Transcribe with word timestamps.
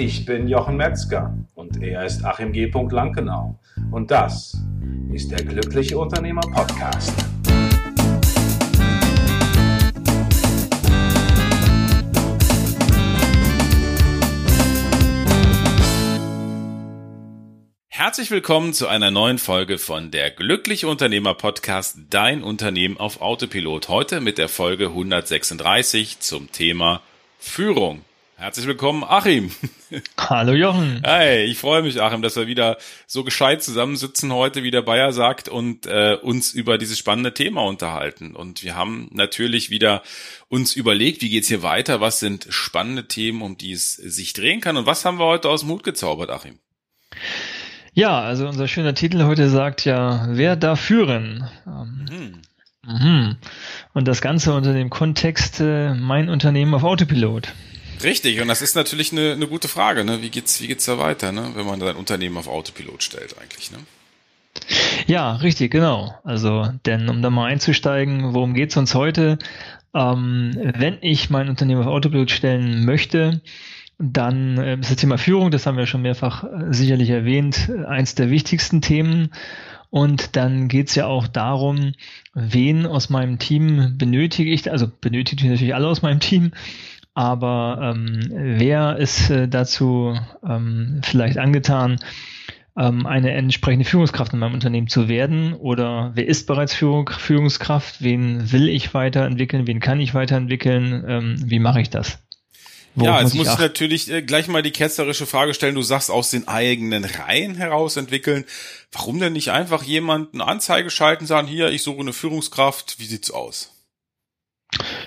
Ich 0.00 0.24
bin 0.24 0.46
Jochen 0.46 0.76
Metzger 0.76 1.36
und 1.56 1.82
er 1.82 2.04
ist 2.04 2.24
Achim 2.24 2.52
G. 2.52 2.70
Lankenau. 2.70 3.58
Und 3.90 4.12
das 4.12 4.56
ist 5.12 5.32
der 5.32 5.44
Glückliche 5.44 5.98
Unternehmer 5.98 6.40
Podcast. 6.40 7.12
Herzlich 17.88 18.30
willkommen 18.30 18.74
zu 18.74 18.86
einer 18.86 19.10
neuen 19.10 19.38
Folge 19.38 19.78
von 19.78 20.12
der 20.12 20.30
Glückliche 20.30 20.86
Unternehmer 20.86 21.34
Podcast 21.34 21.98
Dein 22.08 22.44
Unternehmen 22.44 22.98
auf 22.98 23.20
Autopilot. 23.20 23.88
Heute 23.88 24.20
mit 24.20 24.38
der 24.38 24.48
Folge 24.48 24.86
136 24.90 26.20
zum 26.20 26.52
Thema 26.52 27.02
Führung. 27.40 28.04
Herzlich 28.40 28.68
willkommen, 28.68 29.02
Achim. 29.02 29.50
Hallo 30.16 30.52
Jochen. 30.52 31.00
Hey, 31.02 31.46
ich 31.46 31.58
freue 31.58 31.82
mich, 31.82 32.00
Achim, 32.00 32.22
dass 32.22 32.36
wir 32.36 32.46
wieder 32.46 32.76
so 33.08 33.24
gescheit 33.24 33.64
zusammensitzen 33.64 34.32
heute, 34.32 34.62
wie 34.62 34.70
der 34.70 34.82
Bayer 34.82 35.12
sagt, 35.12 35.48
und 35.48 35.86
äh, 35.86 36.16
uns 36.22 36.52
über 36.52 36.78
dieses 36.78 36.96
spannende 36.98 37.34
Thema 37.34 37.62
unterhalten. 37.64 38.36
Und 38.36 38.62
wir 38.62 38.76
haben 38.76 39.10
natürlich 39.12 39.70
wieder 39.70 40.02
uns 40.46 40.76
überlegt, 40.76 41.20
wie 41.20 41.30
geht's 41.30 41.48
hier 41.48 41.64
weiter, 41.64 42.00
was 42.00 42.20
sind 42.20 42.46
spannende 42.50 43.08
Themen, 43.08 43.42
um 43.42 43.58
die 43.58 43.72
es 43.72 43.94
sich 43.94 44.34
drehen 44.34 44.60
kann. 44.60 44.76
Und 44.76 44.86
was 44.86 45.04
haben 45.04 45.18
wir 45.18 45.26
heute 45.26 45.48
aus 45.48 45.62
dem 45.62 45.70
Hut 45.70 45.82
gezaubert, 45.82 46.30
Achim? 46.30 46.60
Ja, 47.92 48.20
also 48.20 48.46
unser 48.46 48.68
schöner 48.68 48.94
Titel 48.94 49.24
heute 49.24 49.48
sagt 49.48 49.84
ja, 49.84 50.28
wer 50.30 50.54
darf 50.54 50.78
führen? 50.78 51.48
Ähm, 51.66 52.06
mhm. 52.08 52.42
Mhm. 52.86 53.36
Und 53.94 54.06
das 54.06 54.20
Ganze 54.20 54.54
unter 54.54 54.74
dem 54.74 54.90
Kontext 54.90 55.58
äh, 55.58 55.92
mein 55.94 56.28
Unternehmen 56.28 56.72
auf 56.74 56.84
Autopilot. 56.84 57.52
Richtig, 58.02 58.40
und 58.40 58.48
das 58.48 58.62
ist 58.62 58.76
natürlich 58.76 59.12
eine, 59.12 59.32
eine 59.32 59.46
gute 59.46 59.68
Frage. 59.68 60.04
Ne? 60.04 60.22
Wie 60.22 60.30
geht's, 60.30 60.60
wie 60.60 60.66
geht's 60.66 60.84
da 60.84 60.98
weiter, 60.98 61.32
ne? 61.32 61.50
wenn 61.54 61.66
man 61.66 61.80
sein 61.80 61.96
Unternehmen 61.96 62.36
auf 62.36 62.48
Autopilot 62.48 63.02
stellt 63.02 63.36
eigentlich? 63.40 63.70
Ne? 63.70 63.78
Ja, 65.06 65.36
richtig, 65.36 65.70
genau. 65.70 66.14
Also, 66.24 66.68
denn 66.86 67.08
um 67.08 67.22
da 67.22 67.30
mal 67.30 67.46
einzusteigen, 67.46 68.34
worum 68.34 68.54
geht's 68.54 68.76
uns 68.76 68.94
heute? 68.94 69.38
Ähm, 69.94 70.52
wenn 70.56 70.98
ich 71.00 71.30
mein 71.30 71.48
Unternehmen 71.48 71.80
auf 71.82 71.86
Autopilot 71.86 72.30
stellen 72.30 72.84
möchte, 72.84 73.40
dann 73.98 74.58
äh, 74.58 74.76
ist 74.78 74.90
das 74.90 74.96
Thema 74.96 75.18
Führung, 75.18 75.50
das 75.50 75.66
haben 75.66 75.76
wir 75.76 75.86
schon 75.86 76.02
mehrfach 76.02 76.44
äh, 76.44 76.72
sicherlich 76.72 77.10
erwähnt, 77.10 77.68
äh, 77.68 77.84
eins 77.84 78.14
der 78.14 78.30
wichtigsten 78.30 78.80
Themen. 78.80 79.30
Und 79.90 80.36
dann 80.36 80.68
geht's 80.68 80.94
ja 80.94 81.06
auch 81.06 81.26
darum, 81.26 81.94
wen 82.34 82.86
aus 82.86 83.08
meinem 83.08 83.38
Team 83.38 83.96
benötige 83.96 84.50
ich, 84.50 84.70
also 84.70 84.86
benötige 84.86 85.44
ich 85.44 85.50
natürlich 85.50 85.74
alle 85.74 85.88
aus 85.88 86.02
meinem 86.02 86.20
Team, 86.20 86.52
aber 87.18 87.96
ähm, 87.96 88.20
wer 88.30 88.96
ist 88.96 89.28
äh, 89.28 89.48
dazu 89.48 90.16
ähm, 90.48 91.00
vielleicht 91.02 91.36
angetan, 91.36 91.98
ähm, 92.78 93.06
eine 93.06 93.32
entsprechende 93.32 93.84
Führungskraft 93.84 94.34
in 94.34 94.38
meinem 94.38 94.54
Unternehmen 94.54 94.86
zu 94.86 95.08
werden? 95.08 95.52
Oder 95.52 96.12
wer 96.14 96.28
ist 96.28 96.46
bereits 96.46 96.74
Führung, 96.74 97.08
Führungskraft? 97.10 98.02
Wen 98.04 98.52
will 98.52 98.68
ich 98.68 98.94
weiterentwickeln? 98.94 99.66
Wen 99.66 99.80
kann 99.80 99.98
ich 99.98 100.14
weiterentwickeln? 100.14 101.04
Ähm, 101.08 101.42
wie 101.44 101.58
mache 101.58 101.80
ich 101.80 101.90
das? 101.90 102.20
Worauf 102.94 103.16
ja, 103.16 103.20
jetzt 103.20 103.34
muss 103.34 103.48
ich, 103.48 103.52
ich 103.52 103.58
natürlich 103.58 104.12
äh, 104.12 104.22
gleich 104.22 104.46
mal 104.46 104.62
die 104.62 104.70
ketzerische 104.70 105.26
Frage 105.26 105.54
stellen. 105.54 105.74
Du 105.74 105.82
sagst 105.82 106.12
aus 106.12 106.30
den 106.30 106.46
eigenen 106.46 107.04
Reihen 107.04 107.56
heraus 107.56 107.96
entwickeln. 107.96 108.44
Warum 108.92 109.18
denn 109.18 109.32
nicht 109.32 109.50
einfach 109.50 109.82
jemanden 109.82 110.40
Anzeige 110.40 110.90
schalten, 110.90 111.26
sagen, 111.26 111.48
hier, 111.48 111.70
ich 111.72 111.82
suche 111.82 111.98
eine 111.98 112.12
Führungskraft, 112.12 113.00
wie 113.00 113.06
sieht's 113.06 113.32
aus? 113.32 113.72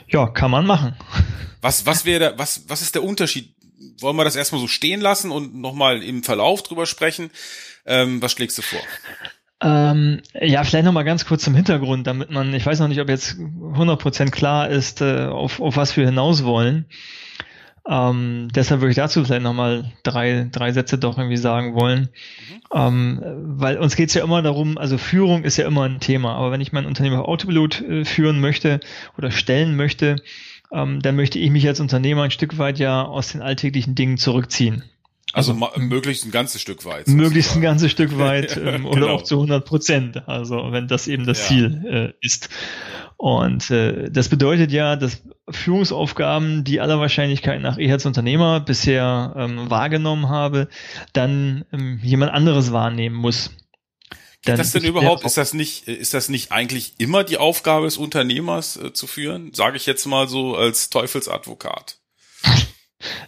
Ja, 0.07 0.27
kann 0.27 0.51
man 0.51 0.65
machen. 0.65 0.95
Was, 1.61 1.85
was 1.85 2.05
wäre, 2.05 2.33
was, 2.37 2.65
was 2.67 2.81
ist 2.81 2.95
der 2.95 3.03
Unterschied? 3.03 3.53
Wollen 3.99 4.15
wir 4.15 4.23
das 4.23 4.35
erstmal 4.35 4.61
so 4.61 4.67
stehen 4.67 5.01
lassen 5.01 5.31
und 5.31 5.55
nochmal 5.55 6.03
im 6.03 6.23
Verlauf 6.23 6.63
drüber 6.63 6.85
sprechen? 6.85 7.31
Ähm, 7.85 8.21
was 8.21 8.31
schlägst 8.31 8.57
du 8.57 8.61
vor? 8.61 8.81
Ähm, 9.63 10.21
ja, 10.39 10.63
vielleicht 10.63 10.85
nochmal 10.85 11.03
ganz 11.03 11.25
kurz 11.25 11.43
zum 11.43 11.53
Hintergrund, 11.53 12.07
damit 12.07 12.31
man, 12.31 12.53
ich 12.53 12.65
weiß 12.65 12.79
noch 12.79 12.87
nicht, 12.87 12.99
ob 12.99 13.09
jetzt 13.09 13.35
100% 13.35 14.31
klar 14.31 14.69
ist, 14.69 15.01
äh, 15.01 15.25
auf, 15.25 15.59
auf 15.59 15.77
was 15.77 15.95
wir 15.95 16.05
hinaus 16.05 16.43
wollen. 16.43 16.85
Ähm, 17.87 18.49
deshalb 18.53 18.81
würde 18.81 18.91
ich 18.91 18.97
dazu 18.97 19.23
vielleicht 19.23 19.41
nochmal 19.41 19.91
drei, 20.03 20.47
drei 20.51 20.71
Sätze 20.71 20.97
doch 20.97 21.17
irgendwie 21.17 21.37
sagen 21.37 21.73
wollen. 21.73 22.09
Mhm. 22.09 22.61
Ähm, 22.73 23.21
weil 23.57 23.77
uns 23.77 23.95
geht 23.95 24.09
es 24.09 24.15
ja 24.15 24.23
immer 24.23 24.41
darum, 24.41 24.77
also 24.77 24.97
Führung 24.97 25.43
ist 25.43 25.57
ja 25.57 25.65
immer 25.65 25.83
ein 25.83 25.99
Thema, 25.99 26.35
aber 26.35 26.51
wenn 26.51 26.61
ich 26.61 26.71
mein 26.71 26.85
Unternehmen 26.85 27.17
auf 27.17 27.27
Autopilot 27.27 27.81
äh, 27.81 28.05
führen 28.05 28.39
möchte 28.39 28.79
oder 29.17 29.31
stellen 29.31 29.75
möchte, 29.75 30.17
ähm, 30.71 31.01
dann 31.01 31.15
möchte 31.15 31.39
ich 31.39 31.49
mich 31.49 31.67
als 31.67 31.79
Unternehmer 31.79 32.23
ein 32.23 32.31
Stück 32.31 32.57
weit 32.57 32.79
ja 32.79 33.03
aus 33.03 33.31
den 33.31 33.41
alltäglichen 33.41 33.95
Dingen 33.95 34.17
zurückziehen. 34.17 34.83
Also, 35.33 35.53
also 35.53 35.79
möglichst 35.79 36.25
ein 36.25 36.31
ganzes 36.31 36.61
Stück 36.61 36.85
weit. 36.85 37.07
Möglichst 37.07 37.55
ein 37.55 37.61
ganzes 37.61 37.91
Stück 37.91 38.17
weit 38.17 38.57
ähm, 38.63 38.85
oder 38.85 39.01
genau. 39.01 39.13
auch 39.13 39.23
zu 39.23 39.35
100 39.35 39.65
Prozent. 39.65 40.27
Also 40.27 40.71
wenn 40.71 40.87
das 40.87 41.07
eben 41.07 41.25
das 41.25 41.39
ja. 41.39 41.45
Ziel 41.47 42.13
äh, 42.21 42.25
ist. 42.25 42.49
Und 43.17 43.69
äh, 43.69 44.09
das 44.09 44.29
bedeutet 44.29 44.71
ja, 44.71 44.95
dass 44.95 45.21
Führungsaufgaben, 45.49 46.63
die 46.63 46.81
aller 46.81 46.99
Wahrscheinlichkeit 46.99 47.61
nach 47.61 47.77
ich 47.77 47.91
als 47.91 48.05
Unternehmer 48.05 48.59
bisher 48.59 49.33
ähm, 49.37 49.69
wahrgenommen 49.69 50.27
habe, 50.29 50.67
dann 51.13 51.65
ähm, 51.71 51.99
jemand 52.01 52.31
anderes 52.31 52.71
wahrnehmen 52.71 53.15
muss. 53.15 53.51
Dann 54.43 54.59
ist 54.59 54.73
das 54.73 54.81
denn 54.81 54.89
überhaupt, 54.89 55.23
ist 55.23 55.37
das 55.37 55.53
nicht, 55.53 55.87
ist 55.87 56.15
das 56.15 56.29
nicht 56.29 56.51
eigentlich 56.51 56.95
immer 56.97 57.23
die 57.23 57.37
Aufgabe 57.37 57.85
des 57.85 57.97
Unternehmers 57.97 58.75
äh, 58.77 58.91
zu 58.91 59.05
führen? 59.05 59.53
Sage 59.53 59.77
ich 59.77 59.85
jetzt 59.85 60.05
mal 60.07 60.27
so 60.27 60.55
als 60.55 60.89
Teufelsadvokat. 60.89 62.00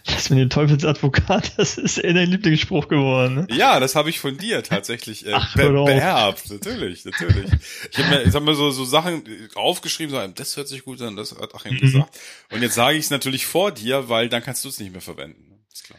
Das 0.04 0.30
mit 0.30 0.38
dem 0.38 0.50
Teufelsadvokat, 0.50 1.58
das 1.58 1.78
ist 1.78 1.98
eher 1.98 2.14
dein 2.14 2.30
Lieblingsspruch 2.30 2.88
geworden. 2.88 3.34
Ne? 3.34 3.46
Ja, 3.50 3.80
das 3.80 3.94
habe 3.94 4.10
ich 4.10 4.20
von 4.20 4.36
dir 4.36 4.62
tatsächlich 4.62 5.26
äh, 5.26 5.32
Ach, 5.34 5.54
be 5.54 5.70
beerbt. 5.70 6.50
Natürlich, 6.50 7.04
natürlich. 7.04 7.50
Ich 7.90 7.98
habe 7.98 8.08
mir, 8.08 8.22
ich 8.22 8.34
hab 8.34 8.42
mir 8.42 8.54
so, 8.54 8.70
so 8.70 8.84
Sachen 8.84 9.24
aufgeschrieben, 9.54 10.14
so, 10.14 10.26
das 10.26 10.56
hört 10.56 10.68
sich 10.68 10.84
gut 10.84 11.00
an, 11.02 11.16
das 11.16 11.34
hat 11.38 11.54
Achim 11.54 11.74
mhm. 11.74 11.80
gesagt. 11.80 12.18
Und 12.50 12.62
jetzt 12.62 12.74
sage 12.74 12.96
ich 12.96 13.04
es 13.04 13.10
natürlich 13.10 13.46
vor 13.46 13.72
dir, 13.72 14.08
weil 14.08 14.28
dann 14.28 14.42
kannst 14.42 14.64
du 14.64 14.68
es 14.68 14.78
nicht 14.78 14.92
mehr 14.92 15.00
verwenden. 15.00 15.64
Ist 15.72 15.84
klar. 15.84 15.98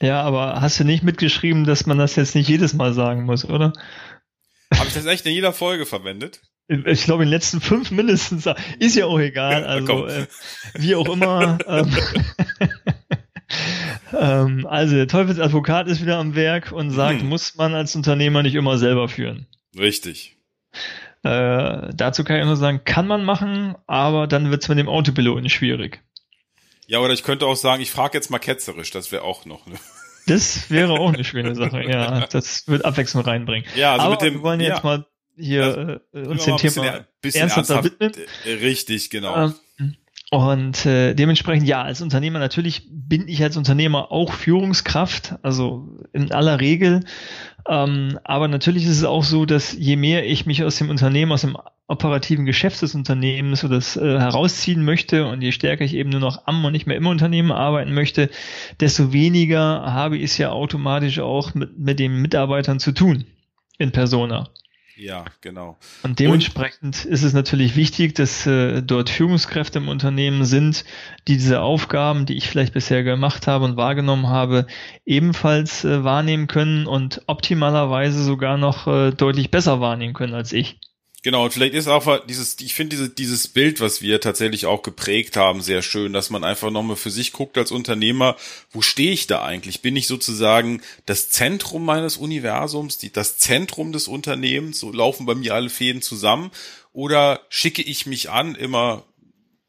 Ja, 0.00 0.22
aber 0.22 0.60
hast 0.60 0.80
du 0.80 0.84
nicht 0.84 1.02
mitgeschrieben, 1.02 1.64
dass 1.64 1.86
man 1.86 1.98
das 1.98 2.16
jetzt 2.16 2.34
nicht 2.34 2.48
jedes 2.48 2.74
Mal 2.74 2.94
sagen 2.94 3.24
muss, 3.24 3.44
oder? 3.44 3.72
Habe 4.74 4.88
ich 4.88 4.94
das 4.94 5.06
echt 5.06 5.24
in 5.26 5.32
jeder 5.32 5.52
Folge 5.52 5.86
verwendet? 5.86 6.40
Ich 6.66 7.04
glaube, 7.04 7.24
in 7.24 7.28
den 7.28 7.34
letzten 7.34 7.60
fünf 7.60 7.90
mindestens. 7.90 8.48
Ist 8.78 8.96
ja 8.96 9.04
auch 9.04 9.18
egal. 9.18 9.64
Also, 9.64 10.06
äh, 10.06 10.26
wie 10.74 10.94
auch 10.94 11.08
immer. 11.08 11.58
Ähm, 11.66 11.90
ähm, 14.18 14.66
also, 14.66 14.96
der 14.96 15.08
Teufelsadvokat 15.08 15.88
ist 15.88 16.02
wieder 16.02 16.18
am 16.18 16.34
Werk 16.34 16.72
und 16.72 16.90
sagt, 16.90 17.20
hm. 17.20 17.28
muss 17.28 17.54
man 17.56 17.74
als 17.74 17.94
Unternehmer 17.96 18.42
nicht 18.42 18.54
immer 18.54 18.78
selber 18.78 19.08
führen. 19.08 19.46
Richtig. 19.78 20.36
Äh, 21.22 21.90
dazu 21.94 22.22
kann 22.22 22.38
ich 22.38 22.44
nur 22.44 22.56
sagen, 22.56 22.82
kann 22.84 23.06
man 23.06 23.24
machen, 23.24 23.76
aber 23.86 24.26
dann 24.26 24.50
wird 24.50 24.62
es 24.62 24.68
mit 24.68 24.78
dem 24.78 24.88
Autopiloten 24.88 25.48
schwierig. 25.48 26.02
Ja, 26.86 26.98
oder 26.98 27.14
ich 27.14 27.22
könnte 27.22 27.46
auch 27.46 27.56
sagen, 27.56 27.82
ich 27.82 27.90
frage 27.90 28.18
jetzt 28.18 28.30
mal 28.30 28.38
ketzerisch, 28.38 28.90
das 28.90 29.10
wäre 29.10 29.22
auch 29.22 29.44
noch. 29.44 29.66
Ne? 29.66 29.76
Das 30.26 30.70
wäre 30.70 30.92
auch 30.92 31.12
eine 31.12 31.22
schöne 31.22 31.54
Sache, 31.54 31.82
ja. 31.82 32.26
Das 32.28 32.66
wird 32.66 32.86
Abwechslung 32.86 33.24
reinbringen. 33.24 33.68
Ja, 33.76 33.92
also 33.92 34.06
Aber 34.06 34.12
mit 34.12 34.22
dem, 34.22 34.34
wir 34.36 34.42
wollen 34.42 34.60
jetzt 34.60 34.78
ja. 34.78 34.82
mal 34.82 35.06
hier 35.36 36.00
äh, 36.14 36.18
uns 36.20 36.46
dem 36.46 36.56
Thema 36.56 37.06
bisschen, 37.20 37.42
ernsthaft 37.42 37.84
widmen. 37.84 38.14
Äh, 38.46 38.52
richtig, 38.54 39.10
genau. 39.10 39.36
Ähm, 39.36 39.54
und 40.30 40.86
äh, 40.86 41.14
dementsprechend, 41.14 41.68
ja, 41.68 41.82
als 41.82 42.00
Unternehmer, 42.00 42.38
natürlich 42.38 42.88
bin 42.90 43.28
ich 43.28 43.42
als 43.42 43.56
Unternehmer 43.56 44.10
auch 44.10 44.32
Führungskraft, 44.32 45.36
also 45.42 45.98
in 46.12 46.32
aller 46.32 46.60
Regel. 46.60 47.04
Ähm, 47.68 48.18
aber 48.24 48.48
natürlich 48.48 48.84
ist 48.84 48.98
es 48.98 49.04
auch 49.04 49.24
so, 49.24 49.46
dass 49.46 49.72
je 49.72 49.96
mehr 49.96 50.26
ich 50.26 50.46
mich 50.46 50.64
aus 50.64 50.76
dem 50.76 50.90
Unternehmen, 50.90 51.32
aus 51.32 51.42
dem 51.42 51.56
operativen 51.86 52.46
Geschäft 52.46 52.80
des 52.82 52.94
Unternehmens 52.94 53.64
oder 53.64 53.76
das, 53.76 53.96
äh, 53.96 54.18
herausziehen 54.18 54.84
möchte 54.84 55.26
und 55.26 55.42
je 55.42 55.52
stärker 55.52 55.84
ich 55.84 55.94
eben 55.94 56.10
nur 56.10 56.20
noch 56.20 56.46
am 56.46 56.64
und 56.64 56.72
nicht 56.72 56.86
mehr 56.86 56.96
im 56.96 57.06
Unternehmen 57.06 57.52
arbeiten 57.52 57.92
möchte, 57.92 58.30
desto 58.80 59.12
weniger 59.12 59.92
habe 59.92 60.16
ich 60.16 60.24
es 60.24 60.38
ja 60.38 60.50
automatisch 60.50 61.20
auch 61.20 61.54
mit, 61.54 61.78
mit 61.78 61.98
den 61.98 62.22
Mitarbeitern 62.22 62.80
zu 62.80 62.92
tun 62.92 63.26
in 63.78 63.92
Persona. 63.92 64.48
Ja, 64.96 65.24
genau. 65.40 65.76
Und 66.02 66.20
dementsprechend 66.20 67.04
und, 67.04 67.12
ist 67.12 67.22
es 67.22 67.32
natürlich 67.32 67.74
wichtig, 67.74 68.14
dass 68.14 68.46
äh, 68.46 68.82
dort 68.82 69.10
Führungskräfte 69.10 69.78
im 69.78 69.88
Unternehmen 69.88 70.44
sind, 70.44 70.84
die 71.26 71.36
diese 71.36 71.60
Aufgaben, 71.60 72.26
die 72.26 72.36
ich 72.36 72.48
vielleicht 72.48 72.74
bisher 72.74 73.02
gemacht 73.02 73.46
habe 73.46 73.64
und 73.64 73.76
wahrgenommen 73.76 74.28
habe, 74.28 74.66
ebenfalls 75.04 75.84
äh, 75.84 76.04
wahrnehmen 76.04 76.46
können 76.46 76.86
und 76.86 77.22
optimalerweise 77.26 78.22
sogar 78.22 78.56
noch 78.56 78.86
äh, 78.86 79.10
deutlich 79.10 79.50
besser 79.50 79.80
wahrnehmen 79.80 80.14
können 80.14 80.34
als 80.34 80.52
ich. 80.52 80.78
Genau, 81.24 81.44
und 81.44 81.54
vielleicht 81.54 81.72
ist 81.72 81.88
auch 81.88 82.26
dieses, 82.26 82.60
ich 82.60 82.74
finde 82.74 82.96
diese, 82.96 83.08
dieses 83.08 83.48
Bild, 83.48 83.80
was 83.80 84.02
wir 84.02 84.20
tatsächlich 84.20 84.66
auch 84.66 84.82
geprägt 84.82 85.38
haben, 85.38 85.62
sehr 85.62 85.80
schön, 85.80 86.12
dass 86.12 86.28
man 86.28 86.44
einfach 86.44 86.70
nochmal 86.70 86.96
für 86.96 87.10
sich 87.10 87.32
guckt 87.32 87.56
als 87.56 87.72
Unternehmer, 87.72 88.36
wo 88.70 88.82
stehe 88.82 89.10
ich 89.10 89.26
da 89.26 89.42
eigentlich? 89.42 89.80
Bin 89.80 89.96
ich 89.96 90.06
sozusagen 90.06 90.82
das 91.06 91.30
Zentrum 91.30 91.82
meines 91.82 92.18
Universums, 92.18 92.98
die, 92.98 93.10
das 93.10 93.38
Zentrum 93.38 93.90
des 93.90 94.06
Unternehmens, 94.06 94.78
so 94.78 94.92
laufen 94.92 95.24
bei 95.24 95.34
mir 95.34 95.54
alle 95.54 95.70
Fäden 95.70 96.02
zusammen, 96.02 96.50
oder 96.92 97.40
schicke 97.48 97.80
ich 97.80 98.04
mich 98.04 98.28
an, 98.28 98.54
immer 98.54 99.02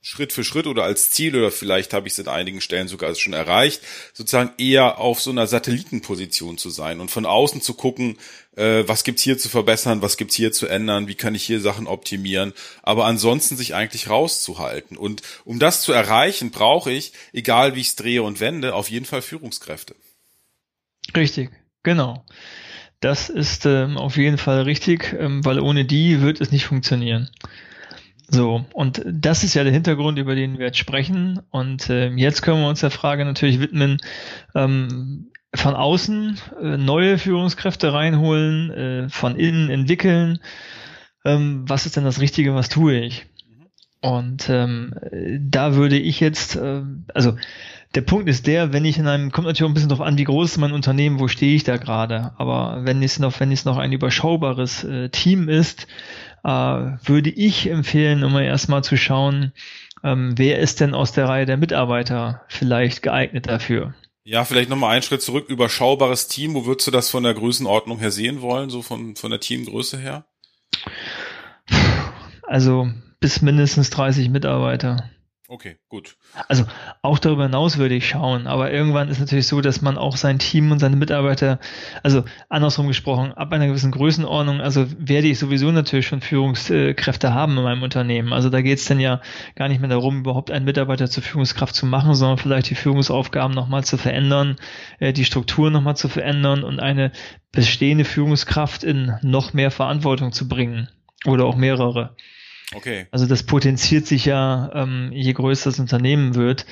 Schritt 0.08 0.34
für 0.34 0.44
Schritt 0.44 0.68
oder 0.68 0.84
als 0.84 1.10
Ziel 1.10 1.36
oder 1.36 1.50
vielleicht 1.50 1.92
habe 1.92 2.06
ich 2.06 2.14
es 2.14 2.20
in 2.20 2.28
einigen 2.28 2.62
Stellen 2.62 2.88
sogar 2.88 3.16
schon 3.16 3.34
erreicht, 3.34 3.82
sozusagen 4.14 4.52
eher 4.60 5.00
auf 5.00 5.20
so 5.20 5.32
einer 5.32 5.48
Satellitenposition 5.48 6.60
zu 6.60 6.70
sein 6.70 7.00
und 7.00 7.10
von 7.10 7.26
außen 7.26 7.60
zu 7.60 7.74
gucken, 7.74 8.20
äh, 8.56 8.84
was 8.86 9.04
gibt's 9.04 9.24
hier 9.24 9.40
zu 9.40 9.50
verbessern, 9.50 10.04
was 10.04 10.18
gibt's 10.18 10.36
hier 10.36 10.52
zu 10.52 10.68
ändern, 10.68 11.08
wie 11.08 11.16
kann 11.16 11.34
ich 11.34 11.44
hier 11.44 11.60
Sachen 11.60 11.88
optimieren, 11.88 12.54
aber 12.84 13.06
ansonsten 13.06 13.58
sich 13.58 13.74
eigentlich 13.74 14.08
rauszuhalten. 14.08 14.96
Und 14.96 15.24
um 15.44 15.58
das 15.58 15.82
zu 15.82 15.92
erreichen, 15.92 16.52
brauche 16.52 16.92
ich, 16.92 17.12
egal 17.34 17.74
wie 17.74 17.82
ich 17.82 17.88
es 17.88 17.96
drehe 17.96 18.22
und 18.22 18.40
wende, 18.40 18.76
auf 18.76 18.92
jeden 18.92 19.06
Fall 19.06 19.24
Führungskräfte. 19.24 19.96
Richtig, 21.18 21.50
genau. 21.82 22.24
Das 23.00 23.30
ist 23.30 23.66
ähm, 23.66 23.98
auf 23.98 24.18
jeden 24.18 24.38
Fall 24.38 24.62
richtig, 24.62 25.16
ähm, 25.18 25.44
weil 25.44 25.60
ohne 25.60 25.84
die 25.84 26.22
wird 26.22 26.42
es 26.42 26.52
nicht 26.52 26.66
funktionieren. 26.66 27.32
So, 28.28 28.66
und 28.74 29.04
das 29.06 29.44
ist 29.44 29.54
ja 29.54 29.64
der 29.64 29.74
Hintergrund, 29.74 30.18
über 30.18 30.36
den 30.36 30.58
wir 30.58 30.68
jetzt 30.68 30.80
sprechen. 30.80 31.42
Und 31.52 31.90
äh, 31.90 32.10
jetzt 32.10 32.42
können 32.42 32.62
wir 32.62 32.70
uns 32.70 32.80
der 32.80 32.92
Frage 32.92 33.24
natürlich 33.24 33.60
widmen, 33.60 33.98
ähm, 34.56 35.32
von 35.54 35.76
außen 35.76 36.38
äh, 36.62 36.78
neue 36.78 37.18
Führungskräfte 37.18 37.94
reinholen, 37.94 38.72
äh, 38.72 39.10
von 39.10 39.36
innen 39.36 39.70
entwickeln. 39.70 40.40
Ähm, 41.24 41.66
was 41.68 41.86
ist 41.86 41.98
denn 41.98 42.04
das 42.04 42.20
Richtige, 42.20 42.56
was 42.56 42.70
tue 42.70 43.00
ich? 43.00 43.26
Und 44.02 44.50
ähm, 44.50 44.94
da 45.40 45.76
würde 45.76 45.98
ich 45.98 46.20
jetzt, 46.20 46.56
äh, 46.56 46.82
also 47.14 47.38
der 47.96 48.02
Punkt 48.02 48.28
ist 48.28 48.46
der, 48.46 48.74
wenn 48.74 48.86
ich 48.86 48.98
in 49.00 49.08
einem, 49.08 49.32
kommt 49.32 49.48
natürlich 49.48 49.64
auch 49.64 49.70
ein 49.70 49.74
bisschen 49.74 49.90
darauf 49.90 50.06
an, 50.06 50.18
wie 50.18 50.26
groß 50.26 50.52
ist 50.52 50.58
mein 50.58 50.74
Unternehmen, 50.74 51.20
wo 51.20 51.28
stehe 51.28 51.56
ich 51.56 51.64
da 51.64 51.78
gerade. 51.78 52.34
Aber 52.38 52.82
wenn 52.84 53.02
es 53.02 53.20
noch, 53.20 53.40
wenn 53.40 53.52
es 53.52 53.66
noch 53.66 53.78
ein 53.78 53.94
überschaubares 53.94 54.84
äh, 54.84 55.10
Team 55.10 55.50
ist, 55.50 55.88
äh, 56.46 56.48
würde 56.48 57.32
ich 57.32 57.68
empfehlen, 57.68 58.24
um 58.24 58.38
erstmal 58.38 58.84
zu 58.84 58.98
schauen, 58.98 59.52
ähm, 60.04 60.38
wer 60.38 60.60
ist 60.60 60.80
denn 60.80 60.94
aus 60.94 61.12
der 61.12 61.28
Reihe 61.28 61.48
der 61.48 61.58
Mitarbeiter 61.58 62.44
vielleicht 62.48 63.02
geeignet 63.02 63.48
dafür. 63.48 63.96
Ja, 64.24 64.46
vielleicht 64.46 64.70
nochmal 64.70 64.94
einen 64.94 65.02
Schritt 65.02 65.24
zurück, 65.24 65.50
überschaubares 65.50 66.28
Team, 66.28 66.54
wo 66.54 66.66
würdest 66.66 66.88
du 66.88 66.92
das 66.92 67.10
von 67.10 67.24
der 67.24 67.34
Größenordnung 67.34 68.00
her 68.00 68.12
sehen 68.12 68.42
wollen, 68.42 68.70
so 68.70 68.84
von, 68.84 69.16
von 69.16 69.32
der 69.32 69.40
Teamgröße 69.40 69.98
her? 69.98 70.26
Also 72.44 72.90
bis 73.20 73.42
mindestens 73.42 73.90
30 73.90 74.30
Mitarbeiter. 74.30 75.10
Okay, 75.48 75.78
gut. 75.90 76.18
Also 76.48 76.66
auch 77.04 77.20
darüber 77.20 77.44
hinaus 77.44 77.78
würde 77.78 77.94
ich 77.94 78.10
schauen, 78.10 78.48
aber 78.48 78.72
irgendwann 78.72 79.10
ist 79.10 79.20
natürlich 79.20 79.46
so, 79.46 79.62
dass 79.62 79.80
man 79.84 79.96
auch 79.96 80.18
sein 80.18 80.40
Team 80.40 80.72
und 80.72 80.80
seine 80.80 80.96
Mitarbeiter, 80.96 81.60
also 82.02 82.24
andersrum 82.50 82.88
gesprochen, 82.88 83.32
ab 83.34 83.54
einer 83.54 83.68
gewissen 83.68 83.92
Größenordnung, 83.92 84.60
also 84.60 84.88
werde 84.98 85.28
ich 85.28 85.38
sowieso 85.38 85.72
natürlich 85.72 86.08
schon 86.08 86.22
Führungskräfte 86.22 87.36
haben 87.36 87.56
in 87.58 87.64
meinem 87.64 87.84
Unternehmen. 87.84 88.34
Also 88.34 88.50
da 88.50 88.62
geht 88.62 88.80
es 88.80 88.86
dann 88.86 89.00
ja 89.00 89.22
gar 89.54 89.68
nicht 89.68 89.82
mehr 89.82 89.90
darum, 89.90 90.22
überhaupt 90.22 90.50
einen 90.50 90.66
Mitarbeiter 90.66 91.12
zur 91.12 91.22
Führungskraft 91.22 91.76
zu 91.76 91.86
machen, 91.86 92.16
sondern 92.16 92.40
vielleicht 92.40 92.72
die 92.72 92.76
Führungsaufgaben 92.76 93.54
nochmal 93.54 93.84
zu 93.84 93.98
verändern, 93.98 94.56
äh, 94.98 95.14
die 95.14 95.26
Struktur 95.26 95.70
nochmal 95.70 95.96
zu 95.96 96.10
verändern 96.10 96.64
und 96.64 96.80
eine 96.80 97.12
bestehende 97.52 98.04
Führungskraft 98.04 98.84
in 98.84 99.14
noch 99.22 99.54
mehr 99.54 99.70
Verantwortung 99.70 100.32
zu 100.32 100.48
bringen 100.48 100.90
oder 101.28 101.46
auch 101.46 101.56
mehrere. 101.56 102.16
Okay. 102.74 103.06
Also 103.12 103.28
das 103.28 103.44
potenziert 103.44 104.08
sich 104.08 104.26
ja, 104.26 104.72
ähm, 104.74 105.12
je 105.12 105.34
größer 105.34 105.70
das 105.70 105.80
Unternehmen 105.80 106.34
wird, 106.34 106.66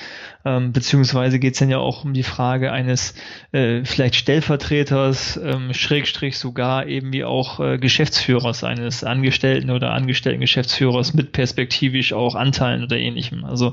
ähm, 0.44 0.72
beziehungsweise 0.72 1.38
geht 1.38 1.54
es 1.54 1.60
dann 1.60 1.70
ja 1.70 1.78
auch 1.78 2.04
um 2.04 2.14
die 2.14 2.24
Frage 2.24 2.72
eines 2.72 3.14
äh, 3.52 3.84
vielleicht 3.84 4.16
Stellvertreters, 4.16 5.38
ähm, 5.42 5.72
Schrägstrich 5.72 6.36
sogar 6.36 6.86
eben 6.86 7.12
wie 7.12 7.24
auch 7.24 7.60
äh, 7.60 7.78
Geschäftsführers 7.78 8.64
eines 8.64 9.04
Angestellten 9.04 9.70
oder 9.70 9.92
angestellten 9.92 10.40
Geschäftsführers 10.40 11.14
mit 11.14 11.30
perspektivisch 11.30 12.12
auch 12.12 12.34
Anteilen 12.34 12.82
oder 12.82 12.98
ähnlichem. 12.98 13.44
Also 13.44 13.72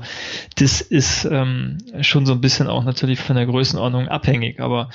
das 0.56 0.80
ist 0.80 1.24
ähm, 1.24 1.78
schon 2.02 2.24
so 2.24 2.32
ein 2.34 2.40
bisschen 2.40 2.68
auch 2.68 2.84
natürlich 2.84 3.18
von 3.18 3.34
der 3.34 3.46
Größenordnung 3.46 4.06
abhängig, 4.08 4.60
aber 4.60 4.90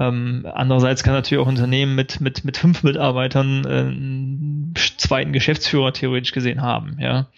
ähm, 0.00 0.46
andererseits 0.54 1.02
kann 1.02 1.12
natürlich 1.12 1.42
auch 1.42 1.46
ein 1.46 1.56
Unternehmen 1.56 1.94
mit, 1.94 2.22
mit, 2.22 2.42
mit 2.42 2.56
fünf 2.56 2.82
Mitarbeitern 2.82 3.66
äh, 3.66 3.68
einen 3.68 4.74
zweiten 4.96 5.34
Geschäftsführer 5.34 5.92
theoretisch 5.92 6.32
gesehen 6.32 6.62
haben, 6.62 6.96
ja. 6.98 7.28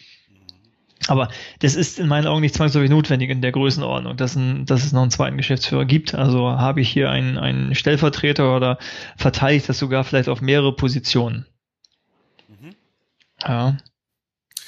Aber 1.08 1.28
das 1.58 1.74
ist 1.74 1.98
in 1.98 2.06
meinen 2.06 2.28
Augen 2.28 2.42
nicht 2.42 2.54
zwangsläufig 2.54 2.88
notwendig 2.88 3.30
in 3.30 3.42
der 3.42 3.50
Größenordnung, 3.50 4.16
dass, 4.16 4.36
ein, 4.36 4.64
dass 4.66 4.84
es 4.84 4.92
noch 4.92 5.02
einen 5.02 5.10
zweiten 5.10 5.36
Geschäftsführer 5.36 5.84
gibt. 5.84 6.14
Also 6.14 6.48
habe 6.48 6.80
ich 6.80 6.88
hier 6.88 7.10
einen, 7.10 7.38
einen 7.38 7.74
Stellvertreter 7.74 8.54
oder 8.56 8.78
verteile 9.16 9.56
ich 9.56 9.66
das 9.66 9.80
sogar 9.80 10.04
vielleicht 10.04 10.28
auf 10.28 10.40
mehrere 10.40 10.76
Positionen. 10.76 11.46
Mhm. 12.46 12.76
Ja, 13.42 13.76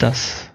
das 0.00 0.50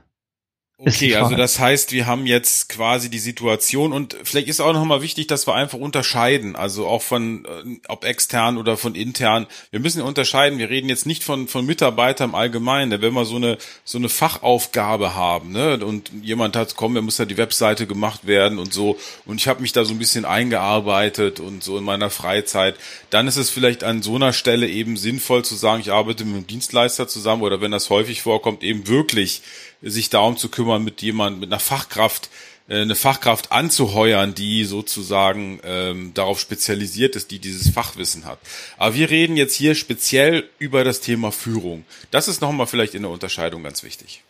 Okay, 0.82 1.16
also 1.16 1.36
das 1.36 1.60
heißt, 1.60 1.92
wir 1.92 2.08
haben 2.08 2.26
jetzt 2.26 2.70
quasi 2.70 3.10
die 3.10 3.20
Situation 3.20 3.92
und 3.92 4.16
vielleicht 4.24 4.48
ist 4.48 4.62
auch 4.62 4.72
nochmal 4.72 5.02
wichtig, 5.02 5.28
dass 5.28 5.46
wir 5.46 5.54
einfach 5.54 5.78
unterscheiden, 5.78 6.56
also 6.56 6.88
auch 6.88 7.02
von, 7.02 7.44
äh, 7.44 7.80
ob 7.90 8.06
extern 8.06 8.58
oder 8.58 8.78
von 8.78 8.96
intern. 8.96 9.46
Wir 9.72 9.82
müssen 9.82 10.02
unterscheiden, 10.02 10.58
wir 10.58 10.70
reden 10.70 10.88
jetzt 10.88 11.06
nicht 11.06 11.26
von, 11.26 11.50
von 11.50 11.66
Mitarbeitern 11.66 12.30
im 12.30 12.36
Allgemeinen, 12.36 13.02
wenn 13.02 13.14
wir 13.14 13.26
so 13.26 13.36
eine, 13.36 13.58
so 13.84 13.98
eine 13.98 14.08
Fachaufgabe 14.08 15.16
haben, 15.16 15.52
ne, 15.52 15.84
und 15.84 16.12
jemand 16.22 16.56
hat, 16.56 16.78
komm, 16.78 16.96
er 16.96 17.02
muss 17.02 17.18
ja 17.18 17.26
die 17.26 17.38
Webseite 17.38 17.86
gemacht 17.86 18.26
werden 18.26 18.58
und 18.58 18.74
so, 18.74 18.98
und 19.26 19.42
ich 19.42 19.50
habe 19.50 19.62
mich 19.62 19.74
da 19.74 19.84
so 19.84 19.94
ein 19.94 20.00
bisschen 20.00 20.24
eingearbeitet 20.24 21.42
und 21.42 21.62
so 21.62 21.78
in 21.78 21.84
meiner 21.84 22.10
Freizeit, 22.10 22.76
dann 23.10 23.28
ist 23.28 23.36
es 23.36 23.50
vielleicht 23.50 23.84
an 23.84 24.02
so 24.02 24.16
einer 24.16 24.32
Stelle 24.32 24.70
eben 24.70 24.96
sinnvoll 24.96 25.44
zu 25.44 25.56
sagen, 25.56 25.82
ich 25.82 25.92
arbeite 25.92 26.24
mit 26.24 26.36
einem 26.36 26.48
Dienstleister 26.48 27.10
zusammen 27.10 27.42
oder 27.42 27.60
wenn 27.60 27.72
das 27.72 27.90
häufig 27.90 28.22
vorkommt, 28.22 28.64
eben 28.64 28.88
wirklich 28.88 29.42
sich 29.82 30.10
darum 30.10 30.38
zu 30.38 30.50
kümmern, 30.50 30.84
mit 30.84 31.02
jemand, 31.02 31.40
mit 31.40 31.50
einer 31.52 31.60
Fachkraft, 31.60 32.30
äh, 32.68 32.82
eine 32.82 32.96
Fachkraft 32.96 33.52
anzuheuern, 33.52 34.34
die 34.36 34.66
sozusagen 34.66 35.60
ähm, 35.64 36.14
darauf 36.14 36.40
spezialisiert 36.40 37.16
ist, 37.16 37.32
die 37.32 37.40
dieses 37.40 37.70
Fachwissen 37.70 38.26
hat. 38.26 38.40
Aber 38.78 38.96
wir 38.96 39.10
reden 39.10 39.38
jetzt 39.38 39.56
hier 39.56 39.76
speziell 39.76 40.50
über 40.60 40.84
das 40.84 41.02
Thema 41.02 41.32
Führung. 41.32 41.86
Das 42.12 42.28
ist 42.28 42.42
nochmal 42.42 42.68
vielleicht 42.68 42.96
in 42.96 43.04
der 43.04 43.12
Unterscheidung 43.12 43.64
ganz 43.64 43.84
wichtig. 43.84 44.24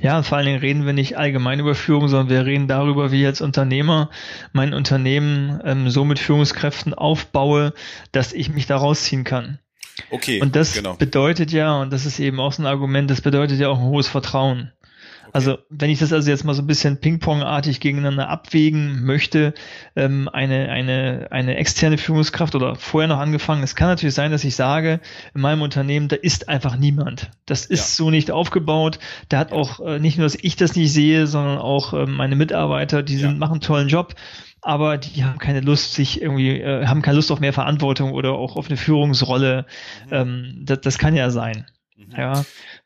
Ja, 0.00 0.22
vor 0.22 0.38
allen 0.38 0.46
Dingen 0.46 0.60
reden 0.60 0.86
wir 0.86 0.92
nicht 0.92 1.18
allgemein 1.18 1.60
über 1.60 1.74
Führung, 1.74 2.08
sondern 2.08 2.30
wir 2.30 2.46
reden 2.46 2.68
darüber, 2.68 3.12
wie 3.12 3.20
ich 3.20 3.26
als 3.26 3.40
Unternehmer 3.40 4.10
mein 4.52 4.72
Unternehmen 4.72 5.60
ähm, 5.64 5.90
so 5.90 6.04
mit 6.04 6.18
Führungskräften 6.18 6.94
aufbaue, 6.94 7.74
dass 8.12 8.32
ich 8.32 8.48
mich 8.48 8.66
da 8.66 8.76
rausziehen 8.76 9.24
kann. 9.24 9.58
Okay. 10.10 10.40
Und 10.40 10.56
das 10.56 10.72
genau. 10.72 10.94
bedeutet 10.94 11.52
ja, 11.52 11.80
und 11.80 11.92
das 11.92 12.06
ist 12.06 12.18
eben 12.18 12.40
auch 12.40 12.52
so 12.52 12.62
ein 12.62 12.66
Argument, 12.66 13.10
das 13.10 13.20
bedeutet 13.20 13.58
ja 13.58 13.68
auch 13.68 13.78
ein 13.78 13.86
hohes 13.86 14.08
Vertrauen. 14.08 14.72
Okay. 15.28 15.34
Also 15.34 15.58
wenn 15.68 15.90
ich 15.90 15.98
das 15.98 16.12
also 16.12 16.30
jetzt 16.30 16.44
mal 16.44 16.54
so 16.54 16.62
ein 16.62 16.66
bisschen 16.66 16.98
Ping-Pong-artig 16.98 17.80
gegeneinander 17.80 18.28
abwägen 18.28 19.04
möchte, 19.04 19.54
ähm, 19.96 20.28
eine, 20.32 20.70
eine, 20.70 21.28
eine 21.30 21.56
externe 21.56 21.98
Führungskraft 21.98 22.54
oder 22.54 22.74
vorher 22.76 23.08
noch 23.08 23.18
angefangen, 23.18 23.62
es 23.62 23.76
kann 23.76 23.88
natürlich 23.88 24.14
sein, 24.14 24.30
dass 24.30 24.44
ich 24.44 24.56
sage, 24.56 25.00
in 25.34 25.40
meinem 25.40 25.62
Unternehmen, 25.62 26.08
da 26.08 26.16
ist 26.16 26.48
einfach 26.48 26.76
niemand. 26.76 27.30
Das 27.46 27.66
ist 27.66 27.98
ja. 27.98 28.04
so 28.04 28.10
nicht 28.10 28.30
aufgebaut. 28.30 28.98
Da 29.28 29.38
hat 29.38 29.50
ja. 29.50 29.56
auch 29.56 29.80
äh, 29.80 29.98
nicht 29.98 30.18
nur, 30.18 30.24
dass 30.26 30.38
ich 30.40 30.56
das 30.56 30.76
nicht 30.76 30.92
sehe, 30.92 31.26
sondern 31.26 31.58
auch 31.58 31.92
äh, 31.92 32.06
meine 32.06 32.36
Mitarbeiter, 32.36 33.02
die 33.02 33.16
sind, 33.16 33.32
ja. 33.32 33.38
machen 33.38 33.52
einen 33.52 33.60
tollen 33.60 33.88
Job 33.88 34.14
aber 34.60 34.98
die 34.98 35.24
haben 35.24 35.38
keine 35.38 35.60
Lust, 35.60 35.94
sich 35.94 36.20
irgendwie, 36.20 36.60
äh, 36.60 36.86
haben 36.86 37.00
keine 37.00 37.16
Lust 37.16 37.30
auf 37.30 37.40
mehr 37.40 37.52
Verantwortung 37.52 38.12
oder 38.12 38.32
auch 38.32 38.56
auf 38.56 38.66
eine 38.66 38.76
Führungsrolle. 38.76 39.66
Mhm. 40.06 40.12
Ähm, 40.12 40.62
das, 40.64 40.80
das 40.80 40.98
kann 40.98 41.14
ja 41.14 41.30
sein. 41.30 41.66
Mhm. 41.96 42.14
Ja. 42.16 42.44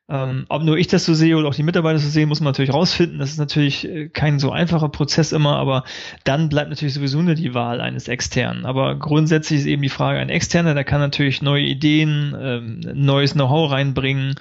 Ähm, 0.08 0.46
ob 0.48 0.62
nur 0.62 0.76
ich 0.76 0.88
das 0.88 1.04
so 1.04 1.14
sehe 1.14 1.36
oder 1.36 1.48
auch 1.48 1.54
die 1.54 1.62
Mitarbeiter 1.62 1.98
so 1.98 2.08
sehen, 2.08 2.28
muss 2.28 2.40
man 2.40 2.50
natürlich 2.50 2.74
rausfinden. 2.74 3.18
Das 3.18 3.30
ist 3.30 3.38
natürlich 3.38 3.88
äh, 3.88 4.08
kein 4.08 4.40
so 4.40 4.50
einfacher 4.50 4.88
Prozess 4.88 5.32
immer, 5.32 5.56
aber 5.56 5.84
dann 6.24 6.48
bleibt 6.48 6.70
natürlich 6.70 6.94
sowieso 6.94 7.22
nur 7.22 7.34
die 7.34 7.54
Wahl 7.54 7.80
eines 7.80 8.08
externen. 8.08 8.66
Aber 8.66 8.96
grundsätzlich 8.96 9.60
ist 9.60 9.66
eben 9.66 9.80
die 9.80 9.88
Frage, 9.88 10.18
ein 10.18 10.28
externer, 10.28 10.74
der 10.74 10.84
kann 10.84 11.00
natürlich 11.00 11.40
neue 11.40 11.62
Ideen, 11.62 12.36
ähm, 12.38 12.80
neues 12.94 13.34
Know-how 13.34 13.70
reinbringen. 13.70 14.34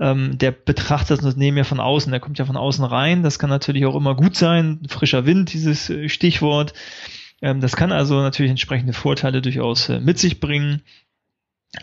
Ähm, 0.00 0.36
der 0.36 0.50
betrachtet 0.50 1.18
das 1.18 1.24
Unternehmen 1.24 1.58
ja 1.58 1.64
von 1.64 1.80
außen, 1.80 2.10
der 2.10 2.20
kommt 2.20 2.38
ja 2.38 2.44
von 2.44 2.56
außen 2.56 2.84
rein. 2.84 3.22
Das 3.22 3.38
kann 3.38 3.50
natürlich 3.50 3.86
auch 3.86 3.96
immer 3.96 4.16
gut 4.16 4.36
sein. 4.36 4.80
Frischer 4.88 5.26
Wind, 5.26 5.52
dieses 5.52 5.90
äh, 5.90 6.08
Stichwort. 6.08 6.74
Ähm, 7.40 7.60
das 7.60 7.76
kann 7.76 7.92
also 7.92 8.20
natürlich 8.20 8.50
entsprechende 8.50 8.92
Vorteile 8.92 9.42
durchaus 9.42 9.88
äh, 9.88 10.00
mit 10.00 10.18
sich 10.18 10.40
bringen. 10.40 10.82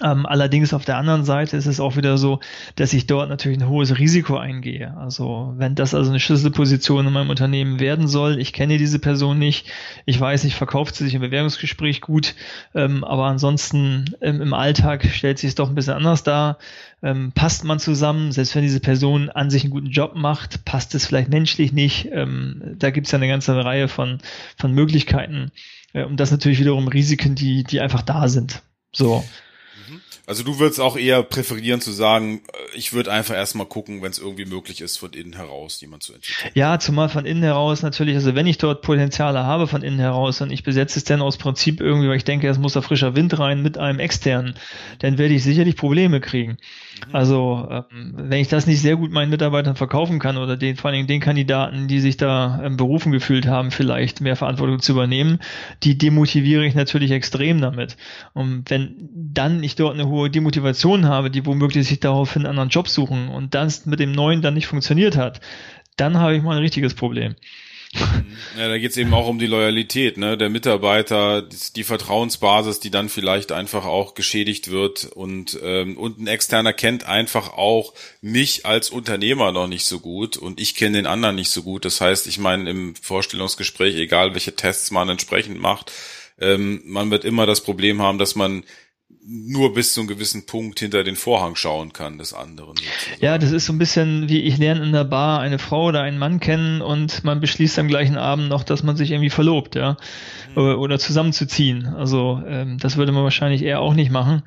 Ähm, 0.02 0.26
allerdings 0.26 0.74
auf 0.74 0.86
der 0.86 0.98
anderen 0.98 1.26
Seite 1.26 1.58
ist 1.58 1.66
es 1.66 1.80
auch 1.80 1.98
wieder 1.98 2.18
so, 2.18 2.40
dass 2.76 2.94
ich 2.94 3.08
dort 3.08 3.30
natürlich 3.30 3.60
ein 3.60 3.68
hohes 3.68 3.98
Risiko 3.98 4.38
eingehe. 4.38 4.96
Also 4.98 5.54
wenn 5.58 5.76
das 5.76 5.94
also 5.94 6.10
eine 6.10 6.20
Schlüsselposition 6.20 7.08
in 7.08 7.14
meinem 7.14 7.30
Unternehmen 7.30 7.80
werden 7.80 8.08
soll, 8.08 8.40
ich 8.40 8.54
kenne 8.54 8.78
diese 8.78 9.00
Person 9.00 9.38
nicht, 9.38 9.70
ich 10.06 10.20
weiß 10.20 10.44
nicht, 10.44 10.56
verkauft 10.56 10.96
sie 10.96 11.04
sich 11.04 11.16
im 11.16 11.22
Bewerbungsgespräch 11.22 12.02
gut, 12.02 12.36
ähm, 12.74 13.04
aber 13.04 13.26
ansonsten 13.26 14.16
ähm, 14.22 14.42
im 14.42 14.54
Alltag 14.54 15.06
stellt 15.12 15.40
sich 15.40 15.50
es 15.50 15.56
doch 15.56 15.70
ein 15.70 15.76
bisschen 15.76 15.94
anders 15.96 16.24
dar. 16.24 16.58
Ähm, 17.04 17.32
passt 17.34 17.64
man 17.64 17.80
zusammen, 17.80 18.32
selbst 18.32 18.56
wenn 18.56 18.62
diese 18.62 18.80
Person 18.80 19.30
an 19.30 19.50
sich 19.50 19.64
einen 19.64 19.72
guten 19.72 19.90
Job 19.90 20.16
macht, 20.16 20.66
passt 20.66 20.96
es 20.96 21.06
vielleicht 21.06 21.30
menschlich 21.30 21.74
nicht. 21.74 22.10
Ähm, 22.12 22.76
da 22.78 22.92
gibt 22.92 23.08
es 23.08 23.12
ja 23.12 23.18
eine 23.18 23.28
ganze 23.28 23.56
Reihe 23.56 23.88
von, 23.88 24.20
von 24.58 24.72
Möglichkeiten. 24.72 25.52
Äh, 25.94 26.06
und 26.06 26.20
das 26.20 26.32
natürlich 26.32 26.60
wiederum 26.60 26.88
Risiken, 26.88 27.36
die, 27.36 27.64
die 27.64 27.82
einfach 27.82 28.04
da 28.04 28.28
sind. 28.28 28.62
So. 28.94 29.24
Also 30.26 30.44
du 30.44 30.60
würdest 30.60 30.80
auch 30.80 30.98
eher 30.98 31.24
präferieren 31.24 31.82
zu 31.82 31.92
sagen, 31.92 32.42
äh, 32.48 32.78
ich 32.78 32.94
würde 32.94 33.12
einfach 33.12 33.36
erstmal 33.36 33.66
gucken, 33.66 34.02
wenn 34.02 34.12
es 34.12 34.20
irgendwie 34.20 34.46
möglich 34.46 34.82
ist, 34.82 34.98
von 34.98 35.14
innen 35.14 35.34
heraus 35.34 35.82
jemand 35.82 36.04
zu 36.04 36.14
entwickeln. 36.14 36.52
Ja, 36.54 36.80
zumal 36.80 37.10
von 37.10 37.26
innen 37.26 37.44
heraus 37.44 37.82
natürlich, 37.82 38.16
also 38.16 38.36
wenn 38.36 38.48
ich 38.48 38.58
dort 38.58 38.82
Potenziale 38.82 39.44
habe 39.44 39.68
von 39.68 39.82
innen 39.82 40.00
heraus 40.00 40.42
und 40.42 40.52
ich 40.52 40.64
besetze 40.64 41.00
es 41.00 41.06
dann 41.06 41.22
aus 41.22 41.38
Prinzip 41.38 41.82
irgendwie, 41.82 42.08
weil 42.08 42.18
ich 42.18 42.24
denke, 42.24 42.48
es 42.48 42.58
muss 42.58 42.74
da 42.74 42.82
frischer 42.82 43.16
Wind 43.16 43.38
rein 43.40 43.62
mit 43.62 43.78
einem 43.78 44.00
externen, 44.00 44.56
dann 45.00 45.18
werde 45.18 45.34
ich 45.34 45.44
sicherlich 45.44 45.76
Probleme 45.76 46.22
kriegen. 46.22 46.58
Mhm. 47.08 47.16
Also 47.16 47.68
ähm, 47.70 48.14
wenn 48.16 48.40
ich 48.40 48.48
das 48.48 48.68
nicht 48.68 48.82
sehr 48.82 48.96
gut 48.96 49.12
meinen 49.12 49.30
Mitarbeitern 49.30 49.76
verkaufen 49.76 50.20
kann 50.20 50.38
oder 50.38 50.58
den, 50.58 50.76
vor 50.76 50.92
allem 50.92 51.08
den 51.08 51.20
Kandidaten, 51.20 51.88
die 51.88 52.00
sich 52.00 52.18
da 52.18 52.62
ähm, 52.64 52.78
berufen 52.78 53.12
gefühlt 53.12 53.48
haben, 53.48 53.72
vielleicht 53.72 54.22
mehr 54.22 54.36
Verantwortung 54.36 54.80
zu 54.80 54.92
übernehmen, 54.94 55.40
die 55.84 55.98
demotiviere 55.98 56.66
ich 56.66 56.76
natürlich 56.76 57.12
extrem 57.12 57.62
damit. 57.62 57.98
Und 58.34 58.70
wenn 58.70 59.10
dann 59.14 59.64
ich 59.64 59.76
dort 59.82 59.96
eine 59.96 60.08
hohe 60.08 60.30
Demotivation 60.30 61.06
habe, 61.06 61.30
die 61.30 61.46
womöglich 61.46 61.88
sich 61.88 62.00
daraufhin 62.00 62.44
einen 62.44 62.52
anderen 62.52 62.70
Job 62.70 62.88
suchen 62.88 63.30
und 63.30 63.54
das 63.54 63.86
mit 63.86 64.00
dem 64.00 64.12
neuen 64.12 64.42
dann 64.42 64.54
nicht 64.54 64.68
funktioniert 64.68 65.18
hat, 65.18 65.42
dann 65.98 66.18
habe 66.18 66.36
ich 66.36 66.44
mal 66.44 66.56
ein 66.56 66.62
richtiges 66.62 66.94
Problem. 66.94 67.36
Ja, 68.58 68.68
da 68.68 68.78
geht 68.78 68.92
es 68.92 68.98
eben 68.98 69.14
auch 69.14 69.28
um 69.28 69.40
die 69.40 69.48
Loyalität, 69.48 70.18
ne, 70.18 70.38
der 70.38 70.50
Mitarbeiter, 70.50 71.42
die 71.76 71.84
Vertrauensbasis, 71.84 72.80
die 72.80 72.92
dann 72.92 73.08
vielleicht 73.08 73.52
einfach 73.52 73.86
auch 73.86 74.14
geschädigt 74.14 74.72
wird 74.72 75.06
und 75.06 75.58
ähm, 75.64 75.98
und 75.98 76.20
ein 76.20 76.28
externer 76.28 76.74
kennt 76.74 77.06
einfach 77.06 77.54
auch 77.54 77.94
mich 78.22 78.66
als 78.66 78.90
Unternehmer 78.90 79.52
noch 79.52 79.68
nicht 79.68 79.86
so 79.86 80.00
gut 80.00 80.38
und 80.38 80.60
ich 80.60 80.76
kenne 80.76 80.98
den 80.98 81.08
anderen 81.08 81.36
nicht 81.36 81.50
so 81.50 81.64
gut. 81.64 81.86
Das 81.86 82.02
heißt, 82.02 82.28
ich 82.28 82.40
meine 82.40 82.70
im 82.70 82.96
Vorstellungsgespräch, 82.96 83.96
egal 83.96 84.34
welche 84.34 84.56
Tests 84.56 84.92
man 84.92 85.10
entsprechend 85.10 85.60
macht, 85.60 85.92
ähm, 86.40 86.82
man 86.86 87.10
wird 87.10 87.24
immer 87.24 87.46
das 87.46 87.62
Problem 87.62 88.02
haben, 88.02 88.18
dass 88.18 88.36
man 88.36 88.64
nur 89.24 89.74
bis 89.74 89.94
zu 89.94 90.02
einem 90.02 90.08
gewissen 90.08 90.46
Punkt 90.46 90.80
hinter 90.80 91.04
den 91.04 91.16
Vorhang 91.16 91.56
schauen 91.56 91.94
kann 91.94 92.18
des 92.18 92.34
anderen. 92.34 92.76
Sozusagen. 92.76 93.22
Ja, 93.22 93.38
das 93.38 93.52
ist 93.52 93.66
so 93.66 93.74
ein 93.74 93.78
bisschen 93.78 94.30
wie 94.30 94.42
ich 94.42 94.58
lerne 94.58 94.84
in 94.84 94.92
der 94.92 95.04
Bar 95.04 95.40
eine 95.40 95.60
Frau 95.60 95.88
oder 95.88 96.02
einen 96.02 96.18
Mann 96.18 96.40
kennen 96.40 96.82
und 96.82 97.24
man 97.24 97.40
beschließt 97.40 97.78
am 97.80 97.88
gleichen 97.88 98.18
Abend 98.18 98.50
noch, 98.50 98.64
dass 98.64 98.84
man 98.84 98.98
sich 98.98 99.12
irgendwie 99.12 99.30
verlobt, 99.30 99.76
ja, 99.76 99.98
mhm. 100.56 100.80
oder 100.80 100.98
zusammenzuziehen. 100.98 101.86
Also 101.86 102.42
ähm, 102.48 102.78
das 102.80 102.98
würde 102.98 103.12
man 103.12 103.24
wahrscheinlich 103.24 103.64
eher 103.64 103.80
auch 103.80 103.94
nicht 103.94 104.12
machen. 104.12 104.44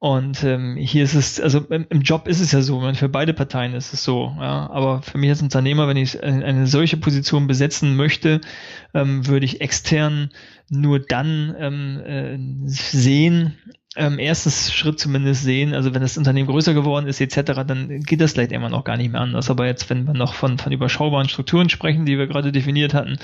Und 0.00 0.44
ähm, 0.44 0.76
hier 0.76 1.02
ist 1.02 1.14
es, 1.14 1.40
also 1.40 1.58
im, 1.70 1.84
im 1.90 2.02
Job 2.02 2.28
ist 2.28 2.38
es 2.38 2.52
ja 2.52 2.62
so, 2.62 2.80
für 2.94 3.08
beide 3.08 3.34
Parteien 3.34 3.74
ist 3.74 3.92
es 3.92 4.04
so, 4.04 4.32
ja. 4.38 4.70
Aber 4.70 5.02
für 5.02 5.18
mich 5.18 5.28
als 5.28 5.42
Unternehmer, 5.42 5.88
wenn 5.88 5.96
ich 5.96 6.22
eine 6.22 6.68
solche 6.68 6.96
Position 6.96 7.48
besetzen 7.48 7.96
möchte, 7.96 8.40
ähm, 8.94 9.26
würde 9.26 9.44
ich 9.44 9.60
extern 9.60 10.30
nur 10.70 11.00
dann 11.00 11.54
ähm, 11.58 12.00
äh, 12.04 12.38
sehen, 12.68 13.58
ähm, 13.98 14.18
erstes 14.18 14.72
Schritt 14.72 15.00
zumindest 15.00 15.42
sehen, 15.42 15.74
also 15.74 15.92
wenn 15.92 16.00
das 16.00 16.16
Unternehmen 16.16 16.48
größer 16.48 16.72
geworden 16.72 17.06
ist 17.06 17.20
etc., 17.20 17.64
dann 17.66 18.00
geht 18.00 18.20
das 18.20 18.32
vielleicht 18.32 18.52
immer 18.52 18.68
noch 18.68 18.84
gar 18.84 18.96
nicht 18.96 19.12
mehr 19.12 19.20
anders. 19.20 19.50
Aber 19.50 19.66
jetzt, 19.66 19.90
wenn 19.90 20.06
wir 20.06 20.14
noch 20.14 20.34
von, 20.34 20.56
von 20.56 20.72
überschaubaren 20.72 21.28
Strukturen 21.28 21.68
sprechen, 21.68 22.06
die 22.06 22.16
wir 22.16 22.28
gerade 22.28 22.52
definiert 22.52 22.94
hatten, 22.94 23.18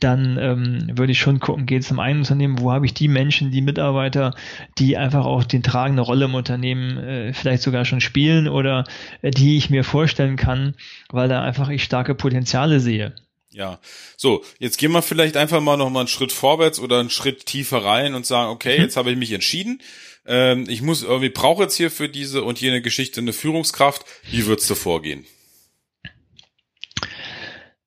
dann 0.00 0.36
ähm, 0.40 0.98
würde 0.98 1.12
ich 1.12 1.20
schon 1.20 1.38
gucken, 1.38 1.66
geht 1.66 1.82
es 1.82 1.90
im 1.90 2.00
einen 2.00 2.20
Unternehmen, 2.20 2.58
wo 2.58 2.72
habe 2.72 2.84
ich 2.84 2.94
die 2.94 3.08
Menschen, 3.08 3.50
die 3.50 3.62
Mitarbeiter, 3.62 4.34
die 4.78 4.96
einfach 4.96 5.24
auch 5.24 5.44
die 5.44 5.62
tragende 5.62 6.02
Rolle 6.02 6.24
im 6.24 6.34
Unternehmen 6.34 6.98
äh, 6.98 7.32
vielleicht 7.32 7.62
sogar 7.62 7.84
schon 7.84 8.00
spielen 8.00 8.48
oder 8.48 8.84
äh, 9.22 9.30
die 9.30 9.56
ich 9.56 9.70
mir 9.70 9.84
vorstellen 9.84 10.36
kann, 10.36 10.74
weil 11.10 11.28
da 11.28 11.42
einfach 11.42 11.68
ich 11.68 11.84
starke 11.84 12.14
Potenziale 12.14 12.80
sehe. 12.80 13.14
Ja, 13.50 13.80
so, 14.16 14.44
jetzt 14.58 14.78
gehen 14.78 14.92
wir 14.92 15.02
vielleicht 15.02 15.36
einfach 15.36 15.60
mal 15.60 15.76
noch 15.76 15.90
mal 15.90 16.00
einen 16.00 16.08
Schritt 16.08 16.32
vorwärts 16.32 16.78
oder 16.78 17.00
einen 17.00 17.10
Schritt 17.10 17.46
tiefer 17.46 17.82
rein 17.82 18.14
und 18.14 18.26
sagen, 18.26 18.50
okay, 18.50 18.76
mhm. 18.76 18.84
jetzt 18.84 18.96
habe 18.96 19.10
ich 19.10 19.16
mich 19.16 19.32
entschieden 19.32 19.80
ähm, 20.28 20.66
ich 20.68 20.82
muss 20.82 21.02
irgendwie, 21.02 21.30
brauche 21.30 21.62
jetzt 21.62 21.74
hier 21.74 21.90
für 21.90 22.08
diese 22.08 22.44
und 22.44 22.60
jene 22.60 22.82
Geschichte 22.82 23.20
eine 23.20 23.32
Führungskraft. 23.32 24.04
Wie 24.30 24.46
würdest 24.46 24.68
du 24.68 24.74
vorgehen? 24.74 25.24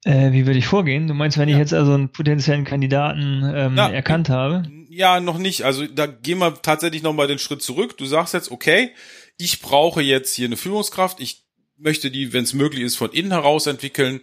Äh, 0.03 0.31
wie 0.31 0.47
würde 0.47 0.57
ich 0.57 0.65
vorgehen? 0.65 1.07
Du 1.07 1.13
meinst, 1.13 1.37
wenn 1.37 1.47
ja. 1.47 1.55
ich 1.55 1.59
jetzt 1.59 1.73
also 1.73 1.93
einen 1.93 2.11
potenziellen 2.11 2.65
Kandidaten 2.65 3.43
ähm, 3.55 3.75
Na, 3.75 3.91
erkannt 3.91 4.29
habe? 4.29 4.63
Ja, 4.89 5.19
noch 5.19 5.37
nicht. 5.37 5.61
Also 5.63 5.85
da 5.85 6.07
gehen 6.07 6.39
wir 6.39 6.59
tatsächlich 6.63 7.03
noch 7.03 7.13
mal 7.13 7.27
den 7.27 7.37
Schritt 7.37 7.61
zurück. 7.61 7.97
Du 7.99 8.07
sagst 8.07 8.33
jetzt, 8.33 8.49
okay, 8.49 8.89
ich 9.37 9.61
brauche 9.61 10.01
jetzt 10.01 10.33
hier 10.33 10.47
eine 10.47 10.57
Führungskraft. 10.57 11.19
Ich 11.19 11.43
möchte 11.77 12.09
die, 12.09 12.33
wenn 12.33 12.43
es 12.43 12.53
möglich 12.53 12.83
ist, 12.83 12.95
von 12.95 13.11
innen 13.11 13.31
heraus 13.31 13.67
entwickeln. 13.67 14.21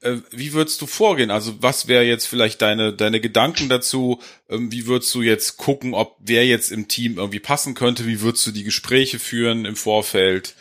Äh, 0.00 0.18
wie 0.30 0.52
würdest 0.52 0.80
du 0.80 0.86
vorgehen? 0.86 1.30
Also 1.30 1.60
was 1.60 1.88
wäre 1.88 2.04
jetzt 2.04 2.26
vielleicht 2.26 2.62
deine, 2.62 2.92
deine 2.92 3.20
Gedanken 3.20 3.68
dazu? 3.68 4.20
Ähm, 4.48 4.70
wie 4.70 4.86
würdest 4.86 5.14
du 5.14 5.22
jetzt 5.22 5.56
gucken, 5.56 5.94
ob 5.94 6.16
wer 6.20 6.46
jetzt 6.46 6.70
im 6.70 6.88
Team 6.88 7.18
irgendwie 7.18 7.40
passen 7.40 7.74
könnte? 7.74 8.06
Wie 8.06 8.20
würdest 8.20 8.46
du 8.46 8.52
die 8.52 8.64
Gespräche 8.64 9.18
führen 9.18 9.64
im 9.64 9.76
Vorfeld? 9.76 10.54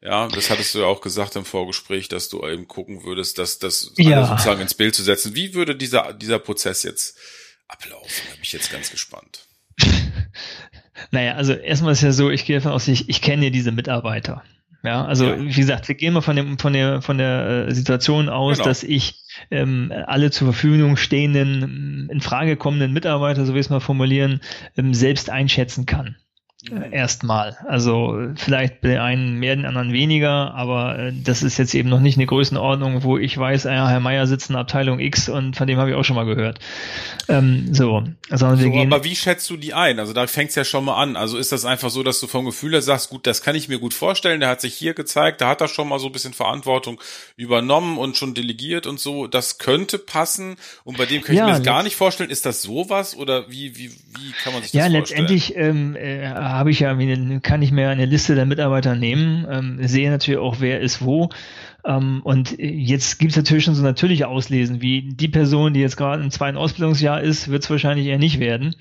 Ja, 0.00 0.28
das 0.28 0.48
hattest 0.48 0.74
du 0.74 0.80
ja 0.80 0.86
auch 0.86 1.00
gesagt 1.00 1.34
im 1.36 1.44
Vorgespräch, 1.44 2.08
dass 2.08 2.28
du 2.28 2.46
eben 2.46 2.68
gucken 2.68 3.02
würdest, 3.02 3.38
dass 3.38 3.58
das 3.58 3.92
ja. 3.96 4.26
sozusagen 4.26 4.60
ins 4.60 4.74
Bild 4.74 4.94
zu 4.94 5.02
setzen. 5.02 5.34
Wie 5.34 5.54
würde 5.54 5.74
dieser, 5.74 6.12
dieser 6.12 6.38
Prozess 6.38 6.84
jetzt 6.84 7.18
ablaufen? 7.66 8.22
Da 8.28 8.34
bin 8.34 8.42
ich 8.42 8.52
jetzt 8.52 8.70
ganz 8.70 8.90
gespannt. 8.90 9.48
naja, 11.10 11.34
also 11.34 11.52
erstmal 11.52 11.92
ist 11.92 12.02
ja 12.02 12.12
so, 12.12 12.30
ich 12.30 12.44
gehe 12.44 12.56
davon 12.56 12.72
aus, 12.72 12.86
ich, 12.86 13.08
ich 13.08 13.20
kenne 13.20 13.46
ja 13.46 13.50
diese 13.50 13.72
Mitarbeiter. 13.72 14.44
Ja, 14.82 15.04
also 15.04 15.26
ja. 15.26 15.40
wie 15.40 15.52
gesagt, 15.52 15.88
wir 15.88 15.96
gehen 15.96 16.14
mal 16.14 16.20
von 16.20 16.36
dem 16.36 16.58
von 16.58 16.72
der 16.72 17.02
von 17.02 17.18
der 17.18 17.66
äh, 17.68 17.74
Situation 17.74 18.28
aus, 18.28 18.58
genau. 18.58 18.68
dass 18.68 18.84
ich 18.84 19.24
ähm, 19.50 19.92
alle 20.06 20.30
zur 20.30 20.46
Verfügung 20.52 20.96
stehenden 20.96 22.08
in 22.10 22.20
Frage 22.20 22.56
kommenden 22.56 22.92
Mitarbeiter, 22.92 23.44
so 23.44 23.54
wie 23.54 23.58
es 23.58 23.70
mal 23.70 23.80
formulieren, 23.80 24.40
ähm, 24.76 24.94
selbst 24.94 25.30
einschätzen 25.30 25.84
kann. 25.84 26.16
Erstmal. 26.90 27.56
Also 27.66 28.18
vielleicht 28.36 28.80
bei 28.80 29.00
einen 29.00 29.38
mehr, 29.38 29.56
den 29.56 29.66
anderen 29.66 29.92
weniger, 29.92 30.54
aber 30.54 30.98
äh, 30.98 31.12
das 31.12 31.42
ist 31.42 31.58
jetzt 31.58 31.74
eben 31.74 31.88
noch 31.88 32.00
nicht 32.00 32.16
eine 32.16 32.26
Größenordnung, 32.26 33.02
wo 33.02 33.18
ich 33.18 33.36
weiß, 33.36 33.66
ah 33.66 33.74
ja, 33.74 33.88
Herr 33.88 34.00
Meier 34.00 34.26
sitzt 34.26 34.50
in 34.50 34.56
Abteilung 34.56 35.00
X 35.00 35.28
und 35.28 35.56
von 35.56 35.66
dem 35.66 35.78
habe 35.78 35.90
ich 35.90 35.96
auch 35.96 36.04
schon 36.04 36.16
mal 36.16 36.26
gehört. 36.26 36.58
Ähm, 37.28 37.74
so, 37.74 38.04
also 38.30 38.56
so, 38.56 38.70
gehen, 38.70 38.92
aber 38.92 39.04
wie 39.04 39.16
schätzt 39.16 39.48
du 39.50 39.56
die 39.56 39.74
ein? 39.74 39.98
Also 39.98 40.12
da 40.12 40.26
fängt's 40.26 40.54
ja 40.54 40.64
schon 40.64 40.84
mal 40.84 40.96
an. 40.96 41.16
Also 41.16 41.38
ist 41.38 41.52
das 41.52 41.64
einfach 41.64 41.90
so, 41.90 42.02
dass 42.02 42.20
du 42.20 42.26
vom 42.26 42.44
Gefühl 42.44 42.72
her 42.72 42.82
sagst, 42.82 43.10
gut, 43.10 43.26
das 43.26 43.42
kann 43.42 43.54
ich 43.54 43.68
mir 43.68 43.78
gut 43.78 43.94
vorstellen, 43.94 44.40
der 44.40 44.48
hat 44.48 44.60
sich 44.60 44.74
hier 44.74 44.94
gezeigt, 44.94 45.40
da 45.40 45.48
hat 45.48 45.60
er 45.60 45.68
schon 45.68 45.88
mal 45.88 45.98
so 45.98 46.06
ein 46.06 46.12
bisschen 46.12 46.32
Verantwortung 46.32 47.00
übernommen 47.36 47.98
und 47.98 48.16
schon 48.16 48.34
delegiert 48.34 48.86
und 48.86 49.00
so, 49.00 49.26
das 49.26 49.58
könnte 49.58 49.98
passen 49.98 50.56
und 50.84 50.98
bei 50.98 51.06
dem 51.06 51.22
kann 51.22 51.34
ich 51.34 51.38
ja, 51.38 51.46
mir 51.46 51.52
das 51.52 51.62
gar 51.62 51.82
nicht 51.82 51.96
vorstellen. 51.96 52.30
Ist 52.30 52.46
das 52.46 52.62
sowas 52.62 53.16
oder 53.16 53.50
wie, 53.50 53.76
wie, 53.76 53.90
wie 53.90 54.32
kann 54.42 54.52
man 54.52 54.62
sich 54.62 54.72
das 54.72 54.90
ja, 54.90 54.90
vorstellen? 54.90 55.26
Ja, 55.26 55.32
letztendlich 55.32 55.56
ähm, 55.56 55.96
äh, 55.96 56.26
habe 56.58 56.70
ich 56.70 56.80
ja, 56.80 56.96
kann 57.40 57.62
ich 57.62 57.72
mir 57.72 57.88
eine 57.88 58.06
Liste 58.06 58.34
der 58.34 58.46
Mitarbeiter 58.46 58.94
nehmen, 58.94 59.46
ähm, 59.50 59.78
sehe 59.86 60.10
natürlich 60.10 60.40
auch, 60.40 60.56
wer 60.60 60.80
ist 60.80 61.02
wo. 61.02 61.30
Ähm, 61.84 62.20
und 62.24 62.58
jetzt 62.58 63.18
gibt 63.18 63.32
es 63.32 63.36
natürlich 63.36 63.64
schon 63.64 63.74
so 63.74 63.82
natürliche 63.82 64.28
Auslesen, 64.28 64.82
wie 64.82 65.02
die 65.14 65.28
Person, 65.28 65.72
die 65.72 65.80
jetzt 65.80 65.96
gerade 65.96 66.22
im 66.22 66.30
zweiten 66.30 66.56
Ausbildungsjahr 66.56 67.20
ist, 67.20 67.48
wird 67.48 67.62
es 67.62 67.70
wahrscheinlich 67.70 68.06
eher 68.06 68.18
nicht 68.18 68.40
werden. 68.40 68.74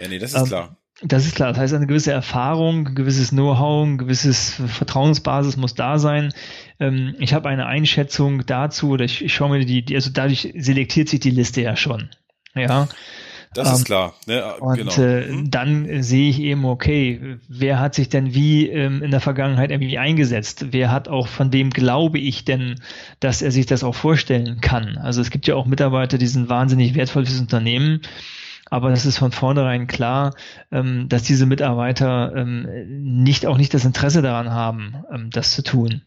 Ja, 0.00 0.08
nee, 0.08 0.18
das 0.18 0.34
ist 0.34 0.40
ähm, 0.40 0.46
klar. 0.46 0.76
Das 1.04 1.26
ist 1.26 1.34
klar. 1.34 1.48
Das 1.48 1.58
heißt, 1.58 1.74
eine 1.74 1.86
gewisse 1.86 2.12
Erfahrung, 2.12 2.86
ein 2.86 2.94
gewisses 2.94 3.30
Know-how, 3.30 3.86
ein 3.86 3.98
gewisses 3.98 4.60
Vertrauensbasis 4.66 5.56
muss 5.56 5.74
da 5.74 5.98
sein. 5.98 6.32
Ähm, 6.78 7.16
ich 7.18 7.34
habe 7.34 7.48
eine 7.48 7.66
Einschätzung 7.66 8.46
dazu, 8.46 8.90
oder 8.90 9.04
ich, 9.04 9.24
ich 9.24 9.34
schaue 9.34 9.50
mir 9.50 9.64
die, 9.64 9.84
die, 9.84 9.96
also 9.96 10.10
dadurch 10.12 10.52
selektiert 10.56 11.08
sich 11.08 11.20
die 11.20 11.30
Liste 11.30 11.62
ja 11.62 11.74
schon. 11.76 12.10
Ja. 12.54 12.88
Das 13.54 13.68
ähm, 13.68 13.74
ist 13.74 13.84
klar. 13.84 14.14
Ne? 14.26 14.54
Und 14.56 14.76
genau. 14.76 14.92
äh, 14.96 15.26
mhm. 15.26 15.50
dann 15.50 15.86
äh, 15.86 16.02
sehe 16.02 16.30
ich 16.30 16.40
eben, 16.40 16.64
okay, 16.64 17.38
wer 17.48 17.80
hat 17.80 17.94
sich 17.94 18.08
denn 18.08 18.34
wie 18.34 18.68
ähm, 18.68 19.02
in 19.02 19.10
der 19.10 19.20
Vergangenheit 19.20 19.70
irgendwie 19.70 19.98
eingesetzt? 19.98 20.66
Wer 20.70 20.90
hat 20.90 21.08
auch, 21.08 21.28
von 21.28 21.52
wem 21.52 21.70
glaube 21.70 22.18
ich 22.18 22.44
denn, 22.44 22.80
dass 23.20 23.42
er 23.42 23.50
sich 23.50 23.66
das 23.66 23.84
auch 23.84 23.94
vorstellen 23.94 24.60
kann? 24.60 24.98
Also 24.98 25.20
es 25.20 25.30
gibt 25.30 25.46
ja 25.46 25.54
auch 25.54 25.66
Mitarbeiter, 25.66 26.18
die 26.18 26.26
sind 26.26 26.48
wahnsinnig 26.48 26.94
wertvoll 26.94 27.26
fürs 27.26 27.40
Unternehmen. 27.40 28.00
Aber 28.70 28.88
das 28.88 29.04
ist 29.04 29.18
von 29.18 29.32
vornherein 29.32 29.86
klar, 29.86 30.34
ähm, 30.70 31.06
dass 31.10 31.24
diese 31.24 31.44
Mitarbeiter 31.44 32.32
ähm, 32.34 32.66
nicht 32.86 33.44
auch 33.44 33.58
nicht 33.58 33.74
das 33.74 33.84
Interesse 33.84 34.22
daran 34.22 34.50
haben, 34.50 35.04
ähm, 35.12 35.28
das 35.30 35.52
zu 35.52 35.62
tun. 35.62 36.00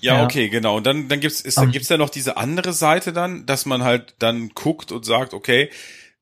Ja, 0.00 0.18
ja, 0.18 0.24
okay, 0.24 0.48
genau. 0.48 0.76
Und 0.76 0.86
dann, 0.86 1.08
dann 1.08 1.18
gibt's, 1.18 1.40
ist, 1.40 1.58
um, 1.58 1.72
gibt's 1.72 1.88
ja 1.88 1.96
noch 1.96 2.10
diese 2.10 2.36
andere 2.36 2.72
Seite 2.72 3.12
dann, 3.12 3.46
dass 3.46 3.66
man 3.66 3.82
halt 3.82 4.14
dann 4.20 4.50
guckt 4.50 4.92
und 4.92 5.04
sagt, 5.04 5.34
okay, 5.34 5.70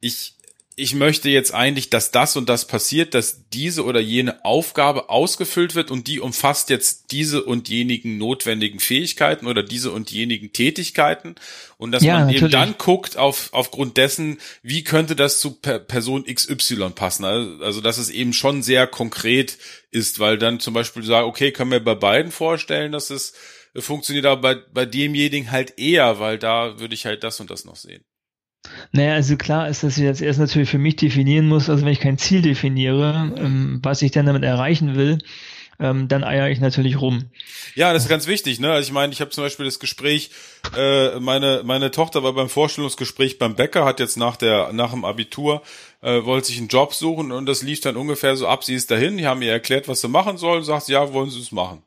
ich, 0.05 0.35
ich 0.77 0.95
möchte 0.95 1.31
jetzt 1.31 1.55
eigentlich, 1.55 1.89
dass 1.89 2.11
das 2.11 2.37
und 2.37 2.49
das 2.49 2.67
passiert, 2.67 3.15
dass 3.15 3.49
diese 3.49 3.85
oder 3.85 4.01
jene 4.01 4.45
Aufgabe 4.45 5.09
ausgefüllt 5.09 5.75
wird 5.75 5.91
und 5.91 6.09
die 6.09 6.21
umfasst 6.21 6.69
jetzt 6.69 7.13
diese 7.13 7.43
und 7.45 7.71
jenigen 7.71 8.19
notwendigen 8.19 8.81
Fähigkeiten 8.81 9.47
oder 9.47 9.63
diese 9.63 9.93
und 9.93 10.11
jenigen 10.11 10.53
Tätigkeiten 10.53 11.37
und 11.79 11.93
dass 11.93 12.03
ja, 12.03 12.15
man 12.15 12.27
natürlich. 12.27 12.43
eben 12.43 12.51
dann 12.51 12.75
guckt 12.77 13.17
auf, 13.17 13.49
aufgrund 13.53 13.97
dessen, 13.97 14.39
wie 14.63 14.85
könnte 14.85 15.17
das 15.17 15.41
zu 15.41 15.53
Person 15.53 16.25
XY 16.25 16.91
passen. 16.91 17.25
Also, 17.25 17.65
also, 17.65 17.81
dass 17.81 17.97
es 17.97 18.11
eben 18.11 18.35
schon 18.35 18.63
sehr 18.63 18.87
konkret 18.87 19.57
ist, 19.91 20.19
weil 20.19 20.37
dann 20.37 20.61
zum 20.61 20.75
Beispiel 20.75 21.03
sagen, 21.05 21.29
okay, 21.29 21.51
können 21.51 21.71
wir 21.71 21.83
bei 21.83 21.95
beiden 21.95 22.31
vorstellen, 22.31 22.93
dass 22.93 23.09
es 23.09 23.33
funktioniert, 23.75 24.27
aber 24.27 24.55
bei, 24.55 24.63
bei 24.73 24.87
demjenigen 24.87 25.51
halt 25.51 25.79
eher, 25.79 26.19
weil 26.19 26.39
da 26.39 26.79
würde 26.79 26.95
ich 26.95 27.07
halt 27.07 27.25
das 27.25 27.41
und 27.41 27.51
das 27.51 27.65
noch 27.65 27.77
sehen. 27.77 28.05
Naja, 28.93 29.15
also 29.15 29.37
klar 29.37 29.69
ist, 29.69 29.83
dass 29.83 29.99
ich 29.99 30.05
jetzt 30.05 30.23
erst 30.23 30.39
natürlich 30.39 30.71
für 30.71 30.79
mich 30.79 30.97
definieren 30.97 31.47
muss, 31.47 31.69
also 31.69 31.85
wenn 31.85 31.93
ich 31.93 32.01
kein 32.01 32.19
Ziel 32.19 32.43
definiere, 32.43 33.33
ähm, 33.37 33.81
was 33.83 34.03
ich 34.03 34.11
dann 34.11 34.27
damit 34.27 34.43
erreichen 34.43 34.97
will, 34.97 35.19
ähm, 35.81 36.09
dann 36.09 36.25
eier 36.25 36.49
ich 36.49 36.61
natürlich 36.61 37.01
rum. 37.01 37.25
Ja, 37.75 37.93
das 37.93 38.05
ist 38.05 38.09
ganz 38.09 38.27
wichtig. 38.27 38.61
Ne? 38.61 38.71
Also 38.71 38.87
ich 38.89 38.93
meine, 38.93 39.13
ich 39.13 39.21
habe 39.21 39.31
zum 39.31 39.45
Beispiel 39.45 39.67
das 39.67 39.81
Gespräch, 39.81 40.31
äh, 40.77 41.19
meine 41.19 41.63
meine 41.65 41.91
Tochter 41.91 42.23
war 42.23 42.33
beim 42.33 42.49
Vorstellungsgespräch 42.49 43.39
beim 43.39 43.57
Bäcker, 43.57 43.85
hat 43.85 44.01
jetzt 44.01 44.17
nach 44.17 44.37
der 44.37 44.73
nach 44.73 44.93
dem 44.93 45.05
Abitur 45.05 45.63
äh, 46.01 46.25
wollte 46.25 46.49
sich 46.49 46.59
einen 46.59 46.69
Job 46.69 46.95
suchen 46.95 47.33
und 47.33 47.47
das 47.47 47.63
lief 47.63 47.81
dann 47.81 47.97
ungefähr 47.97 48.37
so 48.37 48.47
ab. 48.47 48.65
Sie 48.65 48.75
ist 48.75 48.91
dahin, 48.91 49.17
die 49.17 49.27
haben 49.27 49.43
ihr 49.43 49.53
erklärt, 49.53 49.89
was 49.89 50.01
sie 50.01 50.09
machen 50.09 50.37
soll, 50.37 50.63
sagt, 50.63 50.89
ja, 50.89 51.13
wollen 51.13 51.31
Sie 51.31 51.41
es 51.41 51.51
machen. 51.51 51.83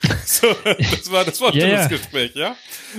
So, 0.26 0.46
das 0.64 1.10
war 1.10 1.24
das 1.24 1.40
war 1.40 1.54
Ja, 1.54 1.66
das 1.68 1.82
ja. 1.82 1.86
Gespräch, 1.88 2.32
ja. 2.34 2.56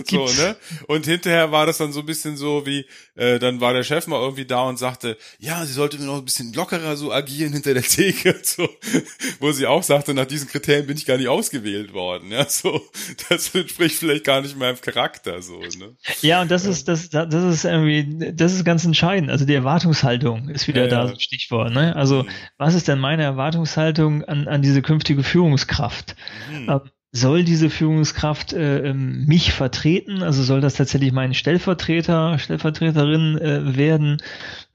So, 0.09 0.25
ne? 0.25 0.55
Und 0.87 1.05
hinterher 1.05 1.51
war 1.51 1.65
das 1.65 1.77
dann 1.77 1.91
so 1.91 2.01
ein 2.01 2.05
bisschen 2.05 2.37
so 2.37 2.65
wie, 2.65 2.85
äh, 3.15 3.39
dann 3.39 3.61
war 3.61 3.73
der 3.73 3.83
Chef 3.83 4.07
mal 4.07 4.19
irgendwie 4.21 4.45
da 4.45 4.63
und 4.63 4.77
sagte, 4.77 5.17
ja, 5.39 5.65
sie 5.65 5.73
sollte 5.73 6.01
noch 6.03 6.17
ein 6.17 6.25
bisschen 6.25 6.53
lockerer 6.53 6.95
so 6.97 7.11
agieren 7.11 7.53
hinter 7.53 7.73
der 7.73 7.83
Theke, 7.83 8.39
so, 8.43 8.67
wo 9.39 9.51
sie 9.51 9.65
auch 9.67 9.83
sagte, 9.83 10.13
nach 10.13 10.25
diesen 10.25 10.47
Kriterien 10.47 10.85
bin 10.87 10.97
ich 10.97 11.05
gar 11.05 11.17
nicht 11.17 11.27
ausgewählt 11.27 11.93
worden, 11.93 12.31
ja, 12.31 12.47
so, 12.49 12.81
das 13.29 13.53
entspricht 13.55 13.97
vielleicht 13.97 14.23
gar 14.23 14.41
nicht 14.41 14.57
meinem 14.57 14.79
Charakter, 14.81 15.41
so, 15.41 15.59
ne? 15.77 15.95
Ja, 16.21 16.41
und 16.41 16.51
das 16.51 16.65
ist, 16.65 16.87
das, 16.87 17.09
das 17.09 17.33
ist 17.33 17.65
irgendwie, 17.65 18.33
das 18.33 18.53
ist 18.53 18.65
ganz 18.65 18.85
entscheidend. 18.85 19.29
Also 19.31 19.45
die 19.45 19.53
Erwartungshaltung 19.55 20.49
ist 20.49 20.67
wieder 20.67 20.83
Ja, 20.83 20.87
da 20.87 21.01
ja. 21.01 21.07
so 21.07 21.13
ein 21.13 21.19
Stichwort. 21.19 21.71
Ne? 21.73 21.95
Also 21.95 22.23
Mhm. 22.23 22.29
was 22.57 22.73
ist 22.75 22.87
denn 22.87 22.99
meine 22.99 23.23
Erwartungshaltung 23.23 24.23
an, 24.23 24.47
an 24.47 24.61
diese 24.61 24.81
künftige 24.81 25.23
Führungskraft? 25.23 26.15
Ähm, 26.67 26.81
soll 27.15 27.45
diese 27.45 27.69
Führungskraft 27.69 28.51
äh, 28.51 28.89
ähm, 28.89 29.25
mich 29.25 29.53
vertreten? 29.53 30.21
Also 30.21 30.43
soll 30.43 30.59
das 30.59 30.73
tatsächlich 30.75 31.13
mein 31.13 31.33
Stellvertreter, 31.33 32.37
Stellvertreterin 32.37 33.37
äh, 33.37 33.77
werden? 33.77 34.17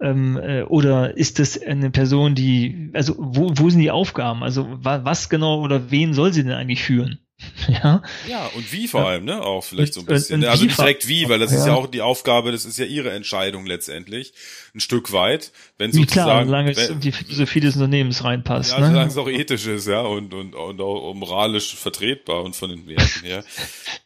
Ähm, 0.00 0.38
äh, 0.38 0.62
oder 0.62 1.16
ist 1.18 1.38
das 1.38 1.60
eine 1.62 1.90
Person, 1.90 2.34
die, 2.34 2.90
also 2.94 3.14
wo, 3.18 3.52
wo 3.54 3.68
sind 3.68 3.80
die 3.80 3.90
Aufgaben? 3.90 4.42
Also 4.42 4.66
wa, 4.70 5.04
was 5.04 5.28
genau 5.28 5.60
oder 5.60 5.90
wen 5.90 6.14
soll 6.14 6.32
sie 6.32 6.42
denn 6.42 6.52
eigentlich 6.52 6.82
führen? 6.82 7.18
ja. 7.68 8.02
Ja, 8.28 8.46
und 8.54 8.72
wie 8.72 8.86
vor 8.88 9.06
allem, 9.06 9.24
ne? 9.24 9.42
Auch 9.42 9.64
vielleicht 9.64 9.94
so 9.94 10.00
ein 10.00 10.06
bisschen. 10.06 10.42
und 10.42 10.48
also 10.48 10.64
nicht 10.64 10.78
direkt 10.78 11.08
wie, 11.08 11.28
weil 11.28 11.38
das 11.38 11.52
ist 11.52 11.66
Ja. 11.66 11.74
auch 11.74 11.86
die 11.86 12.02
Aufgabe, 12.02 12.52
das 12.52 12.64
ist 12.64 12.78
ja 12.78 12.84
ihre 12.84 13.10
Entscheidung 13.10 13.66
letztendlich. 13.66 14.32
Ein 14.74 14.80
Stück 14.80 15.12
weit. 15.12 15.52
Wenn 15.78 15.92
Wie 15.92 16.04
klar, 16.06 16.26
sozusagen. 16.26 16.46
solange 16.48 16.70
es 16.72 16.88
in 16.90 17.00
die 17.00 17.12
Philosophie 17.12 17.60
des 17.60 17.76
Unternehmens 17.76 18.24
reinpasst. 18.24 18.72
Ja, 18.72 18.80
ne? 18.80 18.86
solange 18.88 19.08
es 19.10 19.16
auch 19.16 19.28
ethisch 19.28 19.66
ist, 19.66 19.86
ja, 19.86 20.00
und, 20.02 20.34
und, 20.34 20.54
und 20.54 20.80
auch 20.80 21.14
moralisch 21.14 21.74
vertretbar 21.74 22.42
und 22.42 22.54
von 22.56 22.70
den 22.70 22.86
Werten 22.86 23.24
her. 23.24 23.44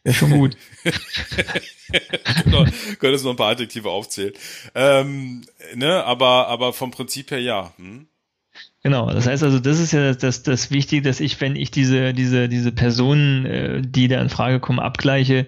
Ja, 0.03 0.13
schon 0.13 0.31
gut. 0.31 0.57
genau, 2.43 2.65
könntest 2.99 3.25
noch 3.25 3.31
ein 3.31 3.37
paar 3.37 3.51
Adjektive 3.51 3.89
aufzählen. 3.89 4.33
Ähm, 4.73 5.41
ne, 5.75 6.03
aber, 6.03 6.47
aber 6.47 6.73
vom 6.73 6.91
Prinzip 6.91 7.31
her 7.31 7.39
ja. 7.41 7.73
Hm? 7.77 8.07
Genau, 8.85 9.09
das 9.09 9.25
heißt 9.25 9.41
also, 9.41 9.57
das 9.57 9.79
ist 9.79 9.93
ja 9.93 10.01
das, 10.01 10.19
das, 10.19 10.43
das 10.43 10.69
Wichtige, 10.69 11.01
dass 11.01 11.19
ich, 11.19 11.41
wenn 11.41 11.55
ich 11.55 11.71
diese, 11.71 12.13
diese, 12.13 12.47
diese 12.47 12.71
Personen, 12.71 13.43
äh, 13.47 13.81
die 13.81 14.07
da 14.07 14.21
in 14.21 14.29
Frage 14.29 14.59
kommen, 14.59 14.77
abgleiche, 14.77 15.47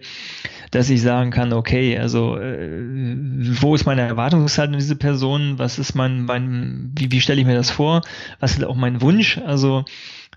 dass 0.72 0.89
ich 0.89 1.03
sagen 1.03 1.29
kann, 1.29 1.53
okay, 1.53 2.00
also 2.00 2.36
äh, 2.36 3.15
wo 3.62 3.75
ist 3.75 3.86
meine 3.86 4.01
Erwartungshaltung 4.01 4.74
an 4.74 4.79
diese 4.79 4.96
Person, 4.96 5.60
was 5.60 5.77
ist 5.77 5.94
mein, 5.94 6.24
mein 6.24 6.91
wie, 6.98 7.12
wie 7.12 7.22
stelle 7.22 7.39
ich 7.39 7.46
mir 7.46 7.53
das 7.53 7.70
vor, 7.70 8.01
was 8.39 8.53
ist 8.58 8.63
auch 8.63 8.75
mein 8.75 9.01
Wunsch, 9.01 9.38
also 9.38 9.86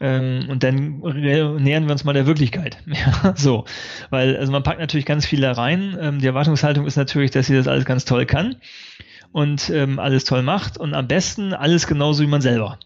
ähm, 0.03 0.51
und 0.51 0.63
dann 0.63 0.99
nähern 0.99 1.87
wir 1.87 1.93
uns 1.93 2.05
mal 2.05 2.13
der 2.13 2.27
Wirklichkeit. 2.27 2.77
So. 3.35 3.65
Weil, 4.11 4.37
also 4.37 4.53
man 4.53 4.63
packt 4.63 4.79
natürlich 4.79 5.07
ganz 5.07 5.25
viel 5.25 5.41
da 5.41 5.53
rein. 5.53 5.97
Ähm, 5.99 6.19
die 6.19 6.27
Erwartungshaltung 6.27 6.87
ist 6.87 6.97
natürlich, 6.97 7.31
dass 7.31 7.47
sie 7.47 7.57
das 7.57 7.67
alles 7.67 7.87
ganz 7.87 8.05
toll 8.05 8.27
kann 8.27 8.57
und 9.33 9.71
ähm, 9.71 9.99
alles 9.99 10.25
toll 10.25 10.43
macht 10.43 10.77
und 10.77 10.93
am 10.93 11.09
besten 11.09 11.55
alles 11.55 11.87
genauso 11.87 12.23
wie 12.23 12.27
man 12.29 12.43
selber. 12.43 12.79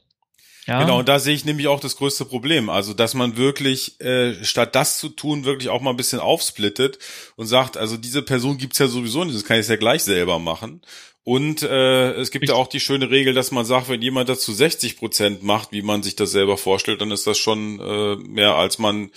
Ja? 0.66 0.80
Genau, 0.80 0.98
und 0.98 1.08
da 1.08 1.18
sehe 1.18 1.34
ich 1.34 1.44
nämlich 1.44 1.68
auch 1.68 1.80
das 1.80 1.96
größte 1.96 2.24
Problem. 2.24 2.70
Also, 2.70 2.94
dass 2.94 3.14
man 3.14 3.36
wirklich, 3.36 4.00
äh, 4.00 4.42
statt 4.44 4.74
das 4.74 4.98
zu 4.98 5.08
tun, 5.10 5.44
wirklich 5.44 5.68
auch 5.68 5.80
mal 5.80 5.90
ein 5.90 5.96
bisschen 5.96 6.20
aufsplittet 6.20 6.98
und 7.36 7.46
sagt, 7.46 7.76
also 7.76 7.96
diese 7.96 8.22
Person 8.22 8.58
gibt's 8.58 8.78
ja 8.78 8.88
sowieso 8.88 9.24
nicht, 9.24 9.36
das 9.36 9.44
kann 9.44 9.60
ich 9.60 9.68
ja 9.68 9.76
gleich 9.76 10.02
selber 10.02 10.38
machen. 10.38 10.82
Und 11.22 11.62
äh, 11.62 12.12
es 12.12 12.30
gibt 12.30 12.48
ja 12.48 12.54
auch 12.54 12.66
die 12.66 12.80
schöne 12.80 13.10
Regel, 13.10 13.32
dass 13.32 13.50
man 13.50 13.64
sagt, 13.64 13.88
wenn 13.88 14.02
jemand 14.02 14.28
das 14.28 14.40
zu 14.40 14.52
60 14.52 14.98
Prozent 14.98 15.42
macht, 15.42 15.72
wie 15.72 15.80
man 15.80 16.02
sich 16.02 16.16
das 16.16 16.32
selber 16.32 16.58
vorstellt, 16.58 17.00
dann 17.00 17.10
ist 17.10 17.26
das 17.26 17.38
schon 17.38 17.80
äh, 17.80 18.16
mehr 18.16 18.56
als 18.56 18.78
man 18.78 19.10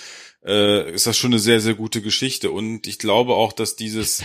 äh, 0.45 0.93
ist 0.93 1.06
das 1.06 1.17
schon 1.17 1.32
eine 1.32 1.39
sehr, 1.39 1.60
sehr 1.60 1.74
gute 1.74 2.02
Geschichte. 2.02 2.52
Und 2.52 2.88
ich 2.88 3.00
glaube 3.00 3.34
auch, 3.34 3.52
dass 3.52 3.76
dieses 3.76 4.24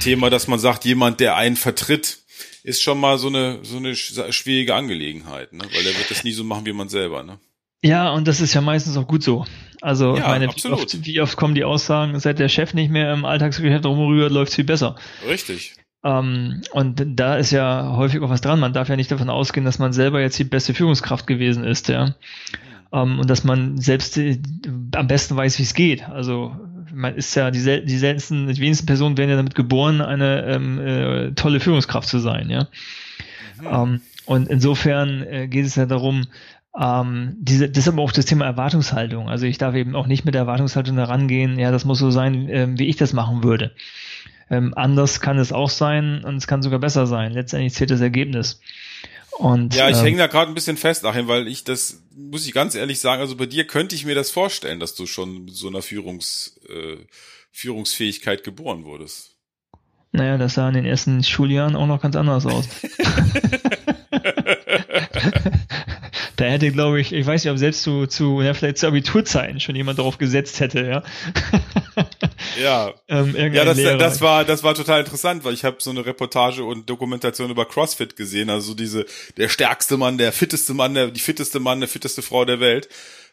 Thema, 0.00 0.30
dass 0.30 0.46
man 0.46 0.60
sagt, 0.60 0.84
jemand, 0.84 1.18
der 1.20 1.36
einen 1.36 1.56
vertritt, 1.56 2.18
ist 2.64 2.82
schon 2.82 2.98
mal 2.98 3.18
so 3.18 3.28
eine 3.28 3.60
so 3.62 3.76
eine 3.76 3.92
sch- 3.92 4.32
schwierige 4.32 4.74
Angelegenheit, 4.74 5.52
ne? 5.52 5.62
Weil 5.62 5.84
der 5.84 5.96
wird 5.96 6.10
das 6.10 6.24
nie 6.24 6.32
so 6.32 6.42
machen 6.42 6.66
wie 6.66 6.72
man 6.72 6.88
selber, 6.88 7.22
ne? 7.22 7.38
Ja, 7.84 8.10
und 8.12 8.26
das 8.26 8.40
ist 8.40 8.54
ja 8.54 8.62
meistens 8.62 8.96
auch 8.96 9.06
gut 9.06 9.22
so. 9.22 9.44
Also, 9.82 10.16
Ja, 10.16 10.28
meine, 10.28 10.48
wie 10.48 10.68
oft, 10.70 11.04
wie 11.06 11.20
oft 11.20 11.36
kommen 11.36 11.54
die 11.54 11.64
Aussagen, 11.64 12.18
seit 12.18 12.38
der 12.38 12.48
Chef 12.48 12.72
nicht 12.72 12.90
mehr 12.90 13.12
im 13.12 13.26
Alltagsgeschäft 13.26 13.84
rumrührt, 13.84 14.32
läuft's 14.32 14.54
viel 14.54 14.64
besser. 14.64 14.96
Richtig. 15.28 15.74
Ähm, 16.02 16.62
und 16.72 17.02
da 17.18 17.36
ist 17.36 17.50
ja 17.50 17.94
häufig 17.96 18.22
auch 18.22 18.30
was 18.30 18.40
dran. 18.40 18.58
Man 18.60 18.72
darf 18.72 18.88
ja 18.88 18.96
nicht 18.96 19.10
davon 19.10 19.28
ausgehen, 19.28 19.66
dass 19.66 19.78
man 19.78 19.92
selber 19.92 20.22
jetzt 20.22 20.38
die 20.38 20.44
beste 20.44 20.72
Führungskraft 20.72 21.26
gewesen 21.26 21.64
ist, 21.64 21.88
ja. 21.88 22.14
Ähm, 22.92 23.18
und 23.18 23.28
dass 23.28 23.44
man 23.44 23.76
selbst 23.78 24.16
äh, 24.16 24.38
am 24.94 25.06
besten 25.06 25.36
weiß, 25.36 25.58
wie 25.58 25.64
es 25.64 25.74
geht. 25.74 26.08
Also 26.08 26.56
man 26.94 27.14
ist 27.16 27.34
ja 27.34 27.50
die, 27.50 27.60
sel 27.60 27.84
die 27.84 27.98
seltensten, 27.98 28.46
die 28.46 28.60
wenigsten 28.60 28.86
Personen 28.86 29.16
werden 29.16 29.30
ja 29.30 29.36
damit 29.36 29.54
geboren, 29.54 30.00
eine 30.00 30.44
ähm, 30.46 30.78
äh, 30.78 31.30
tolle 31.32 31.60
Führungskraft 31.60 32.08
zu 32.08 32.18
sein, 32.18 32.50
ja. 32.50 32.68
Ähm, 33.64 34.00
und 34.26 34.48
insofern 34.48 35.22
äh, 35.22 35.48
geht 35.48 35.66
es 35.66 35.76
ja 35.76 35.86
darum, 35.86 36.26
ähm, 36.78 37.36
diese, 37.38 37.68
das 37.68 37.86
ist 37.86 37.92
aber 37.92 38.02
auch 38.02 38.12
das 38.12 38.24
Thema 38.24 38.46
Erwartungshaltung. 38.46 39.28
Also 39.28 39.46
ich 39.46 39.58
darf 39.58 39.74
eben 39.74 39.94
auch 39.94 40.06
nicht 40.06 40.24
mit 40.24 40.34
der 40.34 40.42
Erwartungshaltung 40.42 40.96
herangehen, 40.96 41.58
ja, 41.58 41.70
das 41.70 41.84
muss 41.84 41.98
so 41.98 42.10
sein, 42.10 42.48
ähm, 42.48 42.78
wie 42.78 42.86
ich 42.86 42.96
das 42.96 43.12
machen 43.12 43.44
würde. 43.44 43.72
Ähm, 44.50 44.74
anders 44.76 45.20
kann 45.20 45.38
es 45.38 45.52
auch 45.52 45.70
sein 45.70 46.24
und 46.24 46.36
es 46.36 46.46
kann 46.46 46.62
sogar 46.62 46.78
besser 46.78 47.06
sein. 47.06 47.32
Letztendlich 47.32 47.74
zählt 47.74 47.90
das 47.90 48.00
Ergebnis. 48.00 48.60
Und, 49.38 49.74
Ja, 49.74 49.88
ich 49.88 49.98
ähm, 49.98 50.04
hänge 50.04 50.18
da 50.18 50.26
gerade 50.26 50.50
ein 50.50 50.54
bisschen 50.54 50.76
fest, 50.76 51.04
Achim, 51.04 51.28
weil 51.28 51.48
ich 51.48 51.64
das, 51.64 52.02
muss 52.14 52.46
ich 52.46 52.52
ganz 52.52 52.74
ehrlich 52.74 53.00
sagen, 53.00 53.20
also 53.20 53.36
bei 53.36 53.46
dir 53.46 53.66
könnte 53.66 53.94
ich 53.94 54.04
mir 54.04 54.14
das 54.14 54.30
vorstellen, 54.30 54.80
dass 54.80 54.94
du 54.94 55.06
schon 55.06 55.46
mit 55.46 55.54
so 55.54 55.68
einer 55.68 55.82
Führungs, 55.82 56.60
äh, 56.68 56.96
Führungsfähigkeit 57.50 58.44
geboren 58.44 58.84
wurdest. 58.84 59.32
Naja, 60.12 60.38
das 60.38 60.54
sah 60.54 60.68
in 60.68 60.74
den 60.74 60.84
ersten 60.84 61.24
Schuljahren 61.24 61.74
auch 61.74 61.86
noch 61.86 62.00
ganz 62.00 62.14
anders 62.14 62.46
aus. 62.46 62.68
da 66.36 66.44
hätte, 66.44 66.70
glaube 66.70 67.00
ich, 67.00 67.12
ich 67.12 67.26
weiß 67.26 67.42
nicht, 67.42 67.50
ob 67.50 67.58
selbst 67.58 67.82
zu, 67.82 68.06
zu 68.06 68.40
ja, 68.40 68.54
vielleicht 68.54 68.78
zu 68.78 68.86
Abiturzeiten 68.86 69.58
schon 69.58 69.74
jemand 69.74 69.98
darauf 69.98 70.18
gesetzt 70.18 70.60
hätte, 70.60 70.86
ja. 70.86 71.02
Ja. 72.62 72.94
ähm, 73.08 73.34
Ja, 73.36 73.64
das, 73.64 73.76
Lehrer. 73.76 73.98
das 73.98 74.20
war 74.20 74.44
das 74.44 74.62
war 74.62 74.74
total 74.74 75.00
interessant, 75.00 75.44
weil 75.44 75.54
ich 75.54 75.64
habe 75.64 75.76
so 75.80 75.90
eine 75.90 76.04
Reportage 76.04 76.64
und 76.64 76.88
Dokumentation 76.88 77.50
über 77.50 77.66
CrossFit 77.66 78.16
gesehen, 78.16 78.50
also 78.50 78.74
diese 78.74 79.06
der 79.36 79.48
stärkste 79.48 79.96
Mann, 79.96 80.18
der 80.18 80.32
fitteste 80.32 80.74
Mann, 80.74 80.94
der 80.94 81.08
die 81.10 81.20
fitteste 81.20 81.60
Mann, 81.60 81.80
der 81.80 81.88
fitteste 81.88 82.22
Frau 82.22 82.44
der 82.44 82.60
Welt, 82.60 82.88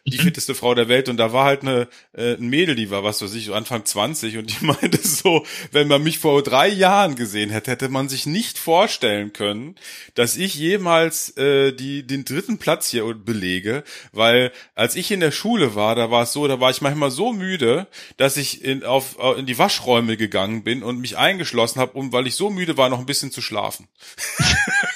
die 0.06 0.18
Mhm. 0.18 0.24
fitteste 0.24 0.56
Frau 0.56 0.74
der 0.74 0.88
Welt 0.88 1.10
und 1.10 1.18
da 1.18 1.32
war 1.34 1.46
halt 1.46 1.62
eine 1.62 1.88
äh, 2.14 2.34
ein 2.34 2.48
Mädel, 2.50 2.76
die 2.76 2.90
war 2.90 3.04
was 3.04 3.22
weiß 3.22 3.34
ich, 3.36 3.52
Anfang 3.54 3.86
20 3.86 4.38
und 4.38 4.50
die 4.50 4.66
meinte 4.66 5.00
so, 5.06 5.46
wenn 5.72 5.88
man 5.88 6.04
mich 6.04 6.20
vor 6.20 6.42
drei 6.44 6.68
Jahren 6.68 7.16
gesehen 7.16 7.50
hätte, 7.50 7.72
hätte 7.72 7.90
man 7.90 8.10
sich 8.10 8.26
nicht 8.26 8.58
vorstellen 8.58 9.34
können, 9.34 9.76
dass 10.16 10.36
ich 10.38 10.56
jemals 10.56 11.38
äh, 11.38 11.72
die 11.72 12.06
den 12.06 12.26
dritten 12.26 12.58
Platz 12.58 12.90
hier 12.90 13.14
belege, 13.14 13.84
weil 14.12 14.52
als 14.76 14.96
ich 14.96 15.12
in 15.12 15.20
der 15.20 15.32
Schule 15.32 15.76
war, 15.76 15.96
da 15.96 16.10
war 16.12 16.24
es 16.24 16.34
so, 16.34 16.48
da 16.48 16.60
war 16.60 16.72
ich 16.72 16.82
manchmal 16.82 17.12
so 17.12 17.34
müde, 17.34 17.88
dass 18.18 18.38
ich 18.38 18.64
in 18.64 18.84
auf 18.84 19.18
äh, 19.20 19.40
in 19.40 19.46
die 19.46 19.58
Waschräume 19.58 20.18
gegangen 20.18 20.64
bin 20.64 20.84
und 20.84 21.00
mich 21.00 21.18
eingeschlossen 21.18 21.80
habe, 21.80 21.94
um 21.98 22.12
weil 22.12 22.28
ich 22.28 22.36
so 22.36 22.50
müde 22.50 22.78
war, 22.78 22.90
noch 22.90 23.00
ein 23.00 23.06
bisschen 23.06 23.32
zu 23.32 23.42
schlafen. 23.42 23.88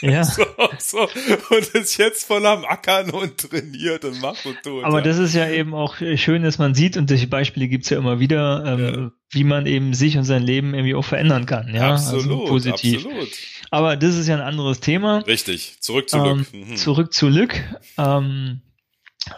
ja. 0.00 0.24
So, 0.78 1.08
so 1.08 1.08
und 1.54 1.66
ist 1.74 1.96
jetzt 1.96 2.26
voll 2.26 2.44
am 2.46 2.64
Ackern 2.64 3.10
und 3.10 3.38
trainiert 3.38 4.04
und 4.04 4.20
macht 4.20 4.44
und 4.46 4.62
tut. 4.62 4.84
Aber 4.84 4.98
ja. 4.98 5.04
das 5.04 5.18
ist 5.18 5.34
ja 5.34 5.48
eben 5.48 5.74
auch 5.74 5.96
schön, 6.16 6.42
dass 6.42 6.58
man 6.58 6.74
sieht, 6.74 6.96
und 6.96 7.08
solche 7.08 7.26
Beispiele 7.26 7.68
gibt's 7.68 7.90
ja 7.90 7.98
immer 7.98 8.20
wieder, 8.20 8.64
ähm, 8.66 9.12
wie 9.30 9.44
man 9.44 9.66
eben 9.66 9.94
sich 9.94 10.16
und 10.18 10.24
sein 10.24 10.42
Leben 10.42 10.74
irgendwie 10.74 10.94
auch 10.94 11.04
verändern 11.04 11.46
kann. 11.46 11.74
Ja, 11.74 11.94
absolut, 11.94 12.42
also 12.42 12.44
positiv. 12.46 13.06
absolut. 13.06 13.28
Aber 13.70 13.96
das 13.96 14.16
ist 14.16 14.28
ja 14.28 14.36
ein 14.36 14.42
anderes 14.42 14.80
Thema. 14.80 15.18
Richtig, 15.18 15.80
zurück 15.80 16.08
zu 16.08 16.18
Ähm, 16.18 16.38
Lück. 16.38 16.54
Mhm. 16.54 16.76
Zurück 16.76 17.12
zu 17.12 17.28
Lück. 17.28 17.54
Ähm, 17.98 18.60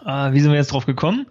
äh, 0.05 0.33
wie 0.33 0.41
sind 0.41 0.51
wir 0.51 0.59
jetzt 0.59 0.73
drauf 0.73 0.87
gekommen? 0.87 1.27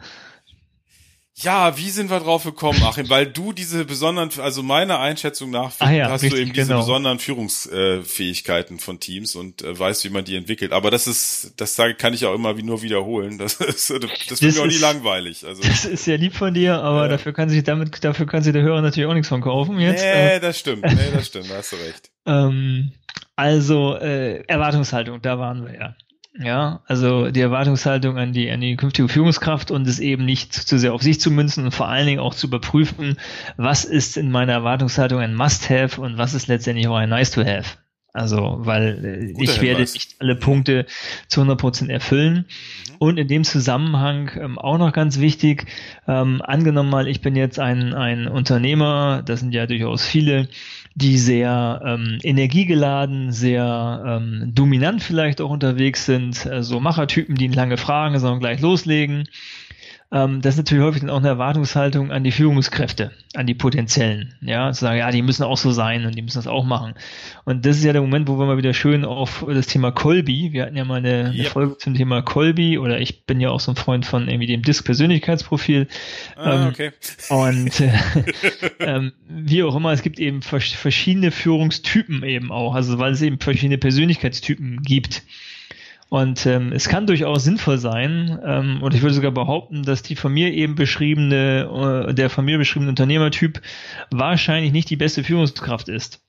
Ja, 1.40 1.78
wie 1.78 1.92
sind 1.92 2.10
wir 2.10 2.20
drauf 2.20 2.46
gekommen, 2.46 2.82
Achim? 2.84 3.08
Weil 3.12 3.28
du 3.28 3.54
diese 3.54 3.86
besonderen, 3.86 4.32
also 4.42 4.64
meiner 4.64 5.00
Einschätzung 5.00 5.52
nach 5.52 5.72
ah 5.78 5.92
ja, 5.92 6.10
hast 6.10 6.24
richtig, 6.24 6.40
du 6.40 6.42
eben 6.42 6.54
diese 6.54 6.68
genau. 6.70 6.80
besonderen 6.80 7.20
Führungsfähigkeiten 7.20 8.80
von 8.80 9.00
Teams 9.00 9.36
und 9.36 9.62
äh, 9.62 9.78
weißt, 9.78 10.04
wie 10.06 10.10
man 10.10 10.26
die 10.26 10.36
entwickelt. 10.36 10.72
Aber 10.72 10.90
das 10.90 11.06
ist, 11.06 11.54
das 11.58 11.80
kann 12.00 12.16
ich 12.16 12.26
auch 12.26 12.34
immer 12.34 12.58
wie 12.58 12.64
nur 12.64 12.82
wiederholen. 12.82 13.38
Das 13.38 13.54
ist, 13.56 13.92
das, 13.92 14.00
das 14.30 14.42
wird 14.42 14.56
mir 14.56 14.62
auch 14.62 14.66
nie 14.66 14.78
langweilig. 14.78 15.46
Also 15.46 15.62
Das 15.62 15.86
ist 15.86 16.06
sehr 16.06 16.18
lieb 16.18 16.34
von 16.36 16.56
dir, 16.56 16.82
aber 16.82 17.04
Ja. 17.04 17.08
dafür 17.10 17.34
kann 17.34 17.50
sich 17.50 17.64
damit, 17.64 18.04
dafür 18.04 18.26
kann 18.26 18.42
sich 18.42 18.54
der 18.54 18.64
Hörer 18.64 18.82
natürlich 18.82 19.08
auch 19.08 19.14
nichts 19.14 19.30
von 19.30 19.42
kaufen 19.42 19.80
jetzt. 19.80 20.04
Äh, 20.04 20.34
nee, 20.34 20.40
das 20.40 20.58
stimmt. 20.58 20.84
Nee, 20.86 21.12
das 21.14 21.28
stimmt. 21.28 21.52
Da 21.52 21.58
hast 21.58 21.72
du 21.72 21.76
recht. 21.76 22.10
Ähm, 22.30 22.92
also 23.38 23.96
äh, 23.96 24.44
Erwartungshaltung, 24.48 25.22
da 25.22 25.40
waren 25.40 25.66
wir 25.66 25.74
ja. 25.76 25.96
Ja, 26.40 26.82
also 26.86 27.32
die 27.32 27.42
Erwartungshaltung 27.42 28.18
an 28.18 28.32
die, 28.32 28.52
an 28.52 28.62
die 28.62 28.76
künftige 28.76 29.08
Führungskraft 29.08 29.72
und 29.72 29.88
es 29.88 30.00
eben 30.00 30.26
nicht 30.26 30.54
zu 30.54 30.78
sehr 30.78 30.94
auf 30.94 31.02
sich 31.02 31.20
zu 31.20 31.32
münzen 31.32 31.66
und 31.66 31.72
vor 31.72 31.88
allen 31.88 32.06
Dingen 32.06 32.20
auch 32.20 32.36
zu 32.36 32.48
überprüfen, 32.48 33.18
was 33.58 33.86
ist 33.86 34.18
in 34.18 34.30
meiner 34.30 34.54
Erwartungshaltung 34.54 35.20
ein 35.20 35.34
Must-Have 35.34 36.00
und 36.00 36.18
was 36.18 36.36
ist 36.36 36.48
letztendlich 36.48 36.88
auch 36.88 36.96
ein 36.96 37.10
Nice-to-Have. 37.10 37.78
Also, 38.18 38.58
weil 38.62 39.06
äh, 39.06 39.34
Guter 39.34 39.44
ich 39.44 39.62
werde 39.62 39.76
Hinweis. 39.76 39.94
nicht 39.94 40.16
alle 40.20 40.36
Punkte 40.36 40.88
zu 41.28 41.42
100% 41.42 41.90
erfüllen. 41.90 42.46
Und 42.98 43.20
in 43.20 43.28
dem 43.28 43.44
Zusammenhang 43.44 44.32
ähm, 44.40 44.58
auch 44.58 44.80
noch 44.80 44.92
ganz 44.92 45.20
wichtig, 45.20 45.68
ähm, 46.08 46.42
angenommen 46.42 46.90
mal, 46.90 47.08
ich 47.08 47.22
bin 47.22 47.36
jetzt 47.36 47.60
ein, 47.60 47.94
ein 47.94 48.28
Unternehmer, 48.28 49.22
das 49.24 49.42
sind 49.42 49.54
ja 49.54 49.68
durchaus 49.68 50.04
viele, 50.04 50.50
die 50.98 51.20
sehr 51.20 51.80
ähm, 51.86 52.18
energiegeladen, 52.24 53.32
sehr 53.32 54.04
ähm, 54.04 54.52
dominant 54.56 55.04
vielleicht 55.04 55.42
auch 55.42 55.52
unterwegs 55.52 56.08
sind, 56.08 56.44
äh, 56.48 56.64
so 56.64 56.80
Machertypen, 56.80 57.36
die 57.36 57.50
lange 57.50 57.78
fragen, 57.78 58.18
sondern 58.18 58.40
gleich 58.40 58.62
loslegen. 58.62 59.30
Ähm, 60.10 60.42
das 60.42 60.54
ist 60.54 60.58
natürlich 60.60 60.84
häufig 60.86 61.02
dann 61.02 61.10
auch 61.10 61.18
eine 61.18 61.28
Erwartungshaltung 61.28 62.12
an 62.12 62.24
die 62.24 62.32
Führungskräfte, 62.32 63.12
an 63.36 63.46
die 63.46 63.54
potenziellen. 63.54 64.36
Ja, 64.42 64.72
zu 64.72 64.82
sagen, 64.82 65.00
ja, 65.00 65.12
die 65.12 65.22
müssen 65.22 65.44
auch 65.44 65.58
so 65.58 65.72
sein 65.72 66.06
und 66.06 66.16
die 66.16 66.22
müssen 66.22 66.38
das 66.38 66.48
auch 66.48 66.64
machen. 66.64 66.94
Und 67.44 67.66
das 67.66 67.78
ist 67.78 67.84
ja 67.84 67.92
der 67.92 68.02
Moment, 68.02 68.30
wo 68.30 68.40
wir 68.40 68.46
mal 68.46 68.58
wieder 68.58 68.74
schön 68.74 69.04
auf 69.04 69.46
das 69.48 69.68
Thema 69.68 69.92
Kolbi, 69.92 70.54
wir 70.54 70.64
hatten 70.64 70.78
ja 70.78 70.86
mal 70.86 71.00
eine, 71.00 71.26
eine 71.26 71.38
Yep. 71.38 71.48
Folge 71.48 71.78
zum 71.78 71.94
Thema 71.94 72.22
Kolbi 72.22 72.78
oder 72.78 73.02
ich 73.02 73.26
bin 73.26 73.42
ja 73.42 73.50
auch 73.50 73.60
so 73.60 73.74
ein 73.74 73.76
Freund 73.76 74.06
von 74.06 74.30
irgendwie 74.30 74.48
dem 74.48 74.62
Disk-Persönlichkeitsprofil. 74.62 75.88
Ah, 76.38 76.64
Ähm, 76.64 76.68
okay. 76.70 76.92
Und 77.28 77.80
äh, 77.82 77.92
ähm, 78.80 79.12
wie 79.28 79.64
auch 79.64 79.76
immer, 79.76 79.92
es 79.92 80.04
gibt 80.04 80.20
eben 80.20 80.42
vers 80.42 80.72
verschiedene 80.72 81.32
Führungstypen 81.32 82.24
eben 82.24 82.52
auch, 82.52 82.76
also 82.76 82.98
weil 82.98 83.12
es 83.12 83.22
eben 83.22 83.40
verschiedene 83.40 83.78
Persönlichkeitstypen 83.78 84.84
gibt. 84.84 85.24
Und 86.10 86.46
ähm, 86.46 86.72
es 86.72 86.88
kann 86.88 87.06
durchaus 87.06 87.44
sinnvoll 87.44 87.78
sein, 87.80 88.40
ähm, 88.46 88.82
und 88.82 88.94
ich 88.94 89.02
würde 89.02 89.14
sogar 89.14 89.32
behaupten, 89.32 89.84
dass 89.84 90.04
die 90.04 90.16
von 90.16 90.32
mir 90.34 90.54
eben 90.54 90.76
beschriebene, 90.76 92.08
äh, 92.10 92.14
der 92.14 92.30
von 92.30 92.46
mir 92.46 92.58
beschriebene 92.58 92.90
Unternehmertyp 92.90 93.62
wahrscheinlich 94.10 94.72
nicht 94.72 94.90
die 94.90 94.96
beste 94.96 95.24
Führungskraft 95.24 95.90
ist. 95.90 96.22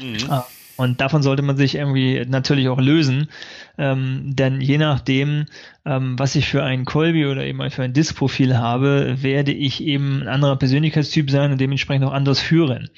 Mhm. 0.00 0.30
Ah, 0.30 0.46
Und 0.76 1.02
davon 1.02 1.22
sollte 1.22 1.42
man 1.42 1.58
sich 1.58 1.74
irgendwie 1.74 2.24
natürlich 2.26 2.68
auch 2.70 2.80
lösen, 2.80 3.28
ähm, 3.76 4.34
denn 4.34 4.62
je 4.62 4.78
nachdem, 4.78 5.44
ähm, 5.84 6.18
was 6.18 6.34
ich 6.34 6.48
für 6.48 6.62
einen 6.64 6.86
Kolbi 6.86 7.26
oder 7.26 7.44
eben 7.44 7.70
für 7.70 7.82
ein 7.82 7.92
Disk-Profil 7.92 8.56
habe, 8.56 9.16
werde 9.20 9.52
ich 9.52 9.82
eben 9.82 10.22
ein 10.22 10.28
anderer 10.28 10.56
Persönlichkeitstyp 10.56 11.30
sein 11.30 11.52
und 11.52 11.60
dementsprechend 11.60 12.06
auch 12.06 12.12
anders 12.14 12.40
führen. 12.40 12.88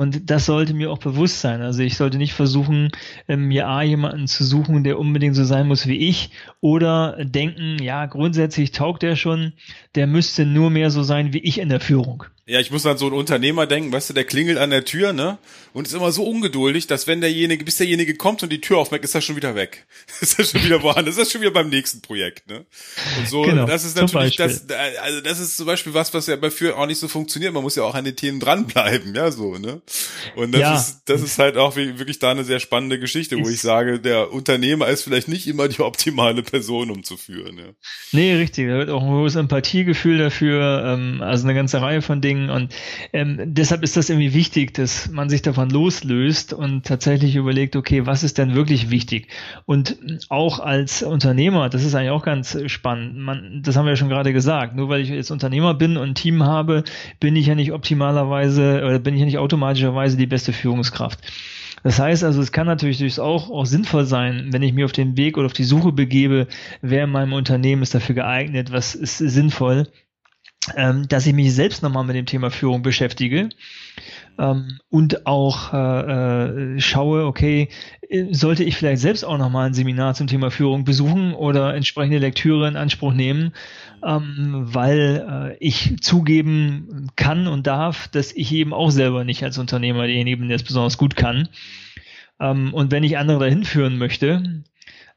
Und 0.00 0.30
das 0.30 0.46
sollte 0.46 0.72
mir 0.72 0.90
auch 0.90 0.96
bewusst 0.96 1.42
sein. 1.42 1.60
Also 1.60 1.82
ich 1.82 1.98
sollte 1.98 2.16
nicht 2.16 2.32
versuchen, 2.32 2.90
ähm, 3.28 3.48
mir 3.48 3.68
A, 3.68 3.82
jemanden 3.82 4.28
zu 4.28 4.44
suchen, 4.44 4.82
der 4.82 4.98
unbedingt 4.98 5.36
so 5.36 5.44
sein 5.44 5.68
muss 5.68 5.86
wie 5.86 6.08
ich, 6.08 6.30
oder 6.62 7.22
denken, 7.22 7.76
ja, 7.82 8.06
grundsätzlich 8.06 8.70
taugt 8.70 9.02
der 9.02 9.14
schon, 9.14 9.52
der 9.96 10.06
müsste 10.06 10.46
nur 10.46 10.70
mehr 10.70 10.88
so 10.90 11.02
sein 11.02 11.34
wie 11.34 11.40
ich 11.40 11.58
in 11.60 11.68
der 11.68 11.80
Führung. 11.80 12.24
Ja, 12.50 12.58
ich 12.58 12.70
muss 12.72 12.84
an 12.84 12.98
so 12.98 13.06
einen 13.06 13.14
Unternehmer 13.14 13.66
denken, 13.66 13.92
weißt 13.92 14.10
du, 14.10 14.14
der 14.14 14.24
klingelt 14.24 14.58
an 14.58 14.70
der 14.70 14.84
Tür, 14.84 15.12
ne? 15.12 15.38
Und 15.72 15.86
ist 15.86 15.94
immer 15.94 16.10
so 16.10 16.24
ungeduldig, 16.24 16.88
dass 16.88 17.06
wenn 17.06 17.20
derjenige, 17.20 17.64
bis 17.64 17.76
derjenige 17.76 18.16
kommt 18.16 18.42
und 18.42 18.50
die 18.50 18.60
Tür 18.60 18.78
aufmacht, 18.78 19.04
ist 19.04 19.14
er 19.14 19.20
schon 19.20 19.36
wieder 19.36 19.54
weg. 19.54 19.86
ist 20.20 20.36
er 20.36 20.44
schon 20.44 20.64
wieder 20.64 20.82
woanders, 20.82 21.16
ist 21.16 21.26
er 21.28 21.30
schon 21.30 21.40
wieder 21.42 21.52
beim 21.52 21.68
nächsten 21.68 22.00
Projekt, 22.00 22.48
ne? 22.48 22.64
Und 23.18 23.28
so, 23.28 23.42
Genau, 23.42 23.66
das 23.66 23.84
ist 23.84 23.96
natürlich, 23.96 24.34
das, 24.36 24.64
also 25.00 25.20
das 25.20 25.38
ist 25.38 25.56
zum 25.56 25.66
Beispiel 25.66 25.94
was, 25.94 26.12
was 26.12 26.26
ja 26.26 26.34
bei 26.34 26.50
Führern 26.50 26.76
auch 26.78 26.86
nicht 26.86 26.98
so 26.98 27.06
funktioniert. 27.06 27.52
Man 27.54 27.62
muss 27.62 27.76
ja 27.76 27.84
auch 27.84 27.94
an 27.94 28.04
den 28.04 28.16
Themen 28.16 28.40
dranbleiben, 28.40 29.14
ja, 29.14 29.30
so, 29.30 29.56
ne? 29.56 29.80
Und 30.34 30.50
das 30.52 30.60
Ja. 30.60 30.76
ist, 30.76 31.02
das 31.04 31.22
ist 31.22 31.38
halt 31.38 31.56
auch 31.56 31.76
wirklich 31.76 32.18
da 32.18 32.32
eine 32.32 32.42
sehr 32.42 32.58
spannende 32.58 32.98
Geschichte, 32.98 33.36
wo 33.36 33.42
Ist- 33.42 33.50
ich 33.54 33.60
sage, 33.60 34.00
der 34.00 34.32
Unternehmer 34.32 34.88
ist 34.88 35.02
vielleicht 35.02 35.28
nicht 35.28 35.46
immer 35.46 35.68
die 35.68 35.80
optimale 35.80 36.42
Person, 36.42 36.90
um 36.90 37.04
zu 37.04 37.16
führen, 37.16 37.58
ja. 37.58 37.64
Nee, 38.10 38.34
richtig. 38.34 38.66
Da 38.66 38.74
wird 38.78 38.90
auch 38.90 39.02
ein 39.02 39.08
hohes 39.08 39.36
Empathiegefühl 39.36 40.18
dafür, 40.18 40.84
ähm, 40.98 41.22
also 41.22 41.44
eine 41.44 41.54
ganze 41.54 41.80
Reihe 41.80 42.02
von 42.02 42.20
Dingen. 42.20 42.39
Und 42.48 42.74
ähm, 43.12 43.38
deshalb 43.44 43.82
ist 43.82 43.96
das 43.96 44.08
irgendwie 44.08 44.32
wichtig, 44.32 44.72
dass 44.72 45.10
man 45.10 45.28
sich 45.28 45.42
davon 45.42 45.68
loslöst 45.68 46.52
und 46.52 46.86
tatsächlich 46.86 47.36
überlegt, 47.36 47.76
okay, 47.76 48.06
was 48.06 48.22
ist 48.22 48.38
denn 48.38 48.54
wirklich 48.54 48.90
wichtig? 48.90 49.28
Und 49.66 49.98
auch 50.28 50.60
als 50.60 51.02
Unternehmer, 51.02 51.68
das 51.68 51.84
ist 51.84 51.94
eigentlich 51.94 52.10
auch 52.10 52.24
ganz 52.24 52.56
spannend. 52.66 53.18
Man, 53.18 53.62
das 53.62 53.76
haben 53.76 53.84
wir 53.84 53.90
ja 53.90 53.96
schon 53.96 54.08
gerade 54.08 54.32
gesagt. 54.32 54.76
Nur 54.76 54.88
weil 54.88 55.02
ich 55.02 55.10
jetzt 55.10 55.30
Unternehmer 55.30 55.74
bin 55.74 55.96
und 55.96 56.10
ein 56.10 56.14
Team 56.14 56.44
habe, 56.44 56.84
bin 57.18 57.36
ich 57.36 57.46
ja 57.46 57.54
nicht 57.54 57.72
optimalerweise 57.72 58.82
oder 58.84 58.98
bin 58.98 59.14
ich 59.14 59.20
ja 59.20 59.26
nicht 59.26 59.38
automatischerweise 59.38 60.16
die 60.16 60.26
beste 60.26 60.52
Führungskraft. 60.52 61.18
Das 61.82 61.98
heißt 61.98 62.24
also, 62.24 62.42
es 62.42 62.52
kann 62.52 62.66
natürlich 62.66 62.98
durchaus 62.98 63.18
auch, 63.18 63.50
auch 63.50 63.64
sinnvoll 63.64 64.04
sein, 64.04 64.48
wenn 64.50 64.62
ich 64.62 64.72
mir 64.72 64.84
auf 64.84 64.92
den 64.92 65.16
Weg 65.16 65.38
oder 65.38 65.46
auf 65.46 65.52
die 65.52 65.64
Suche 65.64 65.92
begebe, 65.92 66.46
wer 66.82 67.04
in 67.04 67.10
meinem 67.10 67.32
Unternehmen 67.32 67.82
ist 67.82 67.94
dafür 67.94 68.14
geeignet, 68.14 68.70
was 68.70 68.94
ist 68.94 69.18
sinnvoll, 69.18 69.88
ähm, 70.76 71.08
dass 71.08 71.26
ich 71.26 71.32
mich 71.32 71.54
selbst 71.54 71.82
nochmal 71.82 72.04
mit 72.04 72.16
dem 72.16 72.26
Thema 72.26 72.50
Führung 72.50 72.82
beschäftige 72.82 73.48
ähm, 74.38 74.78
und 74.90 75.26
auch 75.26 75.72
äh, 75.72 76.76
äh, 76.76 76.80
schaue, 76.80 77.24
okay, 77.24 77.68
äh, 78.08 78.26
sollte 78.32 78.64
ich 78.64 78.76
vielleicht 78.76 79.00
selbst 79.00 79.24
auch 79.24 79.38
nochmal 79.38 79.66
ein 79.66 79.74
Seminar 79.74 80.14
zum 80.14 80.26
Thema 80.26 80.50
Führung 80.50 80.84
besuchen 80.84 81.34
oder 81.34 81.74
entsprechende 81.74 82.18
Lektüre 82.18 82.68
in 82.68 82.76
Anspruch 82.76 83.12
nehmen, 83.12 83.52
ähm, 84.06 84.66
weil 84.66 85.56
äh, 85.60 85.64
ich 85.64 86.00
zugeben 86.02 87.10
kann 87.16 87.46
und 87.46 87.66
darf, 87.66 88.08
dass 88.08 88.32
ich 88.32 88.52
eben 88.52 88.74
auch 88.74 88.90
selber 88.90 89.24
nicht 89.24 89.42
als 89.42 89.58
Unternehmer 89.58 90.06
derjenige 90.06 90.38
bin, 90.38 90.48
der 90.48 90.56
es 90.56 90.62
besonders 90.62 90.98
gut 90.98 91.16
kann. 91.16 91.48
Ähm, 92.38 92.74
und 92.74 92.90
wenn 92.90 93.04
ich 93.04 93.18
andere 93.18 93.38
dahin 93.38 93.64
führen 93.64 93.98
möchte, 93.98 94.62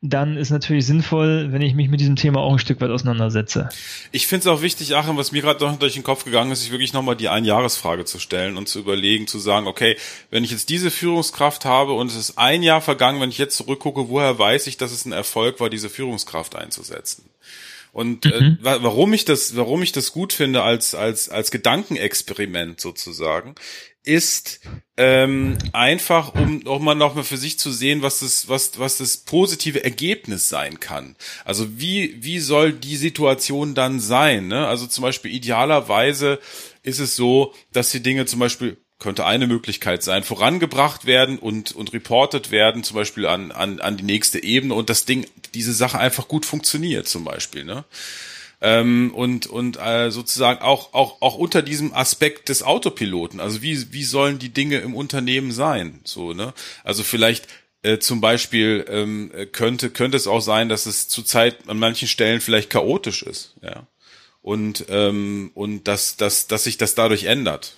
dann 0.05 0.35
ist 0.35 0.49
natürlich 0.49 0.85
sinnvoll, 0.85 1.53
wenn 1.53 1.61
ich 1.61 1.75
mich 1.75 1.87
mit 1.87 2.01
diesem 2.01 2.17
Thema 2.17 2.41
auch 2.41 2.51
ein 2.51 2.59
Stück 2.59 2.81
weit 2.81 2.89
auseinandersetze. 2.89 3.69
Ich 4.11 4.27
finde 4.27 4.41
es 4.41 4.47
auch 4.47 4.61
wichtig, 4.61 4.97
Achim, 4.97 5.15
was 5.15 5.31
mir 5.31 5.41
gerade 5.41 5.63
noch 5.63 5.79
durch 5.79 5.93
den 5.93 6.03
Kopf 6.03 6.25
gegangen 6.25 6.51
ist, 6.51 6.59
sich 6.59 6.71
wirklich 6.71 6.91
nochmal 6.91 7.15
die 7.15 7.29
Einjahresfrage 7.29 8.03
zu 8.03 8.19
stellen 8.19 8.57
und 8.57 8.67
zu 8.67 8.79
überlegen, 8.79 9.27
zu 9.27 9.39
sagen, 9.39 9.65
okay, 9.65 9.95
wenn 10.29 10.43
ich 10.43 10.51
jetzt 10.51 10.67
diese 10.67 10.91
Führungskraft 10.91 11.63
habe 11.63 11.93
und 11.93 12.07
es 12.07 12.17
ist 12.17 12.37
ein 12.37 12.63
Jahr 12.63 12.81
vergangen, 12.81 13.21
wenn 13.21 13.29
ich 13.29 13.37
jetzt 13.37 13.55
zurückgucke, 13.55 14.09
woher 14.09 14.37
weiß 14.37 14.67
ich, 14.67 14.75
dass 14.75 14.91
es 14.91 15.05
ein 15.05 15.13
Erfolg 15.13 15.61
war, 15.61 15.69
diese 15.69 15.89
Führungskraft 15.89 16.57
einzusetzen? 16.57 17.23
Und 17.93 18.25
äh, 18.25 18.57
wa- 18.61 18.79
warum 18.81 19.13
ich 19.13 19.23
das, 19.23 19.55
warum 19.55 19.83
ich 19.83 19.91
das 19.91 20.11
gut 20.11 20.33
finde 20.33 20.63
als 20.63 20.95
als 20.95 21.29
als 21.29 21.51
Gedankenexperiment 21.51 22.81
sozusagen, 22.81 23.53
ist 24.03 24.59
ähm, 24.97 25.57
einfach, 25.73 26.33
um 26.33 26.65
auch 26.67 26.79
mal 26.79 26.95
noch 26.95 27.13
mal 27.15 27.23
für 27.23 27.37
sich 27.37 27.59
zu 27.59 27.71
sehen, 27.71 28.01
was 28.01 28.19
das 28.19 28.49
was 28.49 28.79
was 28.79 28.97
das 28.97 29.17
positive 29.17 29.83
Ergebnis 29.83 30.49
sein 30.49 30.79
kann. 30.79 31.15
Also 31.45 31.79
wie 31.79 32.17
wie 32.23 32.39
soll 32.39 32.73
die 32.73 32.97
Situation 32.97 33.75
dann 33.75 33.99
sein? 33.99 34.47
Ne? 34.47 34.67
Also 34.67 34.87
zum 34.87 35.03
Beispiel 35.03 35.31
idealerweise 35.31 36.39
ist 36.81 36.99
es 36.99 37.15
so, 37.15 37.53
dass 37.71 37.91
die 37.91 38.01
Dinge 38.03 38.25
zum 38.25 38.39
Beispiel 38.39 38.77
könnte 39.03 39.25
eine 39.25 39.45
Möglichkeit 39.45 40.01
sein, 40.01 40.23
vorangebracht 40.23 41.05
werden 41.05 41.37
und, 41.37 41.75
und 41.75 41.93
reported 41.93 42.49
werden, 42.49 42.83
zum 42.83 42.95
Beispiel 42.95 43.27
an, 43.27 43.51
an, 43.51 43.79
an 43.81 43.97
die 43.97 44.03
nächste 44.03 44.41
Ebene 44.41 44.73
und 44.73 44.89
das 44.89 45.05
Ding, 45.05 45.27
diese 45.53 45.73
Sache 45.73 45.99
einfach 45.99 46.27
gut 46.27 46.45
funktioniert, 46.45 47.07
zum 47.07 47.25
Beispiel, 47.25 47.65
ne? 47.65 47.83
Ähm, 48.61 49.11
und 49.13 49.45
und 49.45 49.77
äh, 49.77 50.09
sozusagen 50.09 50.61
auch, 50.61 50.93
auch, 50.93 51.21
auch 51.21 51.35
unter 51.35 51.61
diesem 51.61 51.93
Aspekt 51.93 52.47
des 52.47 52.63
Autopiloten, 52.63 53.41
also 53.41 53.61
wie, 53.61 53.91
wie 53.91 54.05
sollen 54.05 54.39
die 54.39 54.53
Dinge 54.53 54.77
im 54.77 54.95
Unternehmen 54.95 55.51
sein? 55.51 55.99
So, 56.05 56.33
ne? 56.33 56.53
Also 56.85 57.03
vielleicht 57.03 57.49
äh, 57.81 57.99
zum 57.99 58.21
Beispiel 58.21 58.85
ähm, 58.87 59.33
könnte, 59.51 59.89
könnte 59.89 60.15
es 60.15 60.27
auch 60.27 60.39
sein, 60.39 60.69
dass 60.69 60.85
es 60.85 61.09
zurzeit 61.09 61.67
an 61.67 61.77
manchen 61.77 62.07
Stellen 62.07 62.39
vielleicht 62.39 62.69
chaotisch 62.69 63.21
ist, 63.23 63.55
ja. 63.61 63.85
Und, 64.41 64.85
ähm, 64.89 65.51
und 65.53 65.89
dass, 65.89 66.15
dass, 66.15 66.47
dass 66.47 66.63
sich 66.63 66.77
das 66.77 66.95
dadurch 66.95 67.25
ändert. 67.25 67.75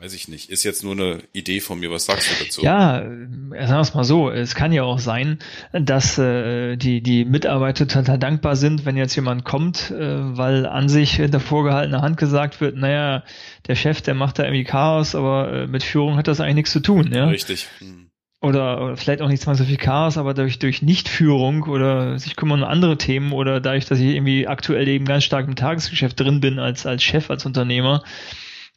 Weiß 0.00 0.14
ich 0.14 0.28
nicht. 0.28 0.48
Ist 0.48 0.64
jetzt 0.64 0.82
nur 0.82 0.92
eine 0.92 1.18
Idee 1.34 1.60
von 1.60 1.78
mir. 1.78 1.90
Was 1.90 2.06
sagst 2.06 2.30
du 2.30 2.44
dazu? 2.44 2.62
Ja, 2.62 3.00
äh, 3.00 3.04
sagen 3.04 3.50
wir 3.52 3.80
es 3.80 3.92
mal 3.92 4.04
so, 4.04 4.30
es 4.30 4.54
kann 4.54 4.72
ja 4.72 4.82
auch 4.82 4.98
sein, 4.98 5.38
dass 5.74 6.16
äh, 6.16 6.76
die, 6.76 7.02
die 7.02 7.26
Mitarbeiter 7.26 7.86
total 7.86 8.18
dankbar 8.18 8.56
sind, 8.56 8.86
wenn 8.86 8.96
jetzt 8.96 9.14
jemand 9.14 9.44
kommt, 9.44 9.90
äh, 9.90 10.36
weil 10.38 10.64
an 10.64 10.88
sich 10.88 11.16
hinter 11.16 11.38
vorgehaltener 11.38 12.00
Hand 12.00 12.16
gesagt 12.16 12.62
wird, 12.62 12.78
naja, 12.78 13.24
der 13.66 13.74
Chef, 13.74 14.00
der 14.00 14.14
macht 14.14 14.38
da 14.38 14.44
irgendwie 14.44 14.64
Chaos, 14.64 15.14
aber 15.14 15.52
äh, 15.52 15.66
mit 15.66 15.82
Führung 15.82 16.16
hat 16.16 16.28
das 16.28 16.40
eigentlich 16.40 16.54
nichts 16.54 16.72
zu 16.72 16.80
tun. 16.80 17.12
Ja? 17.12 17.26
Richtig. 17.26 17.68
Hm. 17.80 18.08
oder, 18.40 18.80
oder 18.82 18.96
vielleicht 18.96 19.20
auch 19.20 19.28
nicht 19.28 19.42
zwangsläufig 19.42 19.76
Chaos, 19.76 20.16
aber 20.16 20.32
durch, 20.32 20.58
durch 20.58 20.80
Nichtführung 20.80 21.64
oder 21.64 22.18
sich 22.18 22.36
kümmern 22.36 22.62
um 22.62 22.68
andere 22.70 22.96
Themen 22.96 23.32
oder 23.32 23.60
dadurch, 23.60 23.84
dass 23.84 23.98
ich 23.98 24.14
irgendwie 24.14 24.46
aktuell 24.46 24.88
eben 24.88 25.04
ganz 25.04 25.24
stark 25.24 25.46
im 25.46 25.56
Tagesgeschäft 25.56 26.18
drin 26.18 26.40
bin 26.40 26.58
als, 26.58 26.86
als 26.86 27.02
Chef, 27.02 27.28
als 27.28 27.44
Unternehmer, 27.44 28.02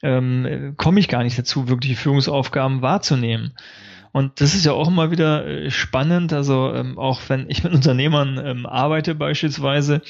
ähm, 0.03 0.75
komme 0.77 0.99
ich 0.99 1.07
gar 1.07 1.23
nicht 1.23 1.39
dazu, 1.39 1.67
wirklich 1.69 1.97
Führungsaufgaben 1.97 2.81
wahrzunehmen. 2.81 3.53
Und 4.11 4.41
das 4.41 4.53
ist 4.53 4.65
ja 4.65 4.73
auch 4.73 4.87
immer 4.87 5.09
wieder 5.09 5.47
äh, 5.47 5.71
spannend, 5.71 6.33
also 6.33 6.71
ähm, 6.73 6.99
auch 6.99 7.21
wenn 7.29 7.49
ich 7.49 7.63
mit 7.63 7.73
Unternehmern 7.73 8.39
ähm, 8.43 8.65
arbeite 8.67 9.15
beispielsweise 9.15 10.01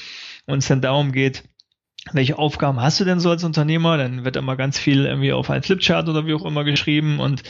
und 0.46 0.58
es 0.58 0.68
dann 0.68 0.82
darum 0.82 1.12
geht, 1.12 1.44
welche 2.12 2.36
Aufgaben 2.36 2.82
hast 2.82 3.00
du 3.00 3.04
denn 3.06 3.18
so 3.18 3.30
als 3.30 3.44
Unternehmer? 3.44 3.96
Dann 3.96 4.26
wird 4.26 4.36
immer 4.36 4.56
ganz 4.56 4.78
viel 4.78 5.06
irgendwie 5.06 5.32
auf 5.32 5.48
ein 5.48 5.62
Flipchart 5.62 6.06
oder 6.06 6.26
wie 6.26 6.34
auch 6.34 6.44
immer 6.44 6.64
geschrieben 6.64 7.18
und 7.18 7.44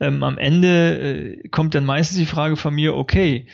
ähm, 0.00 0.24
am 0.24 0.36
Ende 0.36 0.98
äh, 0.98 1.48
kommt 1.48 1.76
dann 1.76 1.84
meistens 1.84 2.18
die 2.18 2.26
Frage 2.26 2.56
von 2.56 2.74
mir, 2.74 2.96
okay, 2.96 3.46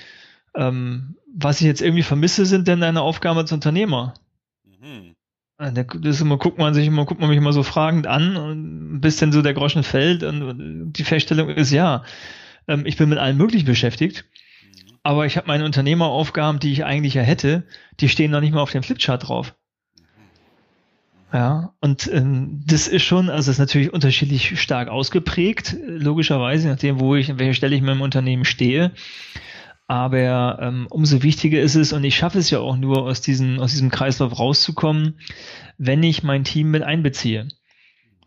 ähm, 0.54 1.16
was 1.34 1.60
ich 1.60 1.66
jetzt 1.66 1.82
irgendwie 1.82 2.02
vermisse, 2.04 2.46
sind 2.46 2.68
denn 2.68 2.80
deine 2.80 3.02
Aufgaben 3.02 3.38
als 3.38 3.52
Unternehmer? 3.52 4.14
Mhm. 4.64 5.15
Ah, 5.58 5.70
das 5.70 5.86
ist 6.02 6.20
immer, 6.20 6.36
guckt 6.36 6.58
man 6.58 6.74
sich 6.74 6.86
immer, 6.86 7.06
guckt 7.06 7.20
man 7.20 7.30
mich 7.30 7.38
immer 7.38 7.54
so 7.54 7.62
fragend 7.62 8.06
an 8.06 8.36
und 8.36 9.00
bis 9.00 9.16
dann 9.16 9.32
so 9.32 9.40
der 9.40 9.54
Groschen 9.54 9.82
fällt 9.82 10.22
und 10.22 10.92
die 10.92 11.04
Feststellung 11.04 11.48
ist, 11.48 11.70
ja, 11.70 12.04
ähm, 12.68 12.84
ich 12.84 12.98
bin 12.98 13.08
mit 13.08 13.18
allem 13.18 13.38
möglich 13.38 13.64
beschäftigt, 13.64 14.26
aber 15.02 15.24
ich 15.24 15.38
habe 15.38 15.46
meine 15.46 15.64
Unternehmeraufgaben, 15.64 16.60
die 16.60 16.72
ich 16.72 16.84
eigentlich 16.84 17.14
ja 17.14 17.22
hätte, 17.22 17.64
die 18.00 18.10
stehen 18.10 18.32
noch 18.32 18.42
nicht 18.42 18.52
mal 18.52 18.60
auf 18.60 18.72
dem 18.72 18.82
Flipchart 18.82 19.28
drauf. 19.28 19.54
Ja, 21.32 21.72
und 21.80 22.06
ähm, 22.12 22.62
das 22.66 22.86
ist 22.86 23.02
schon, 23.02 23.30
also 23.30 23.48
das 23.48 23.56
ist 23.56 23.58
natürlich 23.58 23.92
unterschiedlich 23.92 24.60
stark 24.60 24.88
ausgeprägt, 24.88 25.76
logischerweise, 25.86 26.68
nachdem, 26.68 27.00
wo 27.00 27.14
ich, 27.16 27.30
an 27.30 27.38
welcher 27.38 27.54
Stelle 27.54 27.74
ich 27.74 27.80
in 27.80 27.86
meinem 27.86 28.02
Unternehmen 28.02 28.44
stehe. 28.44 28.92
Aber 29.88 30.58
ähm, 30.60 30.86
umso 30.90 31.22
wichtiger 31.22 31.60
ist 31.60 31.76
es, 31.76 31.92
und 31.92 32.02
ich 32.02 32.16
schaffe 32.16 32.38
es 32.38 32.50
ja 32.50 32.58
auch 32.58 32.76
nur, 32.76 33.02
aus, 33.02 33.20
diesen, 33.20 33.60
aus 33.60 33.70
diesem 33.70 33.90
Kreislauf 33.90 34.38
rauszukommen, 34.38 35.20
wenn 35.78 36.02
ich 36.02 36.22
mein 36.22 36.44
Team 36.44 36.70
mit 36.70 36.82
einbeziehe. 36.82 37.48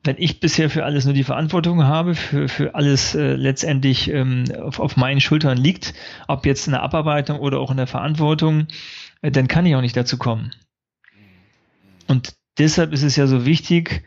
Wenn 0.05 0.15
ich 0.17 0.39
bisher 0.39 0.69
für 0.69 0.85
alles 0.85 1.03
nur 1.03 1.13
die 1.13 1.25
Verantwortung 1.25 1.83
habe, 1.83 2.15
für, 2.15 2.47
für 2.47 2.75
alles 2.75 3.13
äh, 3.15 3.33
letztendlich 3.33 4.09
ähm, 4.09 4.45
auf, 4.61 4.79
auf 4.79 4.95
meinen 4.95 5.19
Schultern 5.19 5.57
liegt, 5.57 5.93
ob 6.29 6.45
jetzt 6.45 6.67
in 6.67 6.71
der 6.71 6.83
Abarbeitung 6.83 7.39
oder 7.39 7.59
auch 7.59 7.71
in 7.71 7.77
der 7.77 7.87
Verantwortung, 7.87 8.67
äh, 9.21 9.29
dann 9.29 9.49
kann 9.49 9.65
ich 9.65 9.75
auch 9.75 9.81
nicht 9.81 9.97
dazu 9.97 10.17
kommen. 10.17 10.51
Und 12.07 12.33
deshalb 12.57 12.93
ist 12.93 13.03
es 13.03 13.17
ja 13.17 13.27
so 13.27 13.45
wichtig, 13.45 14.03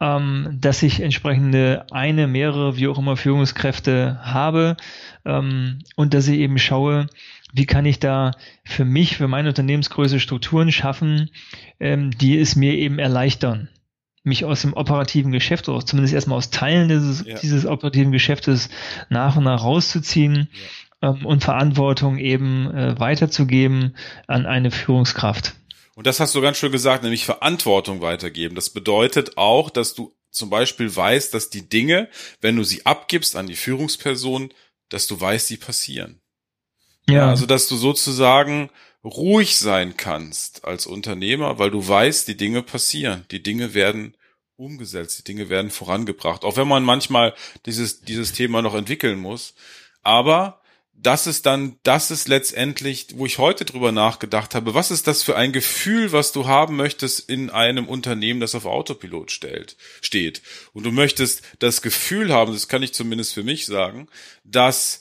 ähm, 0.00 0.58
dass 0.60 0.82
ich 0.82 1.00
entsprechende 1.00 1.86
eine, 1.90 2.26
mehrere, 2.26 2.76
wie 2.76 2.88
auch 2.88 2.98
immer 2.98 3.16
Führungskräfte 3.16 4.18
habe 4.22 4.76
ähm, 5.24 5.78
und 5.96 6.14
dass 6.14 6.28
ich 6.28 6.38
eben 6.38 6.58
schaue, 6.58 7.06
wie 7.52 7.66
kann 7.66 7.86
ich 7.86 7.98
da 7.98 8.32
für 8.64 8.84
mich, 8.84 9.16
für 9.16 9.28
meine 9.28 9.48
Unternehmensgröße 9.48 10.20
Strukturen 10.20 10.70
schaffen, 10.72 11.30
ähm, 11.80 12.10
die 12.10 12.38
es 12.38 12.56
mir 12.56 12.74
eben 12.74 12.98
erleichtern, 12.98 13.68
mich 14.22 14.44
aus 14.44 14.62
dem 14.62 14.74
operativen 14.74 15.32
Geschäft 15.32 15.68
oder 15.68 15.84
zumindest 15.84 16.14
erstmal 16.14 16.38
aus 16.38 16.50
Teilen 16.50 16.88
dieses, 16.88 17.24
ja. 17.24 17.38
dieses 17.38 17.64
operativen 17.64 18.12
Geschäftes 18.12 18.68
nach 19.08 19.36
und 19.36 19.44
nach 19.44 19.62
rauszuziehen 19.62 20.48
ja. 21.00 21.10
ähm, 21.10 21.24
und 21.24 21.44
Verantwortung 21.44 22.18
eben 22.18 22.70
äh, 22.74 23.00
weiterzugeben 23.00 23.94
an 24.26 24.44
eine 24.44 24.70
Führungskraft. 24.70 25.54
Und 25.96 26.06
das 26.06 26.20
hast 26.20 26.34
du 26.34 26.42
ganz 26.42 26.58
schön 26.58 26.72
gesagt, 26.72 27.02
nämlich 27.02 27.24
Verantwortung 27.24 28.02
weitergeben. 28.02 28.54
Das 28.54 28.68
bedeutet 28.68 29.38
auch, 29.38 29.70
dass 29.70 29.94
du 29.94 30.14
zum 30.30 30.50
Beispiel 30.50 30.94
weißt, 30.94 31.32
dass 31.32 31.48
die 31.48 31.70
Dinge, 31.70 32.10
wenn 32.42 32.54
du 32.54 32.64
sie 32.64 32.84
abgibst 32.84 33.34
an 33.34 33.46
die 33.46 33.56
Führungsperson, 33.56 34.52
dass 34.90 35.06
du 35.06 35.18
weißt, 35.18 35.46
sie 35.48 35.56
passieren. 35.56 36.20
Ja. 37.08 37.30
Also, 37.30 37.46
dass 37.46 37.66
du 37.66 37.76
sozusagen 37.76 38.68
ruhig 39.02 39.56
sein 39.56 39.96
kannst 39.96 40.66
als 40.66 40.86
Unternehmer, 40.86 41.58
weil 41.58 41.70
du 41.70 41.88
weißt, 41.88 42.28
die 42.28 42.36
Dinge 42.36 42.62
passieren. 42.62 43.24
Die 43.30 43.42
Dinge 43.42 43.72
werden 43.72 44.18
umgesetzt, 44.56 45.20
die 45.20 45.24
Dinge 45.24 45.48
werden 45.48 45.70
vorangebracht. 45.70 46.44
Auch 46.44 46.58
wenn 46.58 46.68
man 46.68 46.84
manchmal 46.84 47.34
dieses, 47.64 48.02
dieses 48.02 48.32
Thema 48.32 48.60
noch 48.60 48.74
entwickeln 48.74 49.18
muss. 49.18 49.54
Aber 50.02 50.60
das 50.98 51.26
ist 51.26 51.46
dann, 51.46 51.76
das 51.82 52.10
ist 52.10 52.26
letztendlich, 52.26 53.08
wo 53.14 53.26
ich 53.26 53.38
heute 53.38 53.64
drüber 53.64 53.92
nachgedacht 53.92 54.54
habe, 54.54 54.74
was 54.74 54.90
ist 54.90 55.06
das 55.06 55.22
für 55.22 55.36
ein 55.36 55.52
Gefühl, 55.52 56.12
was 56.12 56.32
du 56.32 56.46
haben 56.46 56.76
möchtest 56.76 57.28
in 57.28 57.50
einem 57.50 57.86
Unternehmen, 57.86 58.40
das 58.40 58.54
auf 58.54 58.64
Autopilot 58.64 59.30
stellt, 59.30 59.76
steht. 60.00 60.42
Und 60.72 60.84
du 60.84 60.92
möchtest 60.92 61.42
das 61.58 61.82
Gefühl 61.82 62.32
haben, 62.32 62.52
das 62.52 62.68
kann 62.68 62.82
ich 62.82 62.94
zumindest 62.94 63.34
für 63.34 63.42
mich 63.42 63.66
sagen, 63.66 64.08
dass 64.44 65.00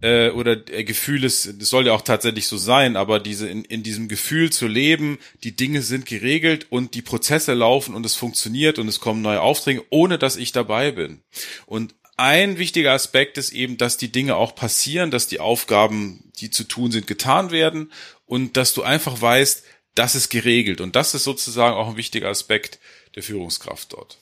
äh, 0.00 0.30
oder 0.30 0.56
Gefühl 0.56 1.24
ist, 1.24 1.60
das 1.60 1.68
soll 1.68 1.86
ja 1.86 1.92
auch 1.92 2.02
tatsächlich 2.02 2.46
so 2.46 2.56
sein, 2.56 2.96
aber 2.96 3.20
diese 3.20 3.48
in, 3.48 3.64
in 3.64 3.82
diesem 3.82 4.08
Gefühl 4.08 4.50
zu 4.50 4.66
leben, 4.66 5.18
die 5.42 5.56
Dinge 5.56 5.82
sind 5.82 6.06
geregelt 6.06 6.66
und 6.70 6.94
die 6.94 7.02
Prozesse 7.02 7.54
laufen 7.54 7.94
und 7.94 8.04
es 8.04 8.14
funktioniert 8.14 8.78
und 8.78 8.88
es 8.88 9.00
kommen 9.00 9.22
neue 9.22 9.40
Aufträge, 9.40 9.84
ohne 9.90 10.18
dass 10.18 10.36
ich 10.36 10.52
dabei 10.52 10.92
bin. 10.92 11.22
Und 11.66 11.94
ein 12.16 12.58
wichtiger 12.58 12.92
Aspekt 12.92 13.38
ist 13.38 13.52
eben, 13.52 13.76
dass 13.76 13.96
die 13.96 14.12
Dinge 14.12 14.36
auch 14.36 14.54
passieren, 14.54 15.10
dass 15.10 15.26
die 15.26 15.40
Aufgaben, 15.40 16.30
die 16.38 16.50
zu 16.50 16.64
tun 16.64 16.92
sind, 16.92 17.06
getan 17.06 17.50
werden 17.50 17.92
und 18.26 18.56
dass 18.56 18.72
du 18.74 18.82
einfach 18.82 19.20
weißt, 19.20 19.64
das 19.94 20.14
ist 20.14 20.28
geregelt. 20.28 20.80
Und 20.80 20.96
das 20.96 21.14
ist 21.14 21.24
sozusagen 21.24 21.76
auch 21.76 21.90
ein 21.90 21.96
wichtiger 21.96 22.28
Aspekt 22.28 22.78
der 23.14 23.22
Führungskraft 23.22 23.92
dort. 23.92 24.18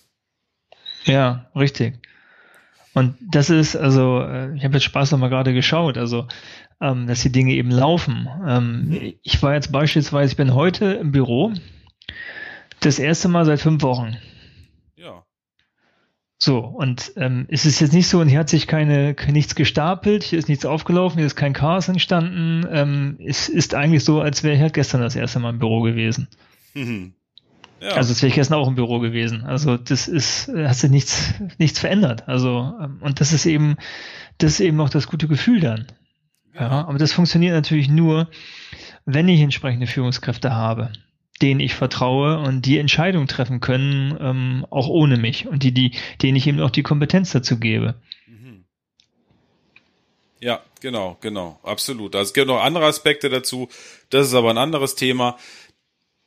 Ja, 1.05 1.51
richtig. 1.57 1.95
Und 2.95 3.17
das 3.21 3.51
ist, 3.51 3.75
also, 3.75 4.21
äh, 4.21 4.55
ich 4.55 4.65
habe 4.65 4.75
jetzt 4.75 4.85
Spaß 4.85 5.13
nochmal 5.13 5.31
gerade 5.31 5.55
geschaut, 5.55 5.97
also, 5.97 6.29
ähm, 6.81 7.07
dass 7.07 7.23
die 7.23 7.33
Dinge 7.33 7.55
eben 7.55 7.71
laufen. 7.71 8.29
Ähm, 8.47 9.15
ich 9.23 9.43
war 9.43 9.55
jetzt 9.55 9.73
beispielsweise, 9.73 10.33
ich 10.33 10.37
bin 10.37 10.55
heute 10.55 10.93
im 10.93 11.11
Büro, 11.11 11.53
das 12.81 12.99
erste 12.99 13.29
Mal 13.29 13.47
seit 13.47 13.61
fünf 13.61 13.83
Wochen. 13.83 14.17
So, 16.45 16.59
und 16.59 17.13
ähm, 17.15 17.47
es 17.51 17.67
ist 17.67 17.79
jetzt 17.79 17.93
nicht 17.93 18.09
so, 18.09 18.19
und 18.19 18.27
hier 18.27 18.41
hat 18.41 18.49
sich 18.49 18.67
keine, 18.67 19.15
nichts 19.31 19.55
gestapelt, 19.55 20.25
hier 20.25 20.41
ist 20.41 20.49
nichts 20.49 20.67
aufgelaufen, 20.67 21.19
hier 21.19 21.27
ist 21.29 21.37
kein 21.37 21.53
Chaos 21.53 21.87
entstanden. 21.87 22.67
Ähm, 22.69 23.17
es 23.25 23.49
ist 23.49 23.77
eigentlich 23.77 24.03
so, 24.03 24.21
als 24.21 24.43
wäre 24.43 24.57
ich 24.57 24.61
halt 24.61 24.75
gestern 24.75 25.03
das 25.03 25.15
erste 25.15 25.39
Mal 25.39 25.51
im 25.51 25.61
Büro 25.61 25.83
gewesen. 25.83 26.27
Mhm. 26.75 27.13
Ja. 27.81 27.91
Also 27.91 28.11
als 28.11 28.23
wäre 28.23 28.31
ich 28.31 28.35
gestern 28.35 28.59
auch 28.59 28.67
im 28.67 28.75
Büro 28.75 28.99
gewesen. 28.99 29.45
Also 29.45 29.77
das 29.77 30.09
ist, 30.09 30.49
hat 30.49 30.75
sich 30.75 30.91
nichts, 30.91 31.33
nichts 31.59 31.79
verändert. 31.79 32.27
Also, 32.27 32.75
ähm, 32.83 32.99
und 33.03 33.21
das 33.21 33.33
ist 33.33 33.47
eben, 33.47 33.77
das 34.39 34.55
ist 34.55 34.61
eben 34.61 34.81
auch 34.81 34.91
das 34.91 35.07
gute 35.07 35.29
Gefühl 35.29 35.61
dann. 35.61 35.87
Ja, 36.59 36.89
aber 36.89 36.99
das 36.99 37.13
funktioniert 37.13 37.55
natürlich 37.55 37.89
nur, 37.89 38.29
wenn 39.05 39.29
ich 39.29 39.41
entsprechende 39.43 39.87
Führungskräfte 39.87 40.53
habe 40.53 40.91
denen 41.43 41.61
ich 41.61 41.75
vertraue 41.75 42.39
und 42.39 42.65
die 42.65 42.79
Entscheidungen 42.79 43.27
treffen 43.27 43.61
können, 43.61 44.17
ähm, 44.21 44.67
auch 44.71 44.89
ohne 44.89 45.17
mich 45.17 45.47
und 45.47 45.63
die, 45.63 45.73
die, 45.73 45.93
denen 46.23 46.37
ich 46.37 46.47
eben 46.47 46.61
auch 46.61 46.71
die 46.71 46.83
Kompetenz 46.83 47.33
dazu 47.33 47.59
gebe. 47.59 47.97
Mhm. 48.27 48.65
Ja, 50.41 50.61
genau, 50.81 51.19
genau, 51.21 51.59
absolut. 51.63 52.15
Also 52.15 52.29
es 52.29 52.35
gibt 52.35 52.47
noch 52.47 52.63
andere 52.63 52.87
Aspekte 52.87 53.29
dazu. 53.29 53.69
Das 54.11 54.27
ist 54.27 54.35
aber 54.35 54.51
ein 54.51 54.59
anderes 54.59 54.95
Thema 54.95 55.37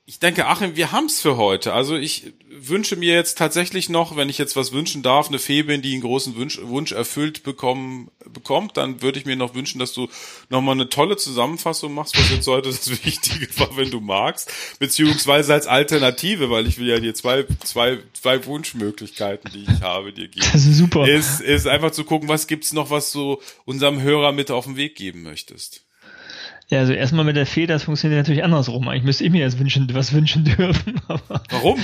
ich 0.07 0.19
denke, 0.19 0.45
Achim, 0.45 0.75
wir 0.75 0.91
haben's 0.91 1.19
für 1.19 1.35
heute. 1.35 1.73
Also 1.73 1.95
ich 1.95 2.33
wünsche 2.47 2.95
mir 2.95 3.15
jetzt 3.15 3.39
tatsächlich 3.39 3.89
noch, 3.89 4.15
wenn 4.15 4.29
ich 4.29 4.37
jetzt 4.37 4.55
was 4.55 4.71
wünschen 4.71 5.01
darf, 5.01 5.29
eine 5.29 5.39
Febin, 5.39 5.81
die 5.81 5.93
einen 5.93 6.03
großen 6.03 6.35
Wunsch, 6.35 6.59
Wunsch 6.61 6.91
erfüllt 6.91 7.41
bekommen, 7.41 8.11
bekommt, 8.31 8.77
dann 8.77 9.01
würde 9.01 9.17
ich 9.17 9.25
mir 9.25 9.35
noch 9.35 9.55
wünschen, 9.55 9.79
dass 9.79 9.93
du 9.93 10.07
nochmal 10.49 10.75
eine 10.75 10.89
tolle 10.89 11.17
Zusammenfassung 11.17 11.93
machst, 11.95 12.17
was 12.19 12.29
jetzt 12.29 12.45
heute 12.45 12.69
das 12.69 12.87
Wichtige 13.05 13.47
war, 13.59 13.75
wenn 13.77 13.89
du 13.89 13.99
magst, 13.99 14.51
beziehungsweise 14.77 15.55
als 15.55 15.65
Alternative, 15.65 16.51
weil 16.51 16.67
ich 16.67 16.77
will 16.77 16.87
ja 16.87 16.99
dir 16.99 17.15
zwei, 17.15 17.45
zwei, 17.63 17.97
zwei 18.13 18.45
Wunschmöglichkeiten, 18.45 19.51
die 19.53 19.63
ich 19.63 19.81
habe, 19.81 20.13
dir 20.13 20.27
geben. 20.27 20.45
Das 20.53 20.65
ist 20.65 20.77
super. 20.77 21.07
Ist, 21.07 21.41
ist 21.41 21.67
einfach 21.67 21.91
zu 21.91 22.03
gucken, 22.03 22.29
was 22.29 22.45
gibt's 22.45 22.73
noch, 22.73 22.91
was 22.91 23.11
du 23.11 23.41
unserem 23.65 24.01
Hörer 24.01 24.33
mit 24.33 24.51
auf 24.51 24.65
den 24.65 24.75
Weg 24.75 24.95
geben 24.95 25.23
möchtest. 25.23 25.84
Ja, 26.67 26.79
also 26.79 26.93
erstmal 26.93 27.25
mit 27.25 27.35
der 27.35 27.45
Fee, 27.45 27.67
das 27.67 27.83
funktioniert 27.83 28.19
natürlich 28.19 28.43
andersrum. 28.43 28.87
Eigentlich 28.87 29.03
müsste 29.03 29.23
ich 29.23 29.31
mir 29.31 29.41
jetzt 29.41 29.59
wünschen, 29.59 29.87
was 29.93 30.13
wünschen 30.13 30.45
dürfen. 30.45 30.99
Aber, 31.07 31.43
Warum? 31.49 31.79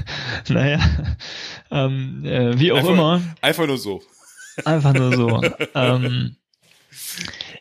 naja, 0.48 0.78
ähm, 1.70 2.24
äh, 2.24 2.58
wie 2.58 2.72
auch 2.72 2.78
einfach, 2.78 2.90
immer. 2.90 3.22
Einfach 3.40 3.66
nur 3.66 3.78
so. 3.78 4.02
Einfach 4.64 4.92
nur 4.92 5.16
so. 5.16 5.42
ähm, 5.74 6.36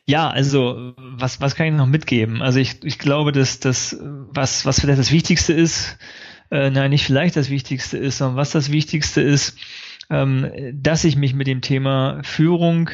ja, 0.05 0.29
also 0.29 0.93
was, 0.97 1.39
was 1.39 1.55
kann 1.55 1.67
ich 1.67 1.73
noch 1.73 1.87
mitgeben? 1.87 2.41
Also 2.41 2.59
ich, 2.59 2.83
ich 2.83 2.99
glaube, 2.99 3.31
dass 3.31 3.59
das, 3.59 3.97
was, 4.01 4.65
was 4.65 4.81
vielleicht 4.81 4.99
das 4.99 5.11
Wichtigste 5.11 5.53
ist, 5.53 5.97
äh, 6.51 6.69
nein, 6.69 6.91
nicht 6.91 7.05
vielleicht 7.05 7.37
das 7.37 7.49
Wichtigste 7.49 7.97
ist, 7.97 8.17
sondern 8.17 8.37
was 8.37 8.51
das 8.51 8.71
Wichtigste 8.71 9.21
ist, 9.21 9.57
ähm, 10.09 10.51
dass 10.73 11.03
ich 11.03 11.15
mich 11.15 11.33
mit 11.33 11.47
dem 11.47 11.61
Thema 11.61 12.19
Führung 12.23 12.91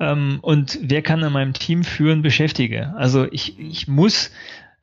ähm, 0.00 0.38
und 0.42 0.78
wer 0.82 1.02
kann 1.02 1.22
in 1.22 1.32
meinem 1.32 1.52
Team 1.52 1.84
führen, 1.84 2.22
beschäftige. 2.22 2.94
Also 2.96 3.26
ich, 3.30 3.58
ich 3.58 3.88
muss 3.88 4.30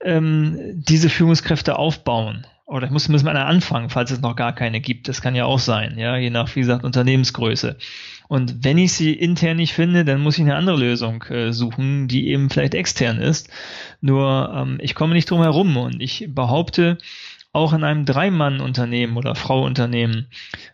ähm, 0.02 0.58
diese 0.74 1.10
Führungskräfte 1.10 1.78
aufbauen. 1.78 2.46
Oder 2.68 2.88
ich 2.88 2.92
muss 2.92 3.04
zumindest 3.04 3.26
mal 3.26 3.38
anfangen, 3.38 3.90
falls 3.90 4.10
es 4.10 4.22
noch 4.22 4.36
gar 4.36 4.54
keine 4.54 4.82
gibt. 4.82 5.08
Das 5.08 5.22
kann 5.22 5.36
ja 5.36 5.46
auch 5.46 5.60
sein, 5.60 6.00
ja, 6.00 6.18
je 6.18 6.32
nach, 6.32 6.56
wie 6.56 6.62
gesagt, 6.62 6.84
Unternehmensgröße. 6.84 7.78
Und 8.28 8.64
wenn 8.64 8.80
ich 8.80 8.94
sie 8.94 9.14
intern 9.14 9.58
nicht 9.58 9.74
finde, 9.74 10.04
dann 10.04 10.22
muss 10.22 10.38
ich 10.40 10.42
eine 10.42 10.56
andere 10.56 10.78
Lösung 10.78 11.22
äh, 11.24 11.54
suchen, 11.54 12.08
die 12.08 12.30
eben 12.30 12.50
vielleicht 12.50 12.74
extern 12.74 13.20
ist. 13.20 13.50
Nur 14.02 14.52
ähm, 14.56 14.80
ich 14.82 14.96
komme 14.96 15.14
nicht 15.14 15.30
drum 15.30 15.44
herum 15.44 15.78
und 15.78 16.02
ich 16.02 16.26
behaupte, 16.30 16.98
auch 17.56 17.72
in 17.72 17.84
einem 17.86 18.04
Dreimann-Unternehmen 18.06 19.16
oder 19.16 19.34
Frau-Unternehmen, 19.34 20.28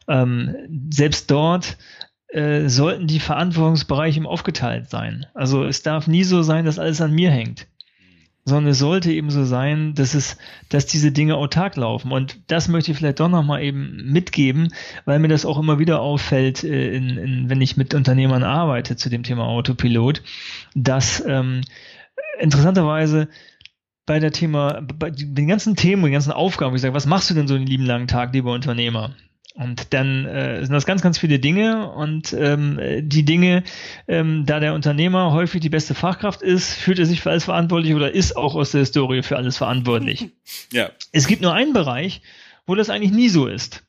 ähm, 0.08 0.56
selbst 0.90 1.30
dort 1.30 1.78
äh, 2.32 2.67
sollten 2.67 3.08
die 3.08 3.20
Verantwortungsbereiche 3.20 4.20
im 4.20 4.28
aufgeteilt 4.28 4.89
sein. 4.89 5.26
Also 5.34 5.63
es 5.63 5.84
darf 5.84 6.08
nie 6.08 6.24
so 6.24 6.41
sein, 6.44 6.65
dass 6.65 6.80
alles 6.80 7.02
an 7.02 7.13
mir 7.13 7.32
hängt 7.32 7.67
sondern 8.44 8.72
es 8.72 8.80
sollte 8.80 9.12
eben 9.12 9.30
so 9.30 9.44
sein, 9.44 9.94
dass 9.94 10.13
es, 10.13 10.38
dass 10.70 10.88
diese 10.88 11.12
Dinge 11.12 11.36
autark 11.36 11.76
laufen. 11.76 12.12
Und 12.12 12.39
das 12.48 12.67
möchte 12.67 12.91
ich 12.91 12.98
vielleicht 12.98 13.20
doch 13.20 13.30
nochmal 13.30 13.62
eben 13.62 14.12
mitgeben, 14.12 14.74
weil 15.06 15.20
mir 15.20 15.28
das 15.28 15.46
auch 15.46 15.60
immer 15.60 15.78
wieder 15.80 16.02
auffällt, 16.02 16.63
äh, 16.63 16.96
in, 16.96 17.17
in, 17.17 17.50
wenn 17.50 17.62
ich 17.62 17.78
mit 17.78 17.94
Unternehmern 17.94 18.44
arbeite 18.44 18.96
zu 18.96 19.10
dem 19.10 19.24
Thema 19.24 19.46
Autopilot, 19.46 20.24
dass 20.74 21.24
ähm, 21.26 21.62
interessanterweise 22.39 23.30
bei 24.08 24.20
der 24.20 24.32
Thema, 24.32 24.82
bei 24.82 25.12
den 25.12 25.48
ganzen 25.48 25.76
Themen, 25.76 26.04
den 26.04 26.13
ganzen 26.13 26.32
Aufgaben, 26.32 26.76
ich 26.76 26.82
sage, 26.82 26.96
was 26.96 27.06
machst 27.06 27.30
du 27.30 27.36
denn 27.36 27.48
so 27.48 27.54
einen 27.54 27.67
lieben 27.67 27.86
langen 27.86 28.08
Tag, 28.08 28.34
lieber 28.34 28.52
Unternehmer? 28.52 29.15
Und 29.54 29.94
dann 29.94 30.26
äh, 30.26 30.64
sind 30.64 30.74
das 30.74 30.86
ganz, 30.86 31.02
ganz 31.02 31.18
viele 31.18 31.38
Dinge 31.38 31.92
und 31.92 32.32
ähm, 32.32 32.80
die 33.02 33.26
Dinge, 33.26 33.64
ähm, 34.08 34.46
da 34.46 34.62
der 34.62 34.74
Unternehmer 34.74 35.34
häufig 35.34 35.60
die 35.60 35.70
beste 35.70 35.94
Fachkraft 35.94 36.42
ist, 36.42 36.74
fühlt 36.74 37.00
er 37.00 37.06
sich 37.06 37.20
für 37.20 37.32
alles 37.32 37.44
verantwortlich 37.44 37.94
oder 37.94 38.14
ist 38.14 38.38
auch 38.38 38.56
aus 38.56 38.72
der 38.72 38.80
Historie 38.80 39.24
für 39.24 39.38
alles 39.38 39.58
verantwortlich. 39.58 40.30
Ja. 40.74 40.90
Es 41.12 41.28
gibt 41.28 41.42
nur 41.42 41.54
einen 41.54 41.74
Bereich, 41.74 42.22
wo 42.66 42.76
das 42.76 42.90
eigentlich 42.90 43.12
nie 43.12 43.28
so 43.28 43.48
ist 43.48 43.84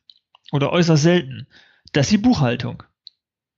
oder 0.51 0.71
äußerst 0.71 1.03
selten. 1.03 1.47
Das 1.93 2.07
ist 2.07 2.11
die 2.11 2.17
Buchhaltung. 2.17 2.83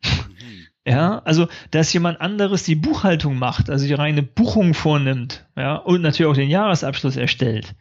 Mhm. 0.03 0.67
Ja, 0.87 1.19
also 1.25 1.47
dass 1.71 1.91
jemand 1.93 2.21
anderes 2.21 2.63
die 2.63 2.75
Buchhaltung 2.75 3.37
macht, 3.39 3.71
also 3.71 3.87
die 3.87 3.93
reine 3.93 4.21
Buchung 4.21 4.75
vornimmt, 4.75 5.45
ja, 5.55 5.75
und 5.75 6.01
natürlich 6.01 6.31
auch 6.31 6.35
den 6.35 6.49
Jahresabschluss 6.49 7.15
erstellt. 7.15 7.73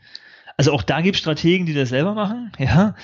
Also 0.57 0.73
auch 0.73 0.83
da 0.83 1.03
gibt 1.03 1.17
es 1.17 1.21
Strategen, 1.21 1.67
die 1.67 1.75
das 1.75 1.91
selber 1.91 2.15
machen, 2.15 2.53
ja. 2.59 2.95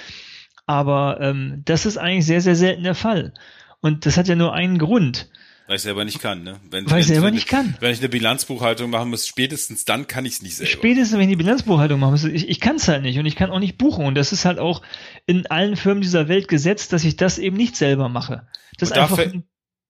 Aber 0.71 1.19
ähm, 1.21 1.63
das 1.65 1.85
ist 1.85 1.99
eigentlich 1.99 2.27
sehr, 2.27 2.41
sehr 2.41 2.55
selten 2.55 2.85
der 2.85 2.95
Fall. 2.95 3.35
Und 3.81 4.07
das 4.07 4.17
hat 4.17 4.29
ja 4.29 4.37
nur 4.37 4.55
einen 4.55 4.79
Grund. 4.79 5.29
Weil 5.67 5.75
ich 5.75 5.83
selber 5.83 6.05
nicht 6.05 6.21
kann, 6.21 6.45
ne? 6.45 6.61
Wenn, 6.71 6.89
Weil 6.89 7.01
ich 7.01 7.09
selber 7.09 7.27
wenn, 7.27 7.35
nicht 7.35 7.49
kann. 7.49 7.77
Wenn 7.81 7.91
ich 7.91 7.99
eine 7.99 8.09
Bilanzbuchhaltung 8.09 8.89
machen 8.89 9.11
muss, 9.11 9.27
spätestens 9.27 9.85
dann 9.85 10.07
kann 10.07 10.27
ich 10.27 10.35
es 10.35 10.43
nicht 10.43 10.55
selber. 10.55 10.71
Spätestens, 10.71 11.19
wenn 11.19 11.29
ich 11.29 11.33
die 11.33 11.43
Bilanzbuchhaltung 11.43 11.99
machen 11.99 12.13
muss. 12.13 12.23
Ich, 12.23 12.49
ich 12.49 12.61
kann 12.61 12.77
es 12.77 12.87
halt 12.87 13.03
nicht 13.03 13.19
und 13.19 13.27
ich 13.27 13.35
kann 13.35 13.51
auch 13.51 13.59
nicht 13.59 13.79
buchen. 13.79 14.05
Und 14.05 14.15
das 14.15 14.31
ist 14.31 14.45
halt 14.45 14.61
auch 14.61 14.81
in 15.27 15.49
allen 15.49 15.75
Firmen 15.75 16.03
dieser 16.03 16.29
Welt 16.29 16.47
gesetzt, 16.47 16.93
dass 16.93 17.03
ich 17.03 17.17
das 17.17 17.39
eben 17.39 17.57
nicht 17.57 17.75
selber 17.75 18.09
mache. 18.09 18.47
Das 18.79 18.91
ist 18.91 18.97
einfach 18.97 19.19
ein 19.19 19.43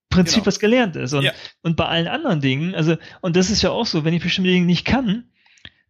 Prinzip, 0.09 0.37
genau. 0.37 0.47
was 0.47 0.61
gelernt 0.61 0.97
ist. 0.97 1.13
Und, 1.13 1.25
ja. 1.25 1.33
und 1.61 1.77
bei 1.77 1.85
allen 1.85 2.09
anderen 2.09 2.41
Dingen, 2.41 2.75
also, 2.75 2.97
und 3.21 3.37
das 3.37 3.51
ist 3.51 3.61
ja 3.61 3.69
auch 3.69 3.85
so, 3.85 4.03
wenn 4.03 4.15
ich 4.15 4.23
bestimmte 4.23 4.51
Dinge 4.51 4.65
nicht 4.65 4.87
kann, 4.87 5.25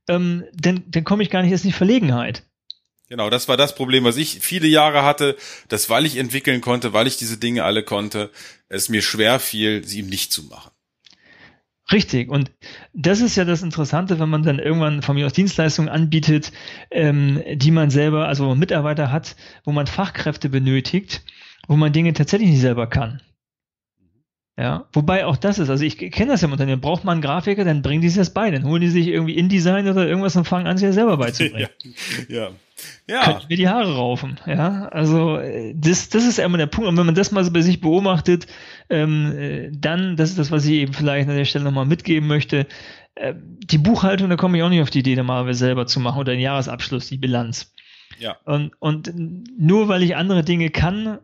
ähm, 0.09 0.43
dann, 0.53 0.83
dann 0.89 1.05
komme 1.05 1.23
ich 1.23 1.31
gar 1.31 1.43
nicht 1.43 1.53
erst 1.53 1.65
in 1.65 1.71
die 1.71 1.77
Verlegenheit. 1.77 2.45
Genau, 3.11 3.29
das 3.29 3.49
war 3.49 3.57
das 3.57 3.75
Problem, 3.75 4.05
was 4.05 4.17
ich 4.17 4.39
viele 4.39 4.69
Jahre 4.69 5.05
hatte, 5.05 5.37
dass 5.67 5.91
weil 5.91 6.07
ich 6.07 6.17
entwickeln 6.17 6.61
konnte, 6.61 6.93
weil 6.93 7.09
ich 7.09 7.17
diese 7.17 7.39
Dinge 7.39 7.65
alle 7.65 7.83
konnte, 7.83 8.31
es 8.69 8.89
mir 8.89 9.03
schwer 9.03 9.41
fiel, 9.41 9.83
sie 9.85 9.99
ihm 9.99 10.09
nicht 10.09 10.33
zu 10.33 10.45
machen. 10.45 10.71
Richtig. 11.91 12.29
Und 12.29 12.53
das 12.93 13.21
ist 13.21 13.35
ja 13.35 13.45
das 13.45 13.65
Interessante, 13.65 14.21
wenn 14.21 14.29
man 14.29 14.45
dann 14.45 14.61
irgendwann 14.61 15.03
von 15.03 15.17
mir 15.17 15.27
aus 15.27 15.33
Dienstleistungen 15.33 15.89
anbietet, 15.89 16.53
ähm, 16.93 17.43
die 17.53 17.73
man 17.73 17.91
selber, 17.91 18.29
also 18.29 18.55
Mitarbeiter 18.55 19.11
hat, 19.11 19.35
wo 19.65 19.73
man 19.73 19.89
Fachkräfte 19.89 20.49
benötigt, 20.49 21.25
wo 21.67 21.75
man 21.75 21.93
Dinge 21.93 22.13
tatsächlich 22.13 22.51
nicht 22.51 22.61
selber 22.61 22.87
kann. 22.87 23.21
Ja, 24.61 24.85
wobei 24.93 25.25
auch 25.25 25.39
das 25.39 25.59
ist, 25.59 25.71
also 25.71 25.83
ich 25.83 25.97
kenne 25.97 26.33
das 26.33 26.43
ja 26.43 26.47
im 26.47 26.53
Unternehmen, 26.53 26.83
braucht 26.83 27.03
man 27.03 27.13
einen 27.13 27.23
Grafiker, 27.23 27.65
dann 27.65 27.81
bringen 27.81 28.03
die 28.03 28.11
sich 28.11 28.19
das 28.19 28.35
bei, 28.35 28.51
dann 28.51 28.65
holen 28.65 28.83
die 28.83 28.91
sich 28.91 29.07
irgendwie 29.07 29.37
InDesign 29.39 29.89
oder 29.89 30.07
irgendwas 30.07 30.37
und 30.37 30.45
fangen 30.45 30.67
an, 30.67 30.77
sich 30.77 30.87
das 30.87 30.97
selber 30.97 31.17
beizubringen. 31.17 31.71
ja. 32.29 32.43
ja. 32.43 32.51
Ja. 33.07 33.25
Könnte 33.25 33.47
mir 33.49 33.57
die 33.57 33.69
Haare 33.69 33.95
raufen. 33.95 34.39
Ja, 34.47 34.89
also 34.89 35.39
das, 35.75 36.11
das 36.11 36.25
ist 36.25 36.39
immer 36.39 36.59
der 36.59 36.67
Punkt. 36.67 36.89
Und 36.89 36.97
wenn 36.97 37.07
man 37.07 37.15
das 37.15 37.31
mal 37.31 37.45
so 37.45 37.53
bei 37.53 37.61
sich 37.61 37.81
beobachtet, 37.81 38.47
ähm, 38.89 39.33
äh, 39.37 39.71
dann, 39.71 40.17
das 40.17 40.31
ist 40.31 40.39
das, 40.39 40.51
was 40.51 40.65
ich 40.65 40.73
eben 40.73 40.93
vielleicht 40.93 41.29
an 41.29 41.37
der 41.37 41.45
Stelle 41.45 41.65
nochmal 41.65 41.87
mitgeben 41.87 42.29
möchte. 42.29 42.67
Äh, 43.15 43.35
die 43.37 43.79
Buchhaltung, 43.79 44.31
da 44.31 44.37
komme 44.37 44.57
ich 44.57 44.63
auch 44.63 44.69
nicht 44.69 44.83
auf 44.83 44.91
die 44.91 45.01
Idee, 45.01 45.15
da 45.15 45.23
mal 45.23 45.53
selber 45.55 45.87
zu 45.87 46.01
machen 46.01 46.21
oder 46.21 46.33
den 46.33 46.41
Jahresabschluss, 46.41 47.09
die 47.09 47.19
Bilanz. 47.19 47.73
Ja. 48.19 48.37
Und, 48.45 48.73
und 48.79 49.13
nur 49.59 49.89
weil 49.89 50.03
ich 50.03 50.17
andere 50.17 50.45
Dinge 50.45 50.71
kann, 50.71 51.19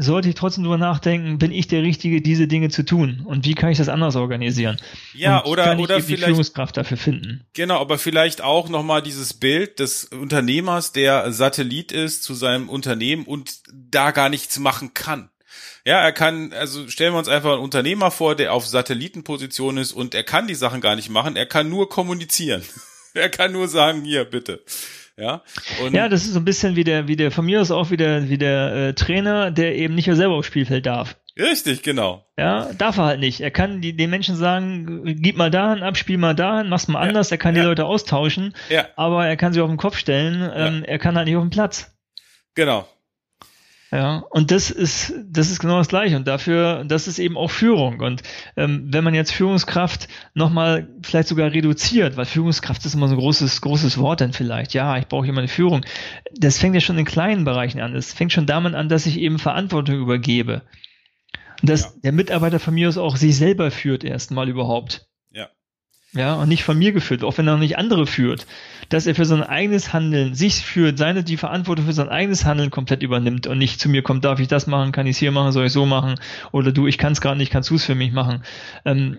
sollte 0.00 0.28
ich 0.28 0.36
trotzdem 0.36 0.62
drüber 0.62 0.78
nachdenken, 0.78 1.38
bin 1.38 1.50
ich 1.50 1.66
der 1.66 1.82
Richtige, 1.82 2.22
diese 2.22 2.46
Dinge 2.46 2.70
zu 2.70 2.84
tun? 2.84 3.22
Und 3.24 3.44
wie 3.44 3.54
kann 3.54 3.70
ich 3.70 3.78
das 3.78 3.88
anders 3.88 4.14
organisieren? 4.14 4.80
Ja, 5.12 5.38
und 5.38 5.50
oder, 5.50 5.64
kann 5.64 5.78
ich 5.78 5.84
oder 5.84 5.96
eben 5.96 6.06
vielleicht. 6.06 6.22
Die 6.22 6.26
Führungskraft 6.26 6.76
dafür 6.76 6.96
finden. 6.96 7.44
Genau, 7.52 7.80
aber 7.80 7.98
vielleicht 7.98 8.40
auch 8.40 8.68
nochmal 8.68 9.02
dieses 9.02 9.34
Bild 9.34 9.80
des 9.80 10.04
Unternehmers, 10.04 10.92
der 10.92 11.32
Satellit 11.32 11.90
ist 11.90 12.22
zu 12.22 12.34
seinem 12.34 12.68
Unternehmen 12.68 13.24
und 13.24 13.58
da 13.72 14.12
gar 14.12 14.28
nichts 14.28 14.58
machen 14.60 14.94
kann. 14.94 15.30
Ja, 15.84 16.00
er 16.00 16.12
kann, 16.12 16.52
also 16.52 16.88
stellen 16.88 17.14
wir 17.14 17.18
uns 17.18 17.28
einfach 17.28 17.54
einen 17.54 17.62
Unternehmer 17.62 18.12
vor, 18.12 18.36
der 18.36 18.52
auf 18.52 18.66
Satellitenposition 18.66 19.78
ist 19.78 19.92
und 19.92 20.14
er 20.14 20.22
kann 20.22 20.46
die 20.46 20.54
Sachen 20.54 20.80
gar 20.80 20.94
nicht 20.94 21.08
machen, 21.08 21.34
er 21.34 21.46
kann 21.46 21.68
nur 21.68 21.88
kommunizieren. 21.88 22.62
er 23.14 23.30
kann 23.30 23.50
nur 23.50 23.66
sagen, 23.66 24.04
hier, 24.04 24.24
bitte. 24.24 24.62
Ja, 25.18 25.42
und 25.82 25.94
ja, 25.94 26.08
das 26.08 26.24
ist 26.24 26.34
so 26.34 26.38
ein 26.38 26.44
bisschen 26.44 26.76
wie 26.76 26.84
der, 26.84 27.08
wie 27.08 27.16
der, 27.16 27.32
von 27.32 27.44
mir 27.44 27.60
aus 27.60 27.72
auch 27.72 27.90
wie 27.90 27.96
der, 27.96 28.28
wie 28.28 28.38
der 28.38 28.72
äh, 28.74 28.94
Trainer, 28.94 29.50
der 29.50 29.74
eben 29.74 29.96
nicht 29.96 30.06
mehr 30.06 30.14
selber 30.14 30.34
aufs 30.34 30.46
Spielfeld 30.46 30.86
darf. 30.86 31.16
Richtig, 31.36 31.82
genau. 31.82 32.24
Ja, 32.36 32.72
darf 32.72 32.98
er 32.98 33.04
halt 33.04 33.20
nicht. 33.20 33.40
Er 33.40 33.50
kann 33.50 33.80
die, 33.80 33.96
den 33.96 34.10
Menschen 34.10 34.36
sagen, 34.36 35.02
gib 35.20 35.36
mal 35.36 35.50
dahin 35.50 35.82
ab, 35.82 35.96
spiel 35.96 36.18
mal 36.18 36.34
dahin, 36.34 36.68
mach's 36.68 36.88
mal 36.88 37.02
ja, 37.02 37.08
anders. 37.08 37.32
Er 37.32 37.38
kann 37.38 37.56
ja. 37.56 37.62
die 37.62 37.68
Leute 37.68 37.84
austauschen, 37.84 38.54
ja. 38.68 38.86
aber 38.96 39.26
er 39.26 39.36
kann 39.36 39.52
sie 39.52 39.60
auf 39.60 39.68
den 39.68 39.76
Kopf 39.76 39.96
stellen. 39.96 40.48
Ähm, 40.54 40.84
Er 40.86 40.98
kann 40.98 41.16
halt 41.16 41.26
nicht 41.26 41.36
auf 41.36 41.44
den 41.44 41.50
Platz. 41.50 41.96
Genau. 42.54 42.88
Ja, 43.90 44.18
und 44.30 44.50
das 44.50 44.70
ist, 44.70 45.14
das 45.26 45.50
ist 45.50 45.60
genau 45.60 45.78
das 45.78 45.88
Gleiche. 45.88 46.16
Und 46.16 46.28
dafür, 46.28 46.84
das 46.84 47.08
ist 47.08 47.18
eben 47.18 47.38
auch 47.38 47.50
Führung. 47.50 48.00
Und 48.00 48.22
ähm, 48.56 48.88
wenn 48.90 49.02
man 49.02 49.14
jetzt 49.14 49.32
Führungskraft 49.32 50.08
nochmal 50.34 50.88
vielleicht 51.02 51.28
sogar 51.28 51.52
reduziert, 51.52 52.18
weil 52.18 52.26
Führungskraft 52.26 52.84
ist 52.84 52.94
immer 52.94 53.08
so 53.08 53.14
ein 53.14 53.20
großes, 53.20 53.62
großes 53.62 53.96
Wort 53.96 54.20
dann 54.20 54.34
vielleicht. 54.34 54.74
Ja, 54.74 54.98
ich 54.98 55.08
brauche 55.08 55.24
jemanden 55.24 55.48
Führung. 55.48 55.86
Das 56.36 56.58
fängt 56.58 56.74
ja 56.74 56.82
schon 56.82 56.98
in 56.98 57.06
kleinen 57.06 57.44
Bereichen 57.44 57.80
an. 57.80 57.96
Es 57.96 58.12
fängt 58.12 58.32
schon 58.32 58.46
damit 58.46 58.74
an, 58.74 58.90
dass 58.90 59.06
ich 59.06 59.18
eben 59.18 59.38
Verantwortung 59.38 59.96
übergebe. 59.96 60.62
Und 61.62 61.70
dass 61.70 61.82
ja. 61.82 61.90
der 62.04 62.12
Mitarbeiter 62.12 62.60
von 62.60 62.74
mir 62.74 62.88
aus 62.88 62.98
auch 62.98 63.16
sich 63.16 63.36
selber 63.36 63.70
führt 63.70 64.04
erstmal 64.04 64.50
überhaupt. 64.50 65.07
Ja, 66.14 66.36
und 66.36 66.48
nicht 66.48 66.64
von 66.64 66.78
mir 66.78 66.92
geführt, 66.92 67.22
auch 67.22 67.36
wenn 67.36 67.46
er 67.46 67.52
noch 67.52 67.60
nicht 67.60 67.76
andere 67.76 68.06
führt, 68.06 68.46
dass 68.88 69.06
er 69.06 69.14
für 69.14 69.26
sein 69.26 69.42
eigenes 69.42 69.92
Handeln 69.92 70.34
sich 70.34 70.54
führt, 70.54 70.96
seine, 70.96 71.22
die 71.22 71.36
Verantwortung 71.36 71.84
für 71.84 71.92
sein 71.92 72.08
eigenes 72.08 72.46
Handeln 72.46 72.70
komplett 72.70 73.02
übernimmt 73.02 73.46
und 73.46 73.58
nicht 73.58 73.78
zu 73.78 73.90
mir 73.90 74.02
kommt, 74.02 74.24
darf 74.24 74.40
ich 74.40 74.48
das 74.48 74.66
machen, 74.66 74.90
kann 74.90 75.06
ich 75.06 75.16
es 75.16 75.18
hier 75.18 75.32
machen, 75.32 75.52
soll 75.52 75.66
ich 75.66 75.72
so 75.72 75.84
machen, 75.84 76.14
oder 76.50 76.72
du, 76.72 76.86
ich 76.86 76.96
kann 76.96 77.12
es 77.12 77.20
gerade 77.20 77.36
nicht, 77.36 77.52
kannst 77.52 77.68
du 77.68 77.74
es 77.74 77.84
für 77.84 77.94
mich 77.94 78.12
machen. 78.12 78.42
Ähm, 78.86 79.18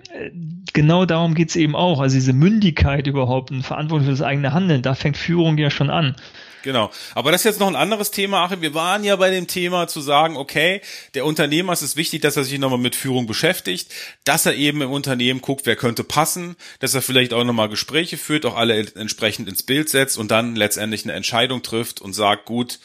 genau 0.73 1.05
darum 1.05 1.35
geht's 1.35 1.55
eben 1.55 1.75
auch, 1.75 1.99
also 1.99 2.15
diese 2.15 2.33
Mündigkeit 2.33 3.05
überhaupt 3.05 3.51
und 3.51 3.61
Verantwortung 3.61 4.05
für 4.05 4.11
das 4.11 4.23
eigene 4.23 4.53
Handeln, 4.53 4.81
da 4.81 4.95
fängt 4.95 5.15
Führung 5.15 5.59
ja 5.59 5.69
schon 5.69 5.91
an. 5.91 6.15
Genau. 6.63 6.91
Aber 7.15 7.31
das 7.31 7.41
ist 7.41 7.45
jetzt 7.45 7.59
noch 7.59 7.67
ein 7.67 7.75
anderes 7.75 8.11
Thema, 8.11 8.43
Achim. 8.43 8.61
Wir 8.61 8.73
waren 8.73 9.03
ja 9.03 9.15
bei 9.15 9.29
dem 9.29 9.47
Thema 9.47 9.87
zu 9.87 10.01
sagen, 10.01 10.37
okay, 10.37 10.81
der 11.13 11.25
Unternehmer 11.25 11.73
ist 11.73 11.81
es 11.81 11.95
wichtig, 11.95 12.21
dass 12.21 12.37
er 12.37 12.43
sich 12.43 12.59
nochmal 12.59 12.79
mit 12.79 12.95
Führung 12.95 13.27
beschäftigt, 13.27 13.93
dass 14.23 14.45
er 14.45 14.55
eben 14.55 14.81
im 14.81 14.91
Unternehmen 14.91 15.41
guckt, 15.41 15.65
wer 15.65 15.75
könnte 15.75 16.03
passen, 16.03 16.55
dass 16.79 16.93
er 16.93 17.01
vielleicht 17.01 17.33
auch 17.33 17.43
nochmal 17.43 17.69
Gespräche 17.69 18.17
führt, 18.17 18.45
auch 18.45 18.55
alle 18.55 18.77
entsprechend 18.95 19.47
ins 19.47 19.63
Bild 19.63 19.89
setzt 19.89 20.17
und 20.17 20.31
dann 20.31 20.55
letztendlich 20.55 21.03
eine 21.03 21.13
Entscheidung 21.13 21.61
trifft 21.61 22.01
und 22.01 22.13
sagt, 22.13 22.45
gut, 22.45 22.79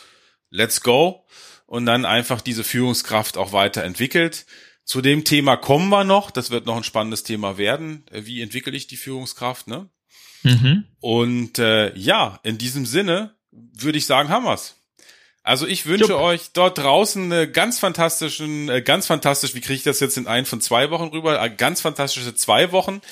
let's 0.50 0.80
go. 0.80 1.26
Und 1.66 1.86
dann 1.86 2.04
einfach 2.04 2.40
diese 2.40 2.62
Führungskraft 2.62 3.36
auch 3.36 3.52
weiterentwickelt. 3.52 4.46
Zu 4.84 5.00
dem 5.00 5.24
Thema 5.24 5.56
kommen 5.56 5.88
wir 5.88 6.04
noch. 6.04 6.30
Das 6.30 6.50
wird 6.50 6.66
noch 6.66 6.76
ein 6.76 6.84
spannendes 6.84 7.22
Thema 7.22 7.56
werden. 7.56 8.04
Wie 8.12 8.42
entwickle 8.42 8.76
ich 8.76 8.86
die 8.86 8.98
Führungskraft, 8.98 9.66
ne? 9.66 9.88
Mhm. 10.44 10.84
Und 11.00 11.58
äh, 11.58 11.96
ja, 11.96 12.38
in 12.42 12.58
diesem 12.58 12.84
Sinne 12.84 13.34
würde 13.54 13.98
ich 13.98 14.06
sagen, 14.06 14.28
haben 14.28 14.44
wir's. 14.44 14.76
Also 15.42 15.66
ich 15.66 15.84
wünsche 15.84 16.12
Jupp. 16.12 16.20
euch 16.20 16.52
dort 16.54 16.78
draußen 16.78 17.30
eine 17.30 17.50
ganz 17.50 17.78
fantastischen, 17.78 18.70
äh, 18.70 18.80
ganz 18.80 19.06
fantastisch, 19.06 19.54
wie 19.54 19.60
kriege 19.60 19.74
ich 19.74 19.82
das 19.82 20.00
jetzt 20.00 20.16
in 20.16 20.26
ein 20.26 20.46
von 20.46 20.62
zwei 20.62 20.90
Wochen 20.90 21.08
rüber? 21.08 21.40
Äh, 21.40 21.50
ganz 21.50 21.82
fantastische 21.82 22.34
zwei 22.34 22.72
Wochen 22.72 23.02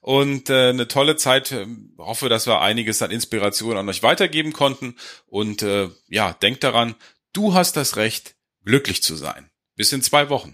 und 0.00 0.50
äh, 0.50 0.68
eine 0.68 0.86
tolle 0.86 1.16
Zeit. 1.16 1.50
Ähm, 1.50 1.94
hoffe, 1.98 2.28
dass 2.28 2.46
wir 2.46 2.60
einiges 2.60 3.02
an 3.02 3.10
Inspiration 3.10 3.76
an 3.76 3.88
euch 3.88 4.04
weitergeben 4.04 4.52
konnten. 4.52 4.96
Und 5.26 5.62
äh, 5.62 5.88
ja, 6.08 6.32
denkt 6.32 6.62
daran, 6.62 6.94
du 7.32 7.54
hast 7.54 7.76
das 7.76 7.96
Recht, 7.96 8.36
glücklich 8.64 9.02
zu 9.02 9.16
sein. 9.16 9.50
Bis 9.74 9.92
in 9.92 10.02
zwei 10.02 10.28
Wochen. 10.28 10.48